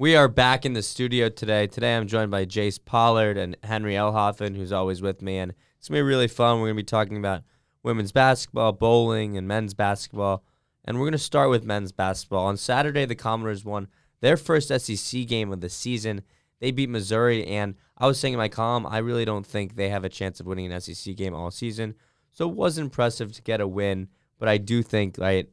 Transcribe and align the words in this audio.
We 0.00 0.16
are 0.16 0.28
back 0.28 0.64
in 0.64 0.72
the 0.72 0.82
studio 0.82 1.28
today. 1.28 1.66
Today 1.66 1.94
I'm 1.94 2.06
joined 2.06 2.30
by 2.30 2.46
Jayce 2.46 2.82
Pollard 2.82 3.36
and 3.36 3.54
Henry 3.62 3.92
Oelhafen, 3.92 4.56
who's 4.56 4.72
always 4.72 5.02
with 5.02 5.20
me. 5.20 5.36
And 5.36 5.52
it's 5.76 5.90
going 5.90 5.98
to 5.98 6.02
be 6.02 6.08
really 6.08 6.26
fun. 6.26 6.56
We're 6.56 6.68
going 6.68 6.76
to 6.76 6.82
be 6.82 6.84
talking 6.84 7.18
about 7.18 7.42
women's 7.82 8.10
basketball, 8.10 8.72
bowling, 8.72 9.36
and 9.36 9.46
men's 9.46 9.74
basketball. 9.74 10.42
And 10.86 10.96
we're 10.96 11.04
going 11.04 11.12
to 11.12 11.18
start 11.18 11.50
with 11.50 11.64
men's 11.64 11.92
basketball. 11.92 12.46
On 12.46 12.56
Saturday, 12.56 13.04
the 13.04 13.14
Commodores 13.14 13.62
won 13.62 13.88
their 14.22 14.38
first 14.38 14.68
SEC 14.68 15.26
game 15.26 15.52
of 15.52 15.60
the 15.60 15.68
season. 15.68 16.22
They 16.60 16.70
beat 16.70 16.88
Missouri. 16.88 17.46
And 17.46 17.74
I 17.98 18.06
was 18.06 18.18
saying 18.18 18.32
in 18.32 18.38
my 18.38 18.48
column, 18.48 18.86
I 18.86 18.96
really 18.98 19.26
don't 19.26 19.46
think 19.46 19.76
they 19.76 19.90
have 19.90 20.04
a 20.04 20.08
chance 20.08 20.40
of 20.40 20.46
winning 20.46 20.72
an 20.72 20.80
SEC 20.80 21.14
game 21.14 21.34
all 21.34 21.50
season. 21.50 21.94
So 22.32 22.48
it 22.48 22.56
was 22.56 22.78
impressive 22.78 23.32
to 23.32 23.42
get 23.42 23.60
a 23.60 23.68
win. 23.68 24.08
But 24.38 24.48
I 24.48 24.56
do 24.56 24.82
think, 24.82 25.18
right, 25.18 25.50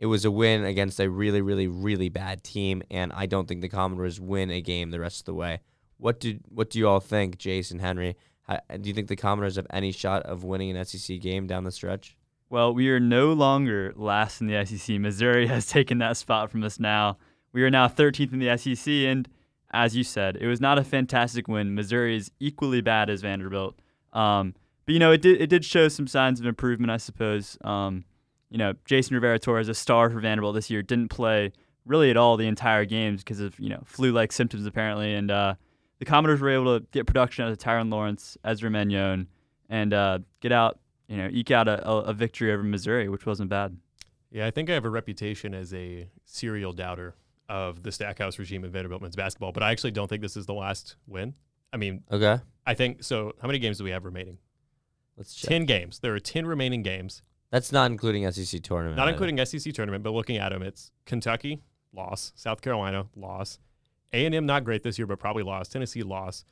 it 0.00 0.06
was 0.06 0.24
a 0.24 0.30
win 0.30 0.64
against 0.64 0.98
a 0.98 1.10
really, 1.10 1.42
really, 1.42 1.68
really 1.68 2.08
bad 2.08 2.42
team, 2.42 2.82
and 2.90 3.12
I 3.12 3.26
don't 3.26 3.46
think 3.46 3.60
the 3.60 3.68
Commodores 3.68 4.18
win 4.18 4.50
a 4.50 4.62
game 4.62 4.90
the 4.90 4.98
rest 4.98 5.20
of 5.20 5.24
the 5.26 5.34
way. 5.34 5.60
What 5.98 6.18
do 6.18 6.40
what 6.48 6.70
do 6.70 6.78
you 6.78 6.88
all 6.88 7.00
think, 7.00 7.36
Jason 7.36 7.78
Henry? 7.78 8.16
How, 8.44 8.60
do 8.80 8.88
you 8.88 8.94
think 8.94 9.08
the 9.08 9.16
Commodores 9.16 9.56
have 9.56 9.66
any 9.68 9.92
shot 9.92 10.22
of 10.22 10.42
winning 10.42 10.74
an 10.74 10.82
SEC 10.86 11.20
game 11.20 11.46
down 11.46 11.64
the 11.64 11.70
stretch? 11.70 12.16
Well, 12.48 12.72
we 12.72 12.88
are 12.88 12.98
no 12.98 13.34
longer 13.34 13.92
last 13.94 14.40
in 14.40 14.46
the 14.46 14.64
SEC. 14.64 14.98
Missouri 14.98 15.46
has 15.48 15.66
taken 15.66 15.98
that 15.98 16.16
spot 16.16 16.50
from 16.50 16.64
us 16.64 16.80
now. 16.80 17.18
We 17.52 17.62
are 17.62 17.70
now 17.70 17.86
13th 17.86 18.32
in 18.32 18.38
the 18.38 18.56
SEC, 18.56 18.90
and 18.90 19.28
as 19.70 19.94
you 19.94 20.02
said, 20.02 20.36
it 20.36 20.46
was 20.46 20.62
not 20.62 20.78
a 20.78 20.84
fantastic 20.84 21.46
win. 21.46 21.74
Missouri 21.74 22.16
is 22.16 22.30
equally 22.40 22.80
bad 22.80 23.10
as 23.10 23.20
Vanderbilt. 23.20 23.78
Um, 24.14 24.54
but 24.86 24.94
you 24.94 24.98
know, 24.98 25.12
it 25.12 25.20
did 25.20 25.42
it 25.42 25.48
did 25.48 25.62
show 25.62 25.88
some 25.88 26.06
signs 26.06 26.40
of 26.40 26.46
improvement, 26.46 26.90
I 26.90 26.96
suppose. 26.96 27.58
Um, 27.60 28.04
you 28.50 28.58
know, 28.58 28.74
Jason 28.84 29.14
Rivera 29.14 29.38
Torres, 29.38 29.68
a 29.68 29.74
star 29.74 30.10
for 30.10 30.20
Vanderbilt 30.20 30.54
this 30.54 30.70
year, 30.70 30.82
didn't 30.82 31.08
play 31.08 31.52
really 31.86 32.10
at 32.10 32.16
all 32.16 32.36
the 32.36 32.46
entire 32.46 32.84
games 32.84 33.22
because 33.22 33.40
of 33.40 33.58
you 33.58 33.68
know 33.70 33.82
flu-like 33.86 34.32
symptoms 34.32 34.66
apparently, 34.66 35.14
and 35.14 35.30
uh, 35.30 35.54
the 35.98 36.04
Commodores 36.04 36.40
were 36.40 36.50
able 36.50 36.78
to 36.78 36.86
get 36.92 37.06
production 37.06 37.44
out 37.44 37.50
of 37.50 37.58
Tyrin 37.58 37.90
Lawrence, 37.90 38.36
Ezra 38.44 38.70
Manjon, 38.70 39.26
and 39.68 39.92
uh, 39.94 40.18
get 40.40 40.52
out 40.52 40.78
you 41.08 41.16
know 41.16 41.28
eke 41.32 41.50
out 41.52 41.68
a, 41.68 41.86
a, 41.88 41.96
a 42.02 42.12
victory 42.12 42.52
over 42.52 42.62
Missouri, 42.62 43.08
which 43.08 43.24
wasn't 43.26 43.48
bad. 43.48 43.76
Yeah, 44.30 44.46
I 44.46 44.50
think 44.50 44.70
I 44.70 44.74
have 44.74 44.84
a 44.84 44.90
reputation 44.90 45.54
as 45.54 45.74
a 45.74 46.08
serial 46.24 46.72
doubter 46.72 47.14
of 47.48 47.82
the 47.82 47.90
Stackhouse 47.90 48.38
regime 48.38 48.64
in 48.64 48.70
Vanderbilt 48.70 49.02
men's 49.02 49.16
basketball, 49.16 49.50
but 49.50 49.62
I 49.62 49.72
actually 49.72 49.90
don't 49.90 50.06
think 50.06 50.22
this 50.22 50.36
is 50.36 50.46
the 50.46 50.54
last 50.54 50.94
win. 51.08 51.34
I 51.72 51.76
mean, 51.78 52.04
Okay, 52.12 52.38
I 52.64 52.74
think 52.74 53.02
so. 53.02 53.32
How 53.40 53.48
many 53.48 53.58
games 53.58 53.78
do 53.78 53.84
we 53.84 53.90
have 53.90 54.04
remaining? 54.04 54.38
let's 55.16 55.34
check. 55.34 55.48
10 55.48 55.66
games. 55.66 55.98
There 55.98 56.14
are 56.14 56.20
10 56.20 56.46
remaining 56.46 56.82
games, 56.82 57.22
That's 57.50 57.72
not 57.72 57.90
including 57.90 58.30
SEC 58.30 58.62
tournament. 58.62 58.96
not 58.96 59.08
either. 59.08 59.12
including 59.12 59.44
SEC 59.44 59.72
tournament, 59.72 60.04
but 60.04 60.12
looking 60.12 60.36
at 60.36 60.50
them, 60.50 60.62
it's 60.62 60.92
Kentucky, 61.04 61.62
loss. 61.92 62.32
South 62.36 62.60
Carolina, 62.60 63.06
loss. 63.16 63.58
A&M, 64.12 64.46
not 64.46 64.64
great 64.64 64.82
this 64.82 64.98
year, 64.98 65.06
but 65.06 65.18
probably 65.18 65.42
lost. 65.42 65.72
Tennessee, 65.72 66.02
loss. 66.02 66.44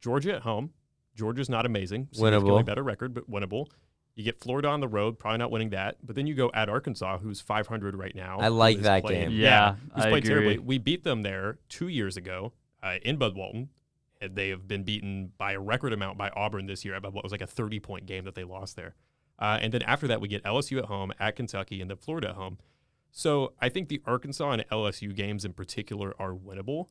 Georgia 0.00 0.36
at 0.36 0.42
home. 0.42 0.70
Georgia's 1.14 1.48
not 1.48 1.64
amazing. 1.64 2.08
significantly 2.12 2.50
Winnable. 2.50 2.66
better 2.66 2.82
record, 2.82 3.14
but 3.14 3.30
winnable. 3.30 3.66
You 4.14 4.24
get 4.24 4.40
Florida 4.40 4.68
on 4.68 4.80
the 4.80 4.88
road, 4.88 5.18
probably 5.18 5.38
not 5.38 5.50
winning 5.50 5.70
that. 5.70 5.96
But 6.02 6.16
then 6.16 6.26
you 6.26 6.34
go 6.34 6.50
at 6.54 6.68
Arkansas, 6.68 7.18
who's 7.18 7.40
500 7.40 7.96
right 7.96 8.14
now. 8.14 8.38
I 8.38 8.48
like 8.48 8.80
that 8.80 9.02
played- 9.02 9.28
game. 9.28 9.30
Yeah, 9.32 9.76
who's 9.94 10.04
I 10.04 10.08
played 10.10 10.24
terribly. 10.24 10.58
We 10.58 10.78
beat 10.78 11.04
them 11.04 11.22
there 11.22 11.58
two 11.68 11.88
years 11.88 12.16
ago 12.16 12.52
uh, 12.82 12.96
in 13.02 13.16
Bud 13.16 13.34
Walton. 13.34 13.68
And 14.18 14.34
they 14.34 14.48
have 14.48 14.66
been 14.66 14.82
beaten 14.82 15.32
by 15.36 15.52
a 15.52 15.60
record 15.60 15.92
amount 15.92 16.16
by 16.16 16.30
Auburn 16.30 16.64
this 16.64 16.86
year. 16.86 16.94
About 16.94 17.12
what 17.12 17.22
was 17.22 17.32
like 17.32 17.42
a 17.42 17.46
30 17.46 17.80
point 17.80 18.06
game 18.06 18.24
that 18.24 18.34
they 18.34 18.44
lost 18.44 18.74
there. 18.74 18.94
Uh, 19.38 19.58
and 19.60 19.72
then 19.72 19.82
after 19.82 20.06
that, 20.08 20.20
we 20.20 20.28
get 20.28 20.42
LSU 20.44 20.78
at 20.78 20.86
home, 20.86 21.12
at 21.20 21.36
Kentucky, 21.36 21.80
and 21.80 21.90
then 21.90 21.96
Florida 21.98 22.30
at 22.30 22.34
home. 22.34 22.58
So 23.10 23.54
I 23.60 23.68
think 23.68 23.88
the 23.88 24.02
Arkansas 24.04 24.50
and 24.50 24.64
LSU 24.70 25.14
games 25.14 25.44
in 25.44 25.52
particular 25.52 26.14
are 26.18 26.32
winnable. 26.32 26.88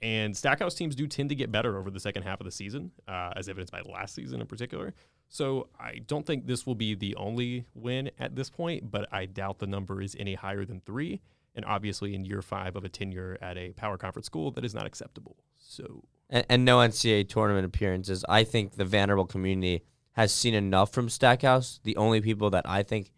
And 0.00 0.36
Stackhouse 0.36 0.74
teams 0.74 0.96
do 0.96 1.06
tend 1.06 1.28
to 1.28 1.36
get 1.36 1.52
better 1.52 1.78
over 1.78 1.88
the 1.88 2.00
second 2.00 2.24
half 2.24 2.40
of 2.40 2.44
the 2.44 2.50
season, 2.50 2.90
uh, 3.06 3.30
as 3.36 3.48
evidenced 3.48 3.72
by 3.72 3.82
last 3.82 4.14
season 4.16 4.40
in 4.40 4.46
particular. 4.48 4.94
So 5.28 5.68
I 5.78 6.00
don't 6.06 6.26
think 6.26 6.46
this 6.46 6.66
will 6.66 6.74
be 6.74 6.94
the 6.94 7.14
only 7.14 7.64
win 7.74 8.10
at 8.18 8.34
this 8.34 8.50
point, 8.50 8.90
but 8.90 9.08
I 9.12 9.26
doubt 9.26 9.60
the 9.60 9.68
number 9.68 10.02
is 10.02 10.16
any 10.18 10.34
higher 10.34 10.64
than 10.64 10.80
three. 10.80 11.20
And 11.54 11.64
obviously, 11.64 12.14
in 12.14 12.24
year 12.24 12.42
five 12.42 12.74
of 12.76 12.84
a 12.84 12.88
tenure 12.88 13.38
at 13.40 13.56
a 13.56 13.72
power 13.72 13.96
conference 13.96 14.26
school, 14.26 14.50
that 14.52 14.64
is 14.64 14.74
not 14.74 14.86
acceptable. 14.86 15.36
So 15.58 16.02
and, 16.28 16.44
and 16.48 16.64
no 16.64 16.78
NCAA 16.78 17.28
tournament 17.28 17.66
appearances. 17.66 18.24
I 18.28 18.42
think 18.42 18.72
the 18.74 18.84
Vanderbilt 18.84 19.28
community 19.28 19.84
has 20.12 20.32
seen 20.32 20.54
enough 20.54 20.92
from 20.92 21.08
Stackhouse. 21.08 21.80
The 21.84 21.96
only 21.96 22.20
people 22.20 22.50
that 22.50 22.68
I 22.68 22.82
think 22.82 23.12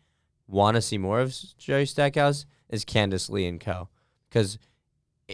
want 0.46 0.76
to 0.76 0.82
see 0.82 0.98
more 0.98 1.20
of 1.20 1.34
Jerry 1.58 1.86
Stackhouse 1.86 2.46
is 2.68 2.84
Candice 2.84 3.30
Lee 3.30 3.46
and 3.46 3.60
Co. 3.60 3.88
Because, 4.28 4.58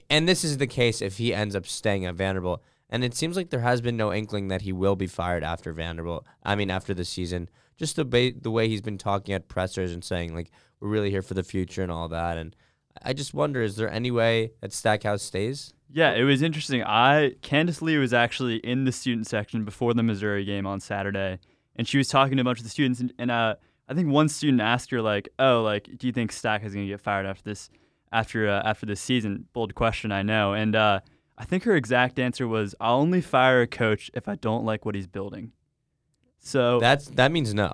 and 0.09 0.29
this 0.29 0.45
is 0.45 0.59
the 0.59 0.67
case 0.67 1.01
if 1.01 1.19
he 1.19 1.35
ends 1.35 1.57
up 1.57 1.67
staying 1.67 2.05
at 2.05 2.15
Vanderbilt. 2.15 2.63
And 2.89 3.05
it 3.05 3.15
seems 3.15 3.37
like 3.37 3.51
there 3.51 3.61
has 3.61 3.81
been 3.81 3.97
no 3.97 4.13
inkling 4.13 4.49
that 4.49 4.63
he 4.63 4.73
will 4.73 4.97
be 4.97 5.07
fired 5.07 5.45
after 5.45 5.73
Vanderbilt. 5.73 6.27
I 6.43 6.57
mean, 6.57 6.71
after 6.71 6.93
the 6.93 7.05
season. 7.05 7.49
Just 7.77 7.97
the 7.97 8.05
ba- 8.05 8.33
the 8.39 8.51
way 8.51 8.69
he's 8.69 8.83
been 8.83 8.99
talking 8.99 9.35
at 9.35 9.49
pressers 9.49 9.93
and 9.93 10.05
saying 10.05 10.35
like 10.35 10.51
we're 10.81 10.89
really 10.89 11.11
here 11.11 11.23
for 11.23 11.35
the 11.35 11.43
future 11.43 11.83
and 11.83 11.91
all 11.91 12.09
that. 12.09 12.37
And 12.37 12.55
I 13.03 13.13
just 13.13 13.33
wonder, 13.33 13.63
is 13.63 13.77
there 13.77 13.91
any 13.91 14.11
way 14.11 14.53
that 14.61 14.73
Stackhouse 14.73 15.23
stays? 15.23 15.73
Yeah, 15.93 16.13
it 16.13 16.25
was 16.25 16.43
interesting. 16.43 16.83
I 16.85 17.37
Candice 17.43 17.81
Lee 17.81 17.97
was 17.97 18.13
actually 18.13 18.57
in 18.57 18.85
the 18.85 18.93
student 18.93 19.27
section 19.27 19.65
before 19.65 19.95
the 19.95 20.03
Missouri 20.03 20.45
game 20.45 20.67
on 20.67 20.81
Saturday, 20.81 21.39
and 21.77 21.87
she 21.87 21.99
was 21.99 22.09
talking 22.09 22.37
to 22.37 22.41
a 22.41 22.45
bunch 22.45 22.59
of 22.59 22.65
the 22.65 22.71
students. 22.71 23.01
And, 23.01 23.13
and 23.19 23.31
uh, 23.31 23.57
I 23.89 23.95
think 23.95 24.09
one 24.09 24.29
student 24.29 24.61
asked 24.61 24.91
her 24.91 25.03
like, 25.03 25.29
"Oh, 25.39 25.63
like, 25.63 25.91
do 25.99 26.07
you 26.07 26.13
think 26.13 26.33
Stack 26.33 26.65
is 26.65 26.75
going 26.75 26.87
to 26.87 26.93
get 26.93 27.01
fired 27.01 27.27
after 27.27 27.43
this, 27.43 27.71
after 28.13 28.49
uh, 28.49 28.63
after 28.65 28.87
this 28.87 29.01
season?" 29.01 29.47
Bold 29.53 29.75
question, 29.75 30.13
I 30.13 30.23
know. 30.23 30.53
And 30.53 30.77
uh, 30.77 31.01
I 31.39 31.45
think 31.45 31.65
her 31.65 31.77
exact 31.77 32.19
answer 32.19 32.47
was, 32.47 32.75
"I'll 32.81 32.97
only 32.97 33.21
fire 33.21 33.63
a 33.63 33.67
coach 33.67 34.11
if 34.15 34.29
I 34.29 34.37
don't 34.37 34.65
like 34.65 34.85
what 34.85 34.95
he's 34.95 35.07
building." 35.07 35.53
So 36.39 36.81
That's 36.81 37.07
that 37.11 37.33
means 37.33 37.53
no. 37.53 37.73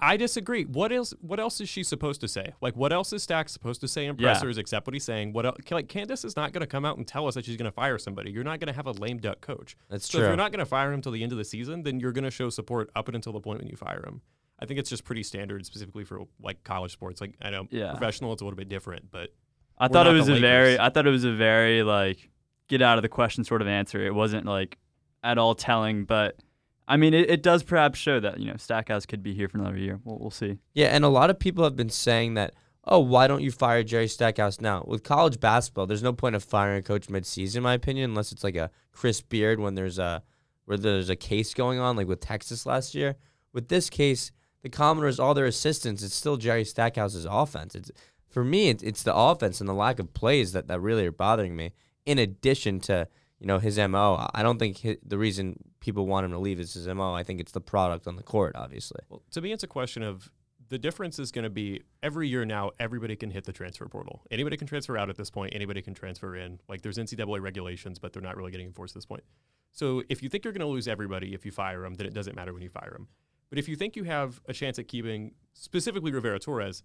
I 0.00 0.16
disagree. 0.16 0.64
What 0.64 0.92
else? 0.92 1.12
What 1.20 1.38
else 1.38 1.60
is 1.60 1.68
she 1.68 1.82
supposed 1.82 2.20
to 2.22 2.28
say? 2.28 2.54
Like, 2.60 2.74
what 2.76 2.92
else 2.92 3.12
is 3.12 3.22
Stack 3.22 3.48
supposed 3.48 3.80
to 3.82 3.88
say 3.88 4.06
in 4.06 4.16
Yeah. 4.18 4.28
pressers 4.32 4.56
except 4.56 4.86
what 4.86 4.94
he's 4.94 5.04
saying? 5.04 5.32
What 5.32 5.44
else? 5.46 5.58
Like, 5.70 5.88
Candice 5.88 6.24
is 6.24 6.36
not 6.36 6.52
going 6.52 6.62
to 6.62 6.66
come 6.66 6.84
out 6.84 6.96
and 6.96 7.06
tell 7.06 7.26
us 7.26 7.34
that 7.34 7.44
she's 7.44 7.56
going 7.56 7.70
to 7.70 7.72
fire 7.74 7.98
somebody. 7.98 8.30
You're 8.30 8.44
not 8.44 8.60
going 8.60 8.68
to 8.68 8.72
have 8.72 8.86
a 8.86 8.92
lame 8.92 9.18
duck 9.18 9.40
coach. 9.40 9.76
That's 9.90 10.06
so 10.10 10.18
true. 10.18 10.26
if 10.26 10.30
you're 10.30 10.36
not 10.36 10.52
going 10.52 10.60
to 10.60 10.66
fire 10.66 10.92
him 10.92 11.02
till 11.02 11.12
the 11.12 11.22
end 11.22 11.32
of 11.32 11.38
the 11.38 11.44
season, 11.44 11.82
then 11.82 12.00
you're 12.00 12.12
going 12.12 12.24
to 12.24 12.30
show 12.30 12.48
support 12.50 12.90
up 12.96 13.08
until 13.08 13.32
the 13.32 13.40
point 13.40 13.60
when 13.60 13.68
you 13.68 13.76
fire 13.76 14.02
him. 14.06 14.22
I 14.58 14.66
think 14.66 14.78
it's 14.80 14.88
just 14.88 15.04
pretty 15.04 15.22
standard, 15.22 15.66
specifically 15.66 16.04
for 16.04 16.22
like 16.40 16.62
college 16.64 16.92
sports. 16.92 17.20
Like, 17.20 17.34
I 17.42 17.50
know 17.50 17.66
Yeah. 17.70 17.90
professional, 17.90 18.32
it's 18.32 18.40
a 18.40 18.44
little 18.44 18.56
bit 18.56 18.68
different, 18.68 19.10
but 19.10 19.30
I 19.76 19.88
thought 19.88 20.06
it 20.06 20.12
was 20.12 20.28
a 20.28 20.38
very 20.38 20.78
I 20.78 20.88
thought 20.88 21.06
it 21.06 21.10
was 21.10 21.24
a 21.24 21.32
very 21.32 21.82
like 21.82 22.30
get 22.68 22.80
out 22.80 22.96
of 22.96 23.02
the 23.02 23.08
question 23.08 23.44
sort 23.44 23.60
of 23.60 23.68
answer. 23.68 24.00
It 24.06 24.14
wasn't 24.14 24.46
like 24.46 24.78
at 25.24 25.36
all 25.36 25.54
telling, 25.56 26.04
but 26.04 26.38
I 26.86 26.96
mean 26.96 27.14
it, 27.14 27.30
it 27.30 27.42
does 27.42 27.62
perhaps 27.62 27.98
show 27.98 28.20
that, 28.20 28.38
you 28.38 28.46
know, 28.46 28.56
Stackhouse 28.56 29.06
could 29.06 29.22
be 29.22 29.34
here 29.34 29.48
for 29.48 29.58
another 29.58 29.78
year. 29.78 30.00
We'll, 30.04 30.18
we'll 30.18 30.30
see. 30.30 30.58
Yeah, 30.74 30.88
and 30.88 31.04
a 31.04 31.08
lot 31.08 31.30
of 31.30 31.38
people 31.38 31.64
have 31.64 31.76
been 31.76 31.90
saying 31.90 32.34
that, 32.34 32.54
oh, 32.86 32.98
why 32.98 33.26
don't 33.26 33.42
you 33.42 33.50
fire 33.50 33.82
Jerry 33.82 34.08
Stackhouse 34.08 34.60
now? 34.60 34.84
With 34.86 35.02
college 35.02 35.40
basketball, 35.40 35.86
there's 35.86 36.02
no 36.02 36.12
point 36.12 36.36
of 36.36 36.44
firing 36.44 36.78
a 36.78 36.82
coach 36.82 37.06
midseason, 37.06 37.56
in 37.56 37.62
my 37.62 37.74
opinion, 37.74 38.10
unless 38.10 38.32
it's 38.32 38.44
like 38.44 38.56
a 38.56 38.70
Chris 38.92 39.22
Beard 39.22 39.60
when 39.60 39.74
there's 39.74 39.98
a 39.98 40.22
where 40.66 40.78
there's 40.78 41.10
a 41.10 41.16
case 41.16 41.52
going 41.52 41.78
on, 41.78 41.96
like 41.96 42.06
with 42.06 42.20
Texas 42.20 42.64
last 42.64 42.94
year. 42.94 43.16
With 43.52 43.68
this 43.68 43.90
case, 43.90 44.32
the 44.62 44.70
Commodores, 44.70 45.20
all 45.20 45.34
their 45.34 45.44
assistants, 45.44 46.02
it's 46.02 46.14
still 46.14 46.38
Jerry 46.38 46.64
Stackhouse's 46.64 47.26
offense. 47.26 47.74
It's 47.74 47.90
for 48.30 48.44
me, 48.44 48.70
it's, 48.70 48.82
it's 48.82 49.02
the 49.02 49.14
offense 49.14 49.60
and 49.60 49.68
the 49.68 49.74
lack 49.74 49.98
of 49.98 50.12
plays 50.14 50.52
that, 50.52 50.66
that 50.68 50.80
really 50.80 51.06
are 51.06 51.12
bothering 51.12 51.54
me. 51.54 51.72
In 52.06 52.18
addition 52.18 52.80
to 52.80 53.08
you 53.44 53.48
know 53.48 53.58
his 53.58 53.76
mo, 53.76 54.26
I 54.32 54.42
don't 54.42 54.58
think 54.58 54.80
hi 54.82 54.96
the 55.04 55.18
reason 55.18 55.58
people 55.80 56.06
want 56.06 56.24
him 56.24 56.30
to 56.30 56.38
leave 56.38 56.58
is 56.58 56.72
his 56.72 56.88
mo. 56.88 57.12
I 57.12 57.24
think 57.24 57.40
it's 57.40 57.52
the 57.52 57.60
product 57.60 58.06
on 58.06 58.16
the 58.16 58.22
court, 58.22 58.56
obviously. 58.56 59.02
Well, 59.10 59.22
to 59.32 59.42
me, 59.42 59.52
it's 59.52 59.62
a 59.62 59.66
question 59.66 60.02
of 60.02 60.30
the 60.70 60.78
difference 60.78 61.18
is 61.18 61.30
going 61.30 61.42
to 61.42 61.50
be 61.50 61.82
every 62.02 62.26
year 62.26 62.46
now, 62.46 62.70
everybody 62.80 63.16
can 63.16 63.30
hit 63.30 63.44
the 63.44 63.52
transfer 63.52 63.84
portal. 63.84 64.22
Anybody 64.30 64.56
can 64.56 64.66
transfer 64.66 64.96
out 64.96 65.10
at 65.10 65.16
this 65.18 65.28
point. 65.28 65.54
Anybody 65.54 65.82
can 65.82 65.92
transfer 65.92 66.34
in. 66.34 66.58
Like 66.70 66.80
there's 66.80 66.96
NCAA 66.96 67.42
regulations, 67.42 67.98
but 67.98 68.14
they're 68.14 68.22
not 68.22 68.34
really 68.38 68.50
getting 68.50 68.66
enforced 68.66 68.92
at 68.92 69.00
this 69.00 69.04
point. 69.04 69.24
So 69.72 70.02
if 70.08 70.22
you 70.22 70.30
think 70.30 70.44
you're 70.44 70.54
going 70.54 70.66
to 70.66 70.74
lose 70.74 70.88
everybody 70.88 71.34
if 71.34 71.44
you 71.44 71.52
fire 71.52 71.82
them, 71.82 71.92
then 71.96 72.06
it 72.06 72.14
doesn't 72.14 72.34
matter 72.34 72.54
when 72.54 72.62
you 72.62 72.70
fire 72.70 72.92
them. 72.92 73.08
But 73.50 73.58
if 73.58 73.68
you 73.68 73.76
think 73.76 73.94
you 73.94 74.04
have 74.04 74.40
a 74.48 74.54
chance 74.54 74.78
at 74.78 74.88
keeping 74.88 75.32
specifically 75.52 76.12
Rivera 76.12 76.38
Torres, 76.38 76.82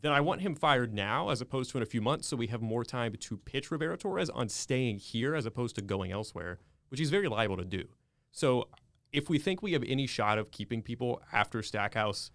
then 0.00 0.12
I 0.12 0.20
want 0.20 0.42
him 0.42 0.54
fired 0.54 0.94
now 0.94 1.30
as 1.30 1.40
opposed 1.40 1.70
to 1.70 1.78
in 1.78 1.82
a 1.82 1.86
few 1.86 2.00
months 2.00 2.28
so 2.28 2.36
we 2.36 2.46
have 2.48 2.62
more 2.62 2.84
time 2.84 3.14
to 3.18 3.36
pitch 3.38 3.70
Rivera 3.70 3.96
Torres 3.96 4.30
on 4.30 4.48
staying 4.48 4.98
here 4.98 5.34
as 5.34 5.46
opposed 5.46 5.74
to 5.76 5.82
going 5.82 6.12
elsewhere, 6.12 6.58
which 6.88 7.00
he's 7.00 7.10
very 7.10 7.28
liable 7.28 7.56
to 7.56 7.64
do. 7.64 7.84
So 8.30 8.68
if 9.12 9.28
we 9.28 9.38
think 9.38 9.62
we 9.62 9.72
have 9.72 9.84
any 9.86 10.06
shot 10.06 10.38
of 10.38 10.50
keeping 10.50 10.82
people 10.82 11.22
after 11.32 11.62
Stackhouse 11.62 12.30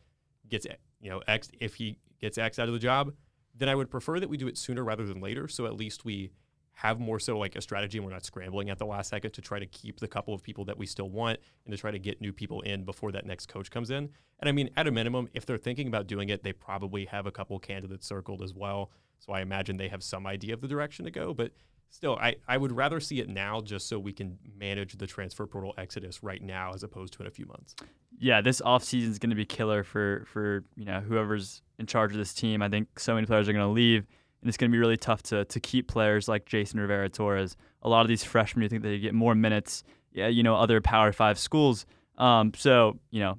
gets 0.50 0.68
you 1.00 1.10
know 1.10 1.22
X 1.28 1.50
if 1.60 1.76
he 1.76 2.00
gets 2.20 2.38
X 2.38 2.60
out 2.60 2.68
of 2.68 2.74
the 2.74 2.80
job, 2.80 3.14
then 3.56 3.70
I 3.70 3.76
would 3.76 3.90
prefer 3.90 4.20
that 4.20 4.30
we 4.30 4.38
do 4.38 4.48
it 4.48 4.58
sooner 4.58 4.84
rather 4.84 5.06
than 5.06 5.22
later. 5.22 5.48
So 5.48 5.66
at 5.66 5.76
least 5.76 6.06
we 6.06 6.32
have 6.74 7.00
more 7.00 7.20
so 7.20 7.38
like 7.38 7.56
a 7.56 7.62
strategy 7.62 7.98
and 7.98 8.06
we're 8.06 8.14
not 8.14 8.26
scrambling 8.26 8.70
at 8.70 8.78
the 8.78 8.86
last 8.86 9.10
second 9.10 9.32
to 9.32 9.42
try 9.42 9.60
to 9.60 9.66
keep 9.68 10.00
the 10.00 10.08
couple 10.08 10.34
of 10.34 10.42
people 10.42 10.66
that 10.66 10.78
we 10.78 10.86
still 10.86 11.10
want 11.10 11.40
and 11.66 11.72
to 11.72 11.78
try 11.78 11.92
to 11.92 12.00
get 12.00 12.20
new 12.20 12.34
people 12.34 12.62
in 12.62 12.84
before 12.84 13.12
that 13.12 13.26
next 13.26 13.48
coach 13.48 13.70
comes 13.70 13.92
in. 13.92 14.10
And 14.40 14.50
I 14.50 14.52
mean, 14.52 14.70
at 14.76 14.88
a 14.88 14.92
minimum, 14.92 15.30
if 15.34 15.46
they're 15.46 15.58
thinking 15.58 15.88
about 15.88 16.08
doing 16.08 16.30
it, 16.30 16.44
they 16.44 16.52
probably 16.52 17.06
have 17.06 17.28
a 17.28 17.32
couple 17.32 17.58
candidates 17.60 18.08
circled 18.08 18.42
as 18.42 18.54
well. 18.54 18.92
So 19.20 19.34
I 19.34 19.42
imagine 19.42 19.78
they 19.78 19.88
have 19.88 20.04
some 20.04 20.28
idea 20.28 20.54
of 20.54 20.62
the 20.62 20.68
direction 20.68 21.06
to 21.06 21.12
go. 21.12 21.34
But 21.34 21.52
still, 21.92 22.18
I, 22.18 22.36
I 22.48 22.58
would 22.58 22.72
rather 22.72 23.00
see 23.00 23.20
it 23.20 23.30
now 23.30 23.62
just 23.62 23.88
so 23.88 24.00
we 24.00 24.12
can 24.12 24.38
manage 24.58 24.98
the 24.98 25.08
transfer 25.08 25.46
portal 25.46 25.74
exodus 25.78 26.24
right 26.24 26.42
now 26.42 26.74
as 26.74 26.84
opposed 26.84 27.14
to 27.14 27.22
in 27.22 27.28
a 27.28 27.32
few 27.32 27.46
months. 27.46 27.76
Yeah, 28.20 28.42
this 28.42 28.62
offseason 28.62 29.10
is 29.10 29.20
going 29.20 29.30
to 29.30 29.36
be 29.36 29.46
killer 29.46 29.84
for 29.84 30.26
for 30.28 30.64
you 30.76 30.86
know 30.86 31.00
whoever's 31.00 31.62
in 31.80 31.86
charge 31.86 32.12
of 32.12 32.18
this 32.18 32.34
team. 32.34 32.62
I 32.62 32.70
think 32.70 33.00
so 33.00 33.14
many 33.14 33.26
players 33.26 33.48
are 33.48 33.54
going 33.54 33.66
to 33.66 33.72
leave 33.72 34.08
and 34.44 34.50
it's 34.50 34.58
going 34.58 34.70
to 34.70 34.76
be 34.76 34.80
really 34.80 34.98
tough 34.98 35.24
to 35.24 35.46
to 35.46 35.60
keep 35.60 35.88
players 35.88 36.28
like 36.28 36.46
Jason 36.46 36.80
Rivera 36.80 37.10
Torres. 37.10 37.56
A 37.82 37.90
lot 37.90 38.02
of 38.02 38.08
these 38.08 38.24
freshmen, 38.24 38.64
you 38.64 38.70
think 38.70 38.84
they 38.84 39.00
get 39.00 39.14
more 39.14 39.36
minutes, 39.36 39.84
yeah, 40.12 40.28
you 40.28 40.44
know, 40.44 40.56
other 40.56 40.82
Power 40.82 41.12
Five 41.14 41.40
schools. 41.40 41.86
Um, 42.18 42.54
so 42.56 43.00
you 43.10 43.22
know, 43.22 43.38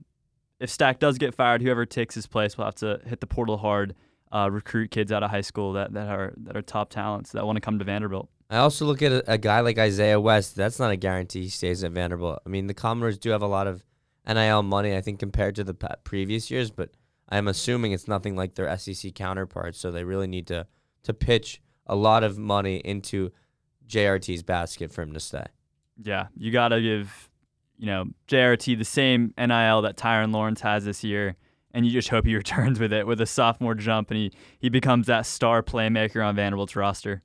if 0.61 0.71
Stack 0.71 0.99
does 0.99 1.19
get 1.19 1.35
fired, 1.35 1.63
whoever 1.63 1.85
takes 1.87 2.15
his 2.15 2.27
place 2.27 2.57
will 2.57 2.65
have 2.65 2.75
to 2.77 3.01
hit 3.07 3.21
the 3.21 3.27
portal 3.27 3.59
hard, 3.59 3.95
uh, 4.33 4.49
recruit 4.51 4.91
kids 4.91 5.13
out 5.13 5.23
of 5.23 5.31
high 5.31 5.43
school 5.43 5.75
that, 5.75 5.93
that 5.93 6.09
are 6.09 6.33
that 6.39 6.57
are 6.57 6.63
top 6.63 6.91
talents 6.91 7.33
that 7.33 7.45
want 7.45 7.57
to 7.57 7.61
come 7.61 7.79
to 7.79 7.85
Vanderbilt. 7.85 8.29
I 8.51 8.59
also 8.59 8.85
look 8.85 9.03
at 9.03 9.13
a, 9.13 9.33
a, 9.33 9.39
guy 9.39 9.61
like 9.61 9.79
Isaiah 9.79 10.21
West. 10.21 10.55
That's 10.55 10.79
not 10.79 10.91
a 10.91 10.97
guarantee 10.97 11.43
he 11.43 11.49
stays 11.49 11.83
at 11.83 11.93
Vanderbilt. 11.93 12.41
I 12.45 12.49
mean, 12.49 12.67
the 12.67 12.75
Commodores 12.75 13.19
do 13.19 13.31
have 13.31 13.43
a 13.43 13.47
lot 13.47 13.67
of 13.67 13.85
NIL 14.27 14.63
money, 14.63 14.97
I 14.97 15.01
think, 15.01 15.19
compared 15.19 15.55
to 15.57 15.65
the 15.65 15.75
previous 16.05 16.51
years, 16.51 16.71
but 16.71 16.91
I'm 17.29 17.49
assuming 17.49 17.93
it's 17.93 18.09
nothing 18.09 18.37
like 18.37 18.55
their 18.55 18.77
SEC 18.77 19.15
counterparts. 19.15 19.79
So 19.79 19.91
they 19.91 20.05
really 20.05 20.27
need 20.27 20.47
to 20.49 20.67
to 21.05 21.15
pitch 21.15 21.61
a 21.87 21.95
lot 21.95 22.25
of 22.25 22.39
money 22.39 22.77
into 22.85 23.31
JRT's 23.87 24.43
basket 24.43 24.93
for 24.93 25.03
him 25.03 25.13
to 25.13 25.21
stay. 25.21 25.47
Yeah, 26.03 26.27
you 26.37 26.51
got 26.51 26.69
to 26.69 26.81
give, 26.81 27.31
you 27.79 27.87
know, 27.87 28.07
JRT 28.29 28.79
the 28.79 28.85
same 28.85 29.33
NIL 29.39 29.83
that 29.83 29.97
Tyrin 29.97 30.33
Lawrence 30.33 30.61
has 30.63 30.85
this 30.85 31.05
year, 31.05 31.37
and 31.73 31.87
you 31.87 31.93
just 31.93 32.09
hope 32.09 32.27
he 32.27 32.35
returns 32.37 32.81
with 32.81 32.93
it 32.93 33.07
with 33.07 33.21
a 33.21 33.27
sophomore 33.27 33.75
jump 33.75 34.11
and 34.11 34.19
he, 34.19 34.33
he 34.59 34.69
becomes 34.69 35.07
that 35.07 35.27
star 35.27 35.63
playmaker 35.63 36.27
on 36.27 36.37
Vanderbilt's 36.37 36.77
roster. 36.77 37.23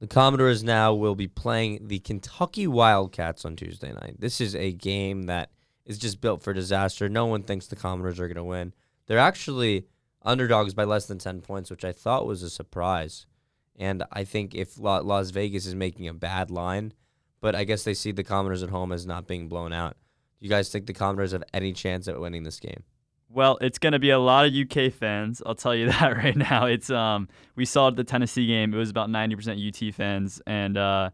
The 0.00 0.06
Commodores 0.06 0.64
now 0.64 0.94
will 0.94 1.14
be 1.14 1.28
playing 1.28 1.88
the 1.88 1.98
Kentucky 1.98 2.66
Wildcats 2.66 3.44
on 3.44 3.54
Tuesday 3.54 3.92
night. 3.92 4.16
This 4.18 4.40
is 4.40 4.56
a 4.56 4.72
game 4.72 5.24
that 5.24 5.50
is 5.84 5.98
just 5.98 6.22
built 6.22 6.42
for 6.42 6.54
disaster. 6.54 7.08
No 7.08 7.26
one 7.26 7.42
thinks 7.42 7.66
the 7.66 7.76
Commodores 7.76 8.18
are 8.18 8.26
going 8.26 8.36
to 8.36 8.44
win. 8.44 8.72
They're 9.06 9.18
actually 9.18 9.86
underdogs 10.22 10.74
by 10.74 10.84
less 10.84 11.06
than 11.06 11.18
10 11.18 11.40
points, 11.40 11.70
which 11.70 11.84
I 11.84 11.92
thought 11.92 12.26
was 12.26 12.42
a 12.42 12.50
surprise. 12.50 13.26
And 13.76 14.04
I 14.12 14.24
think 14.24 14.54
if 14.54 14.78
Las 14.78 15.30
Vegas 15.30 15.66
is 15.66 15.74
making 15.74 16.06
a 16.08 16.14
bad 16.14 16.50
line, 16.50 16.92
but 17.40 17.54
I 17.54 17.64
guess 17.64 17.84
they 17.84 17.94
see 17.94 18.12
the 18.12 18.24
Commodores 18.24 18.62
at 18.62 18.70
home 18.70 18.92
as 18.92 19.06
not 19.06 19.26
being 19.26 19.48
blown 19.48 19.72
out. 19.72 19.96
Do 20.38 20.46
you 20.46 20.50
guys 20.50 20.70
think 20.70 20.86
the 20.86 20.92
Commodores 20.92 21.32
have 21.32 21.44
any 21.54 21.72
chance 21.72 22.06
at 22.08 22.20
winning 22.20 22.42
this 22.42 22.60
game? 22.60 22.82
Well, 23.32 23.58
it's 23.60 23.78
going 23.78 23.92
to 23.92 23.98
be 23.98 24.10
a 24.10 24.18
lot 24.18 24.46
of 24.46 24.54
UK 24.54 24.92
fans. 24.92 25.40
I'll 25.46 25.54
tell 25.54 25.74
you 25.74 25.86
that 25.90 26.16
right 26.16 26.36
now. 26.36 26.66
It's 26.66 26.90
um, 26.90 27.28
we 27.56 27.64
saw 27.64 27.90
the 27.90 28.04
Tennessee 28.04 28.46
game. 28.46 28.74
It 28.74 28.76
was 28.76 28.90
about 28.90 29.08
90% 29.08 29.88
UT 29.88 29.94
fans, 29.94 30.42
and 30.46 30.76
uh, 30.76 31.10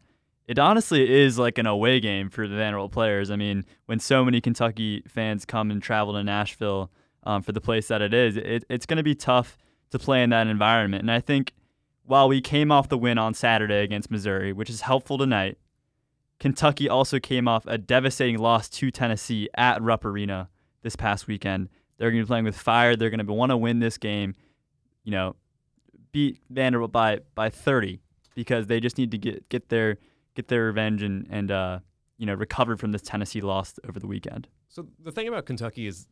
it 0.46 0.58
honestly 0.58 1.08
is 1.08 1.38
like 1.38 1.58
an 1.58 1.66
away 1.66 2.00
game 2.00 2.30
for 2.30 2.48
the 2.48 2.56
Vanderbilt 2.56 2.92
players. 2.92 3.30
I 3.30 3.36
mean, 3.36 3.64
when 3.86 3.98
so 3.98 4.24
many 4.24 4.40
Kentucky 4.40 5.02
fans 5.06 5.44
come 5.44 5.70
and 5.70 5.82
travel 5.82 6.14
to 6.14 6.24
Nashville 6.24 6.90
um, 7.26 7.42
for 7.42 7.52
the 7.52 7.60
place 7.60 7.88
that 7.88 8.00
it 8.00 8.14
is, 8.14 8.36
it, 8.36 8.64
it's 8.70 8.86
going 8.86 8.96
to 8.96 9.02
be 9.02 9.14
tough 9.14 9.58
to 9.90 9.98
play 9.98 10.22
in 10.22 10.30
that 10.30 10.46
environment. 10.46 11.02
And 11.02 11.10
I 11.10 11.20
think 11.20 11.52
while 12.04 12.28
we 12.28 12.40
came 12.40 12.70
off 12.70 12.88
the 12.88 12.96
win 12.96 13.18
on 13.18 13.34
Saturday 13.34 13.82
against 13.82 14.10
Missouri, 14.10 14.52
which 14.52 14.70
is 14.70 14.82
helpful 14.82 15.18
tonight, 15.18 15.58
Kentucky 16.38 16.88
also 16.88 17.18
came 17.18 17.48
off 17.48 17.64
a 17.66 17.76
devastating 17.76 18.38
loss 18.38 18.68
to 18.68 18.90
Tennessee 18.90 19.48
at 19.56 19.82
Rupp 19.82 20.04
Arena 20.04 20.48
this 20.82 20.94
past 20.94 21.26
weekend. 21.26 21.68
They're 21.98 22.10
going 22.10 22.22
to 22.22 22.26
be 22.26 22.28
playing 22.28 22.44
with 22.44 22.56
fire. 22.56 22.94
They're 22.94 23.10
going 23.10 23.26
to 23.26 23.32
want 23.32 23.50
to 23.50 23.56
win 23.56 23.80
this 23.80 23.98
game, 23.98 24.34
you 25.02 25.10
know, 25.10 25.34
beat 26.12 26.40
Vanderbilt 26.48 26.92
by 26.92 27.20
by 27.34 27.50
30 27.50 28.00
because 28.34 28.66
they 28.66 28.80
just 28.80 28.98
need 28.98 29.10
to 29.10 29.18
get 29.18 29.48
get 29.48 29.70
their 29.70 29.96
get 30.34 30.48
their 30.48 30.66
revenge 30.66 31.02
and 31.02 31.26
and 31.30 31.50
uh, 31.50 31.78
you 32.18 32.26
know 32.26 32.34
recover 32.34 32.76
from 32.76 32.92
this 32.92 33.02
Tennessee 33.02 33.40
loss 33.40 33.74
over 33.88 33.98
the 33.98 34.06
weekend. 34.06 34.46
So 34.68 34.86
the 35.02 35.10
thing 35.10 35.26
about 35.26 35.46
Kentucky 35.46 35.86
is 35.86 36.06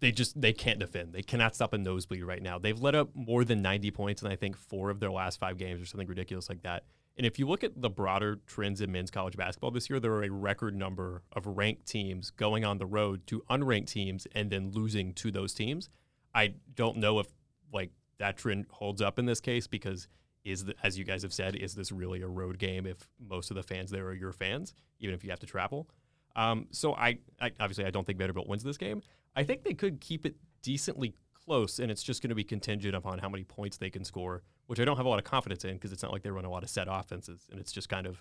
they 0.00 0.12
just 0.12 0.40
they 0.40 0.52
can't 0.52 0.78
defend. 0.78 1.12
They 1.12 1.22
cannot 1.22 1.54
stop 1.54 1.72
a 1.72 1.78
nosebleed 1.78 2.24
right 2.24 2.42
now. 2.42 2.58
They've 2.58 2.78
let 2.78 2.94
up 2.94 3.10
more 3.14 3.44
than 3.44 3.62
90 3.62 3.90
points 3.90 4.22
in 4.22 4.30
I 4.30 4.36
think 4.36 4.56
four 4.56 4.90
of 4.90 5.00
their 5.00 5.10
last 5.10 5.38
five 5.40 5.58
games 5.58 5.80
or 5.80 5.86
something 5.86 6.08
ridiculous 6.08 6.48
like 6.48 6.62
that. 6.62 6.84
And 7.16 7.26
if 7.26 7.38
you 7.38 7.48
look 7.48 7.64
at 7.64 7.82
the 7.82 7.90
broader 7.90 8.38
trends 8.46 8.80
in 8.80 8.92
men's 8.92 9.10
college 9.10 9.36
basketball 9.36 9.72
this 9.72 9.90
year, 9.90 9.98
there 9.98 10.12
are 10.12 10.22
a 10.22 10.30
record 10.30 10.76
number 10.76 11.22
of 11.32 11.46
ranked 11.46 11.86
teams 11.86 12.30
going 12.30 12.64
on 12.64 12.78
the 12.78 12.86
road 12.86 13.26
to 13.26 13.42
unranked 13.50 13.88
teams 13.88 14.26
and 14.36 14.50
then 14.50 14.70
losing 14.70 15.12
to 15.14 15.32
those 15.32 15.52
teams. 15.52 15.88
I 16.32 16.54
don't 16.76 16.98
know 16.98 17.18
if 17.18 17.26
like 17.72 17.90
that 18.18 18.36
trend 18.36 18.66
holds 18.70 19.02
up 19.02 19.18
in 19.18 19.26
this 19.26 19.40
case 19.40 19.66
because 19.66 20.06
is 20.44 20.64
the, 20.64 20.74
as 20.84 20.96
you 20.96 21.04
guys 21.04 21.22
have 21.22 21.32
said, 21.32 21.56
is 21.56 21.74
this 21.74 21.90
really 21.90 22.22
a 22.22 22.28
road 22.28 22.58
game 22.58 22.86
if 22.86 23.08
most 23.18 23.50
of 23.50 23.56
the 23.56 23.62
fans 23.64 23.90
there 23.90 24.06
are 24.06 24.14
your 24.14 24.32
fans, 24.32 24.72
even 25.00 25.14
if 25.14 25.24
you 25.24 25.30
have 25.30 25.40
to 25.40 25.46
travel? 25.46 25.88
Um, 26.36 26.68
so 26.70 26.94
I, 26.94 27.18
I 27.40 27.50
obviously 27.58 27.84
I 27.84 27.90
don't 27.90 28.06
think 28.06 28.18
Vanderbilt 28.18 28.46
wins 28.46 28.62
this 28.62 28.78
game. 28.78 29.02
I 29.38 29.44
think 29.44 29.62
they 29.62 29.74
could 29.74 30.00
keep 30.00 30.26
it 30.26 30.34
decently 30.62 31.14
close, 31.32 31.78
and 31.78 31.92
it's 31.92 32.02
just 32.02 32.22
going 32.22 32.30
to 32.30 32.34
be 32.34 32.42
contingent 32.42 32.96
upon 32.96 33.20
how 33.20 33.28
many 33.28 33.44
points 33.44 33.76
they 33.76 33.88
can 33.88 34.04
score, 34.04 34.42
which 34.66 34.80
I 34.80 34.84
don't 34.84 34.96
have 34.96 35.06
a 35.06 35.08
lot 35.08 35.20
of 35.20 35.24
confidence 35.24 35.64
in 35.64 35.74
because 35.74 35.92
it's 35.92 36.02
not 36.02 36.10
like 36.10 36.24
they 36.24 36.30
run 36.30 36.44
a 36.44 36.50
lot 36.50 36.64
of 36.64 36.68
set 36.68 36.88
offenses, 36.90 37.46
and 37.48 37.60
it's 37.60 37.70
just 37.70 37.88
kind 37.88 38.08
of 38.08 38.20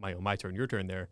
my 0.00 0.14
my 0.14 0.34
turn, 0.34 0.56
your 0.56 0.66
turn 0.66 0.88
there. 0.88 1.10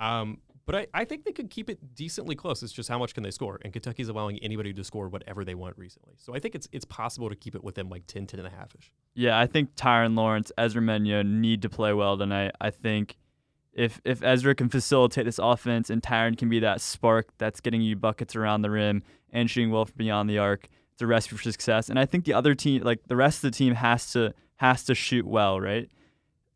Um, 0.00 0.38
but 0.64 0.74
I, 0.74 0.86
I 0.94 1.04
think 1.04 1.26
they 1.26 1.32
could 1.32 1.50
keep 1.50 1.68
it 1.68 1.94
decently 1.94 2.34
close. 2.34 2.62
It's 2.62 2.72
just 2.72 2.88
how 2.88 2.98
much 2.98 3.12
can 3.12 3.22
they 3.22 3.30
score, 3.30 3.60
and 3.62 3.70
Kentucky's 3.70 4.08
allowing 4.08 4.38
anybody 4.38 4.72
to 4.72 4.82
score 4.82 5.10
whatever 5.10 5.44
they 5.44 5.54
want 5.54 5.76
recently. 5.76 6.14
So 6.16 6.34
I 6.34 6.38
think 6.38 6.54
it's 6.54 6.66
it's 6.72 6.86
possible 6.86 7.28
to 7.28 7.36
keep 7.36 7.54
it 7.54 7.62
within 7.62 7.90
like 7.90 8.06
10, 8.06 8.26
10 8.26 8.40
and 8.40 8.48
a 8.48 8.50
half 8.50 8.74
ish. 8.78 8.90
Yeah, 9.14 9.38
I 9.38 9.46
think 9.46 9.76
Tyrin 9.76 10.16
Lawrence, 10.16 10.52
Ezra 10.56 10.80
Manjon 10.80 11.40
need 11.42 11.60
to 11.62 11.68
play 11.68 11.92
well 11.92 12.16
tonight. 12.16 12.52
I 12.62 12.70
think 12.70 13.18
if 13.76 14.00
if 14.04 14.22
Ezra 14.22 14.54
can 14.54 14.70
facilitate 14.70 15.26
this 15.26 15.38
offense 15.38 15.90
and 15.90 16.02
Tyrin 16.02 16.36
can 16.36 16.48
be 16.48 16.58
that 16.60 16.80
spark 16.80 17.28
that's 17.38 17.60
getting 17.60 17.82
you 17.82 17.94
buckets 17.94 18.34
around 18.34 18.62
the 18.62 18.70
rim 18.70 19.02
and 19.30 19.50
shooting 19.50 19.70
well 19.70 19.84
from 19.84 19.94
beyond 19.98 20.30
the 20.30 20.38
arc, 20.38 20.68
it's 20.94 21.02
a 21.02 21.06
recipe 21.06 21.36
for 21.36 21.42
success. 21.42 21.90
And 21.90 21.98
I 21.98 22.06
think 22.06 22.24
the 22.24 22.32
other 22.32 22.54
team, 22.54 22.82
like 22.82 23.00
the 23.06 23.16
rest 23.16 23.44
of 23.44 23.52
the 23.52 23.56
team, 23.56 23.74
has 23.74 24.10
to 24.12 24.32
has 24.56 24.82
to 24.84 24.94
shoot 24.94 25.26
well, 25.26 25.60
right? 25.60 25.90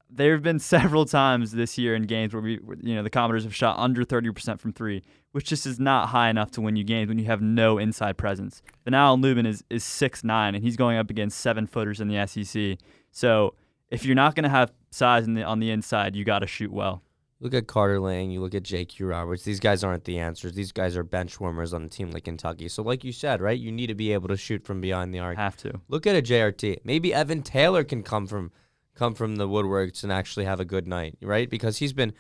There 0.09 0.33
have 0.33 0.43
been 0.43 0.59
several 0.77 1.05
times 1.05 1.53
this 1.53 1.77
year 1.77 1.95
in 1.95 2.05
games 2.05 2.33
where 2.33 2.43
we, 2.43 2.59
you 2.81 2.95
know, 2.95 3.03
the 3.03 3.11
Commodores 3.11 3.45
have 3.45 3.55
shot 3.55 3.79
under 3.79 4.03
30% 4.03 4.59
from 4.59 4.73
three, 4.73 5.03
which 5.33 5.45
just 5.45 5.67
is 5.67 5.79
not 5.79 6.09
high 6.09 6.31
enough 6.31 6.51
to 6.53 6.63
win 6.63 6.75
you 6.75 6.85
games 6.85 7.11
when 7.11 7.19
you 7.19 7.27
have 7.27 7.43
no 7.43 7.77
inside 7.77 8.17
presence. 8.17 8.63
But 8.83 8.93
now 8.93 9.13
Lubin 9.15 9.45
is 9.45 9.63
is 9.69 9.85
six 9.85 10.25
nine 10.25 10.55
and 10.55 10.65
he's 10.65 10.79
going 10.79 10.97
up 10.97 11.11
against 11.11 11.39
seven 11.39 11.67
footers 11.67 12.01
in 12.01 12.09
the 12.09 12.27
SEC. 12.27 12.79
So 13.13 13.57
if 13.91 14.07
you're 14.07 14.15
not 14.15 14.35
going 14.35 14.45
to 14.45 14.51
have 14.51 14.73
size 14.91 15.27
the, 15.27 15.43
on 15.43 15.61
the 15.61 15.71
inside, 15.71 16.17
you 16.17 16.25
got 16.25 16.39
to 16.39 16.47
shoot 16.47 16.73
well. 16.73 17.03
Look 17.43 17.55
at 17.55 17.67
Carter 17.67 17.99
Lang. 18.01 18.31
You 18.31 18.43
look 18.43 18.55
at 18.55 18.65
J.Q. 18.65 19.07
Roberts. 19.07 19.45
These 19.45 19.61
guys 19.61 19.83
aren't 19.83 20.05
the 20.05 20.19
answers. 20.19 20.53
These 20.53 20.73
guys 20.73 20.95
are 20.95 21.03
bench 21.03 21.41
warmers 21.41 21.73
on 21.73 21.83
a 21.83 21.89
team 21.89 22.11
like 22.11 22.25
Kentucky. 22.25 22.69
So, 22.69 22.83
like 22.83 23.03
you 23.03 23.13
said, 23.13 23.41
right, 23.41 23.59
you 23.59 23.73
need 23.73 23.87
to 23.87 23.95
be 23.95 24.13
able 24.13 24.29
to 24.29 24.37
shoot 24.37 24.63
from 24.63 24.83
behind 24.83 25.15
the 25.15 25.21
arc. 25.21 25.39
Have 25.39 25.57
to 25.59 25.81
look 25.89 26.07
at 26.07 26.15
a 26.15 26.21
JRT. 26.21 26.81
Maybe 26.85 27.15
Evan 27.15 27.43
Taylor 27.43 27.83
can 27.83 28.03
come 28.03 28.27
from 28.27 28.53
come 28.95 29.15
from 29.15 29.37
the 29.37 29.49
woodworks 29.49 30.03
and 30.03 30.13
actually 30.13 30.45
have 30.45 30.61
a 30.61 30.67
good 30.67 30.87
night, 30.87 31.17
right? 31.23 31.49
Because 31.49 31.79
he's 31.79 31.95
been, 31.95 32.13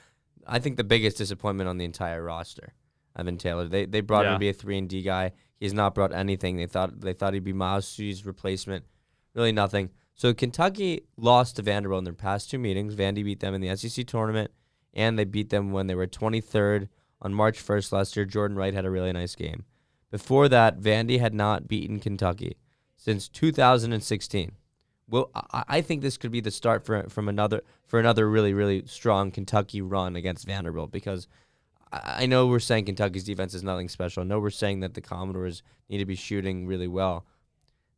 I 0.47 0.59
think, 0.59 0.79
the 0.79 0.85
biggest 0.85 1.19
disappointment 1.19 1.69
on 1.69 1.77
the 1.77 1.85
entire 1.85 2.25
roster. 2.25 2.73
Evan 3.19 3.37
Taylor. 3.37 3.69
They 3.69 3.85
they 3.85 4.00
brought 4.00 4.25
yeah. 4.25 4.31
him 4.31 4.37
to 4.37 4.41
be 4.41 4.49
a 4.49 4.55
three 4.55 4.79
and 4.79 4.89
D 4.89 5.03
guy. 5.03 5.33
He's 5.59 5.75
not 5.75 5.95
brought 5.95 6.15
anything. 6.15 6.57
They 6.57 6.67
thought 6.67 6.99
they 6.99 7.12
thought 7.12 7.35
he'd 7.35 7.45
be 7.45 7.53
Myles 7.53 7.87
Stute's 7.87 8.25
replacement. 8.25 8.87
Really 9.35 9.53
nothing. 9.53 9.91
So 10.15 10.33
Kentucky 10.33 11.03
lost 11.19 11.57
to 11.57 11.62
Vanderbilt 11.62 11.99
in 11.99 12.05
their 12.05 12.15
past 12.15 12.50
two 12.50 12.59
meetings. 12.59 12.95
Vandy 12.95 13.23
beat 13.23 13.41
them 13.41 13.55
in 13.55 13.61
the 13.61 13.77
SEC 13.77 14.07
tournament 14.07 14.50
and 14.94 15.18
they 15.18 15.25
beat 15.25 15.50
them 15.50 15.73
when 15.73 15.87
they 15.87 15.94
were 15.94 16.06
23rd 16.06 16.88
on 17.23 17.35
March 17.35 17.64
1st 17.64 17.92
last 17.92 18.16
year. 18.16 18.25
Jordan 18.25 18.56
Wright 18.56 18.75
had 18.75 18.85
a 18.85 18.90
really 18.90 19.12
nice 19.12 19.35
game. 19.35 19.64
Before 20.11 20.49
that, 20.49 20.80
Vandy 20.80 21.20
had 21.20 21.35
not 21.35 21.68
beaten 21.68 22.00
Kentucky 22.00 22.56
since 22.97 23.28
2016. 23.28 24.52
Well, 25.09 25.30
I 25.35 25.80
think 25.80 26.02
this 26.02 26.16
could 26.16 26.30
be 26.30 26.40
the 26.40 26.52
start 26.52 26.85
for 26.85 27.09
from 27.09 27.28
another 27.28 27.62
for 27.85 27.99
another 27.99 28.30
really 28.30 28.54
really 28.54 28.85
strong 28.87 29.32
Kentucky 29.32 29.82
run 29.82 30.14
against 30.14 30.47
Vanderbilt 30.47 30.92
because 30.92 31.26
I 31.92 32.26
know 32.26 32.47
we're 32.47 32.61
saying 32.61 32.85
Kentucky's 32.85 33.25
defense 33.25 33.52
is 33.52 33.64
nothing 33.64 33.88
special. 33.88 34.23
I 34.23 34.26
know 34.26 34.38
we're 34.38 34.50
saying 34.50 34.80
that 34.80 34.94
the 34.94 35.00
Commodores 35.00 35.64
need 35.88 35.99
to 35.99 36.04
be 36.04 36.14
shooting 36.14 36.64
really 36.64 36.87
well. 36.87 37.26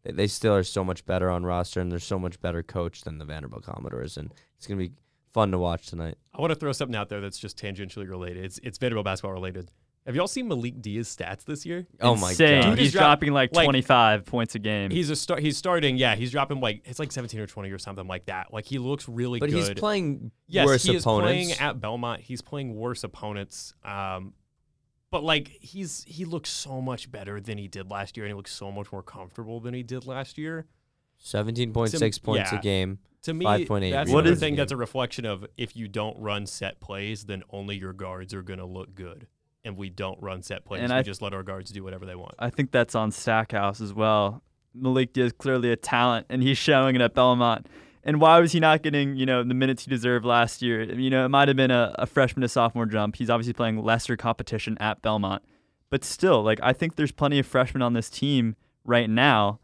they, 0.02 0.12
they 0.12 0.26
still 0.26 0.54
are 0.54 0.62
so 0.62 0.82
much 0.82 1.04
better 1.04 1.28
on 1.30 1.44
roster 1.44 1.80
and 1.80 1.92
they're 1.92 1.98
so 1.98 2.18
much 2.18 2.40
better 2.40 2.62
coached 2.62 3.04
than 3.04 3.18
the 3.18 3.26
Vanderbilt 3.26 3.64
Commodores, 3.64 4.16
and 4.16 4.32
it's 4.56 4.66
gonna 4.66 4.78
be 4.78 4.92
fun 5.32 5.50
to 5.52 5.58
watch 5.58 5.86
tonight. 5.86 6.16
I 6.34 6.40
want 6.40 6.52
to 6.52 6.58
throw 6.58 6.72
something 6.72 6.96
out 6.96 7.08
there 7.08 7.20
that's 7.20 7.38
just 7.38 7.58
tangentially 7.58 8.08
related. 8.08 8.44
It's 8.44 8.58
it's 8.62 8.78
Vanderbilt 8.78 9.04
basketball 9.04 9.32
related. 9.32 9.70
Have 10.06 10.16
y'all 10.16 10.26
seen 10.26 10.48
Malik 10.48 10.82
Dia's 10.82 11.14
stats 11.14 11.44
this 11.44 11.64
year? 11.64 11.86
Oh 12.00 12.16
my 12.16 12.30
Insane. 12.30 12.62
god! 12.62 12.70
Dude 12.70 12.78
He's 12.78 12.86
is 12.88 12.92
drop- 12.92 13.02
dropping 13.02 13.32
like, 13.32 13.54
like- 13.54 13.66
25 13.66 14.24
points 14.24 14.56
a 14.56 14.58
game. 14.58 14.90
He's 14.90 15.10
a 15.10 15.16
start. 15.16 15.40
He's 15.40 15.56
starting. 15.56 15.96
Yeah, 15.96 16.16
he's 16.16 16.32
dropping 16.32 16.60
like 16.60 16.82
it's 16.84 16.98
like 16.98 17.12
17 17.12 17.38
or 17.38 17.46
20 17.46 17.70
or 17.70 17.78
something 17.78 18.08
like 18.08 18.26
that. 18.26 18.52
Like 18.52 18.64
he 18.64 18.78
looks 18.78 19.08
really 19.08 19.38
But 19.38 19.50
good. 19.50 19.60
But 19.60 19.68
he's 19.68 19.78
playing 19.78 20.32
yes, 20.48 20.66
worse 20.66 20.82
he 20.82 20.96
is 20.96 21.04
opponents. 21.04 21.28
playing 21.28 21.52
at 21.60 21.80
Belmont. 21.80 22.20
He's 22.20 22.42
playing 22.42 22.74
worse 22.74 23.04
opponents. 23.04 23.74
Um, 23.84 24.32
but 25.12 25.22
like 25.22 25.48
he's 25.60 26.02
he 26.08 26.24
looks 26.24 26.50
so 26.50 26.80
much 26.80 27.08
better 27.12 27.40
than 27.40 27.56
he 27.58 27.68
did 27.68 27.88
last 27.88 28.16
year, 28.16 28.26
and 28.26 28.30
he 28.30 28.34
looks 28.34 28.52
so 28.52 28.72
much 28.72 28.90
more 28.90 29.02
comfortable 29.04 29.60
than 29.60 29.72
he 29.72 29.84
did 29.84 30.04
last 30.06 30.36
year. 30.36 30.66
Seventeen 31.18 31.72
point 31.72 31.92
six 31.92 32.18
points 32.18 32.50
yeah. 32.50 32.58
a 32.58 32.62
game. 32.62 32.98
To 33.22 33.34
me, 33.34 33.44
5.8 33.44 33.90
that's 33.92 34.10
What 34.10 34.20
another 34.20 34.32
is- 34.32 34.40
thing 34.40 34.56
that's 34.56 34.72
a 34.72 34.76
reflection 34.76 35.24
of 35.24 35.46
if 35.56 35.76
you 35.76 35.88
don't 35.88 36.18
run 36.18 36.46
set 36.46 36.80
plays, 36.80 37.24
then 37.24 37.42
only 37.50 37.76
your 37.78 37.92
guards 37.92 38.34
are 38.34 38.42
going 38.42 38.58
to 38.58 38.66
look 38.66 38.94
good. 38.94 39.26
And 39.64 39.76
we 39.76 39.90
don't 39.90 40.20
run 40.20 40.42
set 40.42 40.64
plays. 40.64 40.82
And 40.82 40.90
we 40.92 40.98
I- 40.98 41.02
just 41.02 41.22
let 41.22 41.32
our 41.32 41.44
guards 41.44 41.70
do 41.70 41.84
whatever 41.84 42.04
they 42.04 42.16
want. 42.16 42.34
I 42.38 42.50
think 42.50 42.72
that's 42.72 42.94
on 42.96 43.12
Stackhouse 43.12 43.80
as 43.80 43.94
well. 43.94 44.42
Malik 44.74 45.16
is 45.16 45.32
clearly 45.32 45.70
a 45.70 45.76
talent, 45.76 46.26
and 46.30 46.42
he's 46.42 46.58
showing 46.58 46.96
it 46.96 47.00
at 47.00 47.14
Belmont. 47.14 47.68
And 48.04 48.20
why 48.20 48.40
was 48.40 48.50
he 48.50 48.58
not 48.58 48.82
getting, 48.82 49.14
you 49.14 49.24
know, 49.26 49.44
the 49.44 49.54
minutes 49.54 49.84
he 49.84 49.90
deserved 49.90 50.24
last 50.24 50.60
year? 50.62 50.82
You 50.82 51.08
know, 51.10 51.24
it 51.24 51.28
might 51.28 51.46
have 51.46 51.56
been 51.56 51.70
a, 51.70 51.94
a 52.00 52.06
freshman 52.06 52.40
to 52.40 52.48
sophomore 52.48 52.86
jump. 52.86 53.14
He's 53.14 53.30
obviously 53.30 53.52
playing 53.52 53.80
lesser 53.84 54.16
competition 54.16 54.76
at 54.80 55.00
Belmont. 55.02 55.44
But 55.90 56.02
still, 56.02 56.42
like 56.42 56.58
I 56.62 56.72
think 56.72 56.96
there's 56.96 57.12
plenty 57.12 57.38
of 57.38 57.46
freshmen 57.46 57.82
on 57.82 57.92
this 57.92 58.10
team 58.10 58.56
right 58.84 59.08
now 59.08 59.60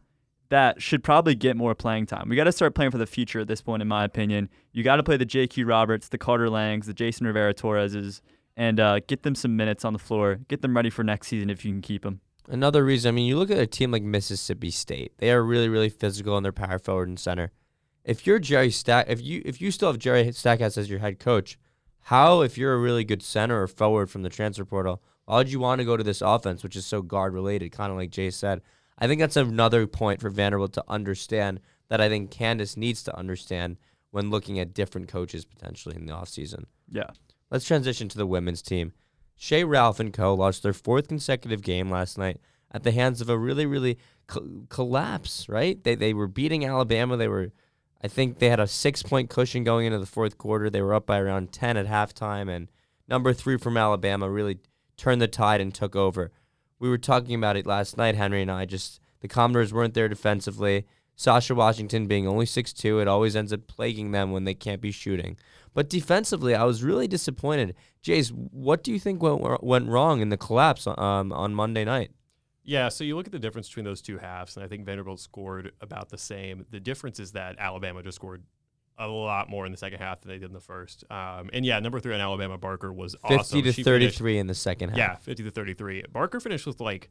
that 0.51 0.81
should 0.81 1.05
probably 1.05 1.35
get 1.35 1.57
more 1.57 1.75
playing 1.75 2.07
time. 2.07 2.29
We 2.29 2.37
got 2.37 2.45
to 2.45 2.53
start 2.53 2.75
playing 2.75 2.91
for 2.91 2.99
the 2.99 3.07
future 3.07 3.41
at 3.41 3.49
this 3.49 3.61
point, 3.61 3.83
in 3.83 3.89
my 3.89 4.05
opinion. 4.05 4.49
You 4.73 4.83
got 4.83 4.97
to 4.97 5.03
play 5.03 5.17
the 5.17 5.25
J.Q. 5.25 5.67
Roberts, 5.67 6.09
the 6.09 6.19
Carter 6.19 6.49
Langs, 6.49 6.87
the 6.87 6.95
Jason 6.95 7.27
Rivera 7.27 7.53
Torreses, 7.55 8.21
and 8.57 8.81
uh, 8.81 9.01
get 9.07 9.23
them 9.23 9.35
some 9.35 9.57
minutes 9.57 9.85
on 9.85 9.93
the 9.93 9.99
floor. 9.99 10.41
Get 10.49 10.63
them 10.63 10.75
ready 10.75 10.91
for 10.91 11.05
next 11.05 11.29
season 11.29 11.51
if 11.51 11.65
you 11.65 11.73
can 11.73 11.83
keep 11.83 12.03
them. 12.03 12.21
Another 12.49 12.83
reason, 12.83 13.11
I 13.11 13.13
mean, 13.13 13.27
you 13.27 13.37
look 13.37 13.51
at 13.51 13.59
a 13.59 13.67
team 13.67 13.91
like 13.91 14.03
Mississippi 14.03 14.71
State. 14.71 15.13
They 15.19 15.31
are 15.31 15.43
really, 15.43 15.69
really 15.69 15.91
physical 15.91 16.37
in 16.39 16.43
their 16.43 16.53
power 16.53 16.79
forward 16.79 17.09
and 17.09 17.21
center. 17.21 17.53
If 18.05 18.27
you're 18.27 18.39
Jerry 18.39 18.71
Stack, 18.71 19.07
if 19.09 19.21
you 19.21 19.43
if 19.45 19.61
you 19.61 19.71
still 19.71 19.91
have 19.91 19.99
Jerry 19.99 20.33
Stackhouse 20.33 20.79
as 20.79 20.89
your 20.89 21.01
head 21.01 21.19
coach, 21.19 21.59
how 22.05 22.41
if 22.41 22.57
you're 22.57 22.73
a 22.73 22.79
really 22.79 23.05
good 23.05 23.23
center 23.23 23.63
or 23.63 23.67
forward 23.67 24.09
from 24.09 24.23
the 24.23 24.31
transfer 24.31 24.65
portal, 24.65 25.03
why 25.27 25.37
would 25.37 25.53
you 25.53 25.61
want 25.61 25.81
to 25.81 25.85
go 25.85 25.95
to 25.95 26.03
this 26.03 26.23
offense, 26.23 26.63
which 26.63 26.75
is 26.75 26.87
so 26.87 27.03
guard 27.03 27.35
related, 27.35 27.71
kind 27.71 27.91
of 27.91 27.99
like 27.99 28.09
Jay 28.09 28.31
said? 28.31 28.63
I 28.99 29.07
think 29.07 29.21
that's 29.21 29.37
another 29.37 29.87
point 29.87 30.21
for 30.21 30.31
Vanderbilt 30.31 30.73
to 30.75 30.85
understand 30.89 31.61
that 31.89 32.01
I 32.01 32.09
think 32.09 32.31
Candice 32.31 32.77
needs 32.77 33.03
to 33.05 33.17
understand 33.17 33.77
when 34.11 34.31
looking 34.31 34.59
at 34.59 34.75
different 34.75 35.09
coaches 35.09 35.45
potentially 35.45 35.97
in 35.97 36.07
the 36.07 36.13
offseason. 36.13 36.65
Yeah. 36.91 37.11
Let's 37.51 37.67
transition 37.67 38.09
to 38.09 38.19
the 38.19 38.27
women's 38.27 38.63
team. 38.63 38.93
Shea 39.37 39.65
Ralph 39.65 40.01
and 40.01 40.13
co. 40.13 40.35
lost 40.35 40.63
their 40.63 40.73
fourth 40.73 41.09
consecutive 41.09 41.63
game 41.63 41.91
last 41.91 42.19
night 42.19 42.41
at 42.73 42.83
the 42.83 42.91
hands 42.91 43.21
of 43.21 43.31
a 43.31 43.39
really, 43.39 43.67
really 43.67 43.99
co- 44.27 44.65
collapse. 44.69 45.49
Right? 45.49 45.83
They 45.83 45.95
they 45.95 46.13
were 46.13 46.27
beating 46.27 46.65
Alabama. 46.65 47.17
They 47.17 47.29
were, 47.29 47.53
I 48.03 48.09
think 48.09 48.39
they 48.39 48.51
had 48.51 48.61
a 48.61 48.67
six 48.67 49.03
point 49.03 49.31
cushion 49.31 49.65
going 49.65 49.87
into 49.87 49.99
the 49.99 50.07
fourth 50.07 50.37
quarter. 50.39 50.69
They 50.69 50.83
were 50.83 50.95
up 50.95 51.07
by 51.07 51.21
around 51.21 51.53
ten 51.53 51.77
at 51.77 51.87
halftime, 51.87 52.55
and 52.55 52.69
number 53.07 53.33
three 53.33 53.57
from 53.57 53.77
Alabama 53.77 54.29
really 54.29 54.59
turned 54.97 55.23
the 55.23 55.29
tide 55.29 55.61
and 55.61 55.73
took 55.73 55.95
over. 55.95 56.33
We 56.79 56.89
were 56.89 56.99
talking 56.99 57.35
about 57.35 57.57
it 57.57 57.67
last 57.67 57.97
night, 57.97 58.15
Henry 58.15 58.43
and 58.43 58.51
I. 58.51 58.65
Just 58.65 59.01
the 59.21 59.29
Commodores 59.29 59.73
weren't 59.73 59.95
there 59.95 60.09
defensively. 60.09 60.87
Sacha 61.17 61.55
Washington 61.55 62.07
being 62.07 62.29
only 62.29 62.47
6'2", 62.47 63.03
it 63.03 63.09
always 63.09 63.35
ends 63.35 63.53
up 63.53 63.67
plaguing 63.67 64.13
them 64.13 64.31
when 64.31 64.45
they 64.45 64.55
can't 64.55 64.81
be 64.81 64.93
shooting. 64.93 65.37
But 65.75 65.91
defensively, 65.91 66.55
I 66.55 66.63
was 66.63 66.85
really 66.85 67.09
disappointed. 67.09 67.75
Jayce, 68.05 68.31
what 68.31 68.85
do 68.85 68.93
you 68.93 69.01
think 69.01 69.21
went, 69.21 69.63
went 69.63 69.89
wrong 69.89 70.21
in 70.21 70.29
the 70.29 70.37
collapse 70.37 70.87
um, 70.87 71.33
on 71.33 71.55
Monday 71.55 71.85
night? 71.85 72.13
Yeah, 72.63 72.89
so 72.89 73.03
you 73.03 73.17
look 73.17 73.27
at 73.27 73.33
the 73.33 73.39
difference 73.39 73.69
between 73.69 73.87
those 73.87 74.03
two 74.03 74.19
halves, 74.19 74.57
and 74.57 74.65
I 74.65 74.69
think 74.69 74.85
Vanderbilt 74.85 75.21
scored 75.21 75.73
about 75.81 76.11
the 76.11 76.19
same. 76.19 76.67
The 76.71 76.81
difference 76.81 77.19
is 77.19 77.33
that 77.33 77.57
Alabama 77.59 78.03
just 78.03 78.17
scored 78.17 78.45
a 78.99 79.07
lot 79.07 79.49
more 79.49 79.65
in 79.65 79.73
the 79.73 79.79
second 79.79 79.99
half 80.01 80.21
than 80.21 80.31
they 80.31 80.39
did 80.39 80.47
in 80.47 80.53
the 80.53 80.61
first. 80.61 81.05
Um, 81.11 81.51
and 81.53 81.65
yeah, 81.65 81.79
number 81.79 82.01
three 82.01 82.15
on 82.15 82.21
Alabama, 82.21 82.59
Barker 82.59 82.93
was 82.93 83.15
50 83.23 83.35
awesome. 83.37 83.63
to 83.63 83.73
She 83.73 83.83
finished- 83.83 84.19
33 84.19 84.39
in 84.39 84.47
the 84.49 84.55
second 84.55 84.91
half. 84.91 84.99
Yeah, 84.99 85.15
50 85.17 85.45
to 85.45 85.51
33. 85.51 86.05
Barker 86.13 86.41
finished 86.41 86.67
with 86.67 86.81
like 86.81 87.11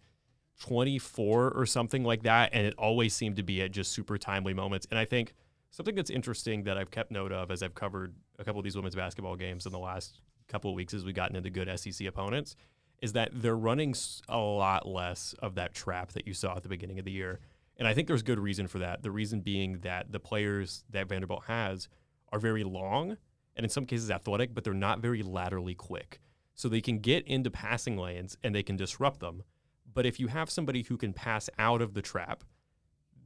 24 0.60 1.51
or 1.51 1.65
something 1.65 2.03
like 2.03 2.24
that, 2.24 2.50
and 2.53 2.65
it 2.65 2.74
always 2.77 3.13
seemed 3.13 3.36
to 3.38 3.44
be 3.44 3.62
at 3.62 3.72
just 3.72 3.91
super 3.94 4.17
timely 4.17 4.53
moments. 4.53 4.88
And 4.89 5.00
I 5.00 5.06
think 5.06 5.34
something 5.70 5.96
that's 5.96 6.10
interesting 6.10 6.63
that 6.63 6.77
I've 6.77 6.91
kept 6.91 7.12
note 7.12 7.32
of 7.32 7.51
as 7.51 7.62
I've 7.63 7.75
covered 7.75 8.15
a 8.39 8.44
couple 8.44 8.60
of 8.60 8.63
these 8.63 8.75
women's 8.75 8.96
basketball 8.96 9.36
games 9.36 9.65
in 9.65 9.72
the 9.72 9.79
last 9.79 10.20
couple 10.48 10.70
of 10.72 10.75
weeks 10.75 10.94
as 10.94 11.03
we've 11.06 11.15
gotten 11.15 11.36
into 11.36 11.50
good 11.50 11.70
SEC 11.79 12.08
opponents 12.08 12.56
is 13.01 13.13
that 13.13 13.29
they're 13.34 13.56
running 13.56 13.94
a 14.27 14.38
lot 14.38 14.88
less 14.88 15.36
of 15.39 15.56
that 15.56 15.74
trap 15.75 16.13
that 16.13 16.25
you 16.27 16.34
saw 16.34 16.56
at 16.56 16.63
the 16.63 16.70
beginning 16.70 16.98
of 16.98 17.06
the 17.06 17.12
year. 17.12 17.39
And 17.77 17.88
I 17.88 17.93
think 17.93 18.07
there's 18.07 18.24
good 18.24 18.39
reason 18.39 18.67
for 18.67 18.79
that. 18.79 19.03
The 19.03 19.12
reason 19.12 19.41
being 19.41 19.79
that 19.79 20.12
the 20.12 20.19
players 20.19 20.84
that 20.89 21.07
Vanderbilt 21.07 21.43
has 21.46 21.88
are 22.31 22.39
very 22.39 22.63
long 22.63 23.17
and 23.55 23.63
in 23.63 23.69
some 23.69 23.86
cases 23.86 24.12
athletic, 24.12 24.53
but 24.53 24.63
they're 24.63 24.74
not 24.74 25.00
very 25.00 25.24
laterally 25.24 25.75
quick. 25.75 26.19
So 26.55 26.69
they 26.69 26.81
can 26.81 27.00
get 27.00 27.27
into 27.27 27.51
passing 27.51 27.98
lanes 27.98 28.38
and 28.43 28.53
they 28.53 28.63
can 28.63 28.77
disrupt 28.77 29.19
them. 29.19 29.43
But 29.93 30.05
if 30.05 30.19
you 30.19 30.27
have 30.27 30.50
somebody 30.50 30.84
who 30.84 30.98
can 30.98 31.13
pass 31.13 31.50
out 31.57 31.81
of 31.81 31.93
the 31.93 32.01
trap, 32.01 32.43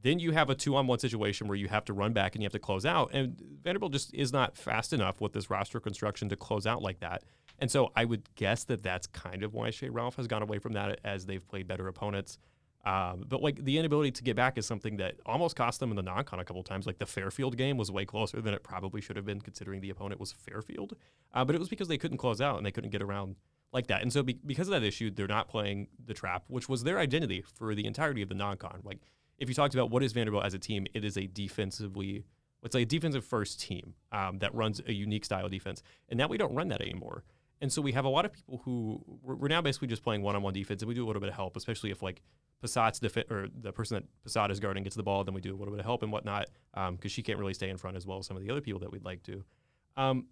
then 0.02 0.18
you 0.18 0.32
have 0.32 0.50
a 0.50 0.54
two 0.54 0.74
on 0.76 0.86
one 0.86 0.98
situation 0.98 1.46
where 1.46 1.56
you 1.56 1.68
have 1.68 1.84
to 1.84 1.92
run 1.92 2.12
back 2.12 2.34
and 2.34 2.42
you 2.42 2.46
have 2.46 2.52
to 2.52 2.58
close 2.58 2.84
out. 2.84 3.10
And 3.12 3.40
Vanderbilt 3.62 3.92
just 3.92 4.12
is 4.14 4.32
not 4.32 4.56
fast 4.56 4.92
enough 4.92 5.20
with 5.20 5.32
this 5.32 5.48
roster 5.48 5.80
construction 5.80 6.28
to 6.28 6.36
close 6.36 6.66
out 6.66 6.82
like 6.82 7.00
that. 7.00 7.22
And 7.58 7.70
so 7.70 7.92
I 7.94 8.04
would 8.04 8.34
guess 8.34 8.64
that 8.64 8.82
that's 8.82 9.06
kind 9.06 9.44
of 9.44 9.54
why 9.54 9.70
Shea 9.70 9.88
Ralph 9.88 10.16
has 10.16 10.26
gone 10.26 10.42
away 10.42 10.58
from 10.58 10.72
that 10.72 10.98
as 11.04 11.26
they've 11.26 11.46
played 11.46 11.68
better 11.68 11.86
opponents. 11.88 12.38
Um, 12.84 13.24
but 13.28 13.40
like 13.42 13.64
the 13.64 13.78
inability 13.78 14.10
to 14.12 14.22
get 14.24 14.34
back 14.34 14.58
is 14.58 14.66
something 14.66 14.96
that 14.96 15.14
almost 15.24 15.54
cost 15.54 15.78
them 15.78 15.90
in 15.90 15.96
the 15.96 16.02
non-con 16.02 16.40
a 16.40 16.44
couple 16.44 16.62
times. 16.64 16.86
Like 16.86 16.98
the 16.98 17.06
Fairfield 17.06 17.56
game 17.56 17.76
was 17.76 17.90
way 17.90 18.04
closer 18.04 18.40
than 18.40 18.54
it 18.54 18.64
probably 18.64 19.00
should 19.00 19.16
have 19.16 19.24
been, 19.24 19.40
considering 19.40 19.80
the 19.80 19.90
opponent 19.90 20.20
was 20.20 20.32
Fairfield. 20.32 20.96
Uh, 21.32 21.44
but 21.44 21.54
it 21.54 21.58
was 21.58 21.68
because 21.68 21.88
they 21.88 21.98
couldn't 21.98 22.18
close 22.18 22.40
out 22.40 22.56
and 22.56 22.66
they 22.66 22.72
couldn't 22.72 22.90
get 22.90 23.02
around 23.02 23.36
like 23.72 23.86
that. 23.86 24.02
And 24.02 24.12
so 24.12 24.22
be- 24.22 24.40
because 24.44 24.66
of 24.66 24.72
that 24.72 24.82
issue, 24.82 25.10
they're 25.10 25.28
not 25.28 25.48
playing 25.48 25.88
the 26.04 26.12
trap, 26.12 26.44
which 26.48 26.68
was 26.68 26.82
their 26.82 26.98
identity 26.98 27.42
for 27.54 27.74
the 27.74 27.86
entirety 27.86 28.20
of 28.20 28.28
the 28.28 28.34
non-con. 28.34 28.80
Like 28.84 28.98
if 29.38 29.48
you 29.48 29.54
talked 29.54 29.74
about 29.74 29.90
what 29.90 30.02
is 30.02 30.12
Vanderbilt 30.12 30.44
as 30.44 30.54
a 30.54 30.58
team, 30.58 30.86
it 30.92 31.04
is 31.04 31.16
a 31.16 31.26
defensively, 31.26 32.24
it's 32.64 32.74
like 32.74 32.82
a 32.82 32.86
defensive 32.86 33.24
first 33.24 33.60
team 33.60 33.94
um, 34.10 34.38
that 34.40 34.52
runs 34.54 34.80
a 34.86 34.92
unique 34.92 35.24
style 35.24 35.44
of 35.44 35.52
defense. 35.52 35.82
And 36.08 36.18
now 36.18 36.26
we 36.26 36.36
don't 36.36 36.54
run 36.54 36.68
that 36.68 36.80
anymore. 36.80 37.22
And 37.62 37.72
so 37.72 37.80
we 37.80 37.92
have 37.92 38.04
a 38.04 38.08
lot 38.08 38.24
of 38.24 38.32
people 38.32 38.60
who 38.64 39.00
we're, 39.22 39.46
now 39.46 39.62
basically 39.62 39.86
just 39.86 40.02
playing 40.02 40.20
one-on-one 40.20 40.52
defense, 40.52 40.82
and 40.82 40.88
we 40.88 40.94
do 40.94 41.04
a 41.04 41.06
little 41.06 41.20
bit 41.20 41.28
of 41.28 41.34
help, 41.36 41.56
especially 41.56 41.92
if 41.92 42.02
like 42.02 42.20
Pissott's 42.62 43.00
or 43.30 43.46
the 43.60 43.72
person 43.72 43.94
that 43.94 44.04
Passat 44.28 44.50
is 44.50 44.58
guarding 44.58 44.82
gets 44.82 44.96
the 44.96 45.02
ball, 45.04 45.22
then 45.22 45.32
we 45.32 45.40
do 45.40 45.54
a 45.54 45.56
little 45.56 45.72
bit 45.72 45.78
of 45.78 45.86
help 45.86 46.02
and 46.02 46.10
whatnot, 46.10 46.48
because 46.74 47.12
she 47.12 47.22
can't 47.22 47.38
really 47.38 47.54
stay 47.54 47.70
in 47.70 47.76
front 47.76 47.96
as 47.96 48.04
well 48.04 48.18
as 48.18 48.26
some 48.26 48.36
of 48.36 48.42
the 48.42 48.50
other 48.50 48.60
people 48.60 48.80
that 48.80 48.90
we'd 48.90 49.04
like 49.04 49.22
to. 49.22 49.44
Um, 49.96 50.26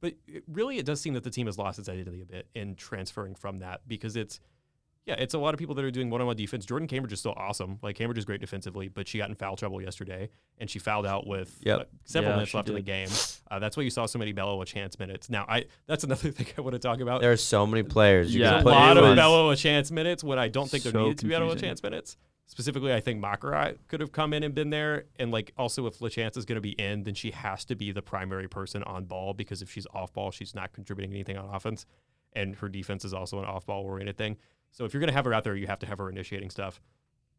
but 0.00 0.12
it, 0.28 0.44
really, 0.46 0.76
it 0.76 0.84
does 0.84 1.00
seem 1.00 1.14
that 1.14 1.24
the 1.24 1.30
team 1.30 1.46
has 1.46 1.56
lost 1.56 1.78
its 1.78 1.88
identity 1.88 2.20
a 2.20 2.26
bit 2.26 2.46
in 2.54 2.74
transferring 2.76 3.34
from 3.34 3.60
that 3.60 3.80
because 3.88 4.14
it's, 4.14 4.38
yeah, 5.06 5.14
it's 5.18 5.34
a 5.34 5.38
lot 5.38 5.54
of 5.54 5.58
people 5.58 5.74
that 5.76 5.84
are 5.84 5.90
doing 5.90 6.10
one-on-one 6.10 6.36
defense. 6.36 6.66
Jordyn 6.66 6.88
Cambridge 6.88 7.12
is 7.12 7.20
still 7.20 7.34
awesome. 7.36 7.78
Like 7.80 7.94
Cambridge 7.96 8.18
is 8.18 8.24
great 8.24 8.40
defensively, 8.40 8.88
but 8.88 9.06
she 9.06 9.18
got 9.18 9.28
in 9.28 9.36
foul 9.36 9.54
trouble 9.56 9.80
yesterday, 9.80 10.28
and 10.58 10.68
she 10.68 10.80
fouled 10.80 11.06
out 11.06 11.26
with 11.28 11.56
Yep. 11.62 11.80
uh, 11.80 11.84
several 12.04 12.32
Yeah, 12.32 12.36
minutes 12.36 12.50
she 12.50 12.56
left 12.56 12.68
in 12.68 12.74
the 12.74 12.80
game. 12.82 13.08
Uh, 13.48 13.58
that's 13.60 13.76
why 13.76 13.84
you 13.84 13.90
saw 13.90 14.06
so 14.06 14.18
many 14.18 14.32
Bella 14.32 14.52
LaChance 14.64 14.98
minutes. 14.98 15.30
Now, 15.30 15.46
I 15.48 15.66
that's 15.86 16.02
another 16.02 16.30
thing 16.32 16.46
I 16.58 16.60
want 16.60 16.72
to 16.74 16.80
talk 16.80 16.98
about. 17.00 17.20
There 17.20 17.30
are 17.32 17.36
so 17.36 17.66
many 17.66 17.84
players. 17.84 18.34
You 18.34 18.40
Yeah, 18.42 18.56
can 18.56 18.64
There's 18.64 18.76
a 18.76 18.78
lot 18.78 18.96
of 18.96 19.04
was- 19.04 19.16
Bello 19.16 19.54
chance 19.54 19.90
minutes 19.92 20.24
when 20.24 20.38
I 20.40 20.48
don't 20.48 20.68
think 20.68 20.82
there 20.82 20.92
so 20.92 21.02
needed 21.04 21.18
to 21.18 21.24
be 21.26 21.30
Bello 21.30 21.46
confusing. 21.50 21.68
chance 21.68 21.82
minutes. 21.84 22.16
Specifically, 22.48 22.92
I 22.94 23.00
think 23.00 23.20
Makarai 23.22 23.76
could 23.88 23.98
have 24.00 24.12
come 24.12 24.32
in 24.32 24.42
and 24.44 24.54
been 24.54 24.70
there. 24.70 25.04
And 25.20 25.30
like 25.30 25.52
also 25.56 25.86
if 25.86 25.98
LaChance 26.00 26.36
is 26.36 26.44
going 26.44 26.56
to 26.56 26.60
be 26.60 26.72
in, 26.72 27.04
then 27.04 27.14
she 27.14 27.30
has 27.30 27.64
to 27.66 27.76
be 27.76 27.92
the 27.92 28.02
primary 28.02 28.48
person 28.48 28.82
on 28.84 29.04
ball 29.04 29.34
because 29.34 29.62
if 29.62 29.70
she's 29.70 29.86
off 29.94 30.12
ball, 30.12 30.30
she's 30.32 30.54
not 30.54 30.72
contributing 30.72 31.12
anything 31.12 31.36
on 31.36 31.52
offense. 31.54 31.86
And 32.32 32.54
her 32.56 32.68
defense 32.68 33.04
is 33.04 33.14
also 33.14 33.38
an 33.38 33.46
off 33.46 33.66
ball 33.66 33.82
oriented 33.84 34.16
thing. 34.18 34.36
So 34.76 34.84
if 34.84 34.92
you're 34.92 35.00
going 35.00 35.08
to 35.08 35.14
have 35.14 35.24
her 35.24 35.32
out 35.32 35.42
there, 35.42 35.56
you 35.56 35.66
have 35.68 35.78
to 35.78 35.86
have 35.86 35.96
her 35.98 36.10
initiating 36.10 36.50
stuff. 36.50 36.80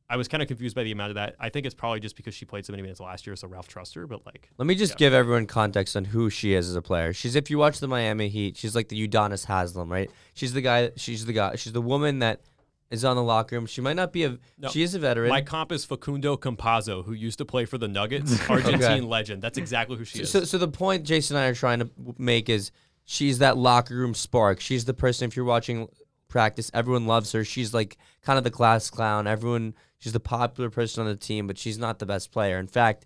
I 0.10 0.16
was 0.18 0.28
kind 0.28 0.42
of 0.42 0.48
confused 0.48 0.76
by 0.76 0.84
the 0.84 0.92
amount 0.92 1.10
of 1.12 1.16
that. 1.16 1.36
I 1.40 1.50
think 1.50 1.66
it's 1.66 1.76
probably 1.76 2.00
just 2.00 2.16
because 2.16 2.34
she 2.34 2.46
played 2.46 2.66
so 2.66 2.72
many 2.72 2.82
minutes 2.82 3.00
last 3.00 3.28
year, 3.28 3.36
so 3.36 3.48
Ralph 3.48 3.68
trusts 3.68 3.94
her. 3.94 4.08
But 4.08 4.26
like, 4.26 4.50
Let 4.58 4.66
me 4.66 4.74
just 4.74 4.94
Yeah. 4.94 4.98
give 4.98 5.14
everyone 5.14 5.46
context 5.46 5.96
on 5.96 6.06
who 6.06 6.30
she 6.30 6.54
is 6.54 6.68
as 6.70 6.76
a 6.76 6.82
player. 6.82 7.14
She's 7.14 7.36
if 7.36 7.50
you 7.52 7.58
watch 7.58 7.80
the 7.80 7.88
Miami 7.88 8.30
Heat, 8.30 8.58
she's 8.58 8.74
like 8.74 8.88
the 8.88 9.08
Udonis 9.08 9.46
Haslam, 9.46 9.92
right? 9.92 10.10
She's 10.34 10.54
the 10.54 10.62
guy. 10.62 10.92
She's 10.96 11.26
the 11.26 11.34
guy. 11.34 11.56
She's 11.58 11.74
the 11.74 11.82
woman 11.82 12.20
that 12.20 12.42
is 12.90 13.04
on 13.04 13.18
the 13.18 13.22
locker 13.24 13.58
room. 13.58 13.66
She 13.66 13.82
might 13.82 13.98
not 13.98 14.14
be 14.14 14.24
a. 14.24 14.40
No. 14.58 14.70
She 14.70 14.82
is 14.82 14.96
a 14.96 15.00
veteran. 15.00 15.28
my 15.30 15.42
comp 15.42 15.74
is 15.74 15.84
Facundo 15.84 16.38
Campazzo, 16.38 17.04
who 17.06 17.12
used 17.12 17.38
to 17.40 17.46
play 17.46 17.66
for 17.66 17.78
the 17.78 17.90
Nuggets, 17.90 18.40
Argentine 18.50 19.08
legend. 19.10 19.44
That's 19.44 19.58
exactly 19.58 19.98
who 19.98 20.06
she 20.06 20.22
is. 20.22 20.32
So, 20.32 20.46
so 20.46 20.58
the 20.58 20.70
point 20.70 21.04
Jason 21.04 21.36
and 21.36 21.44
I 21.46 21.50
are 21.50 21.54
trying 21.54 21.80
to 21.80 21.90
make 22.18 22.48
is 22.50 22.72
she's 23.04 23.40
that 23.40 23.58
locker 23.58 23.96
room 23.96 24.14
spark. 24.14 24.62
She's 24.62 24.86
the 24.86 24.94
person. 24.94 25.28
If 25.28 25.36
you're 25.36 25.44
watching 25.46 25.90
practice, 26.28 26.70
everyone 26.74 27.08
loves 27.08 27.32
her. 27.32 27.44
She's 27.44 27.74
like 27.74 27.98
kind 28.22 28.38
of 28.38 28.44
the 28.44 28.52
class 28.52 28.90
clown. 28.90 29.28
Everyone 29.28 29.74
she's 29.98 30.14
the 30.14 30.20
popular 30.20 30.70
person 30.70 31.02
on 31.02 31.08
the 31.08 31.16
team, 31.16 31.48
but 31.48 31.58
she's 31.58 31.78
not 31.78 32.00
the 32.00 32.06
best 32.06 32.32
player. 32.32 32.58
In 32.60 32.68
fact, 32.68 33.06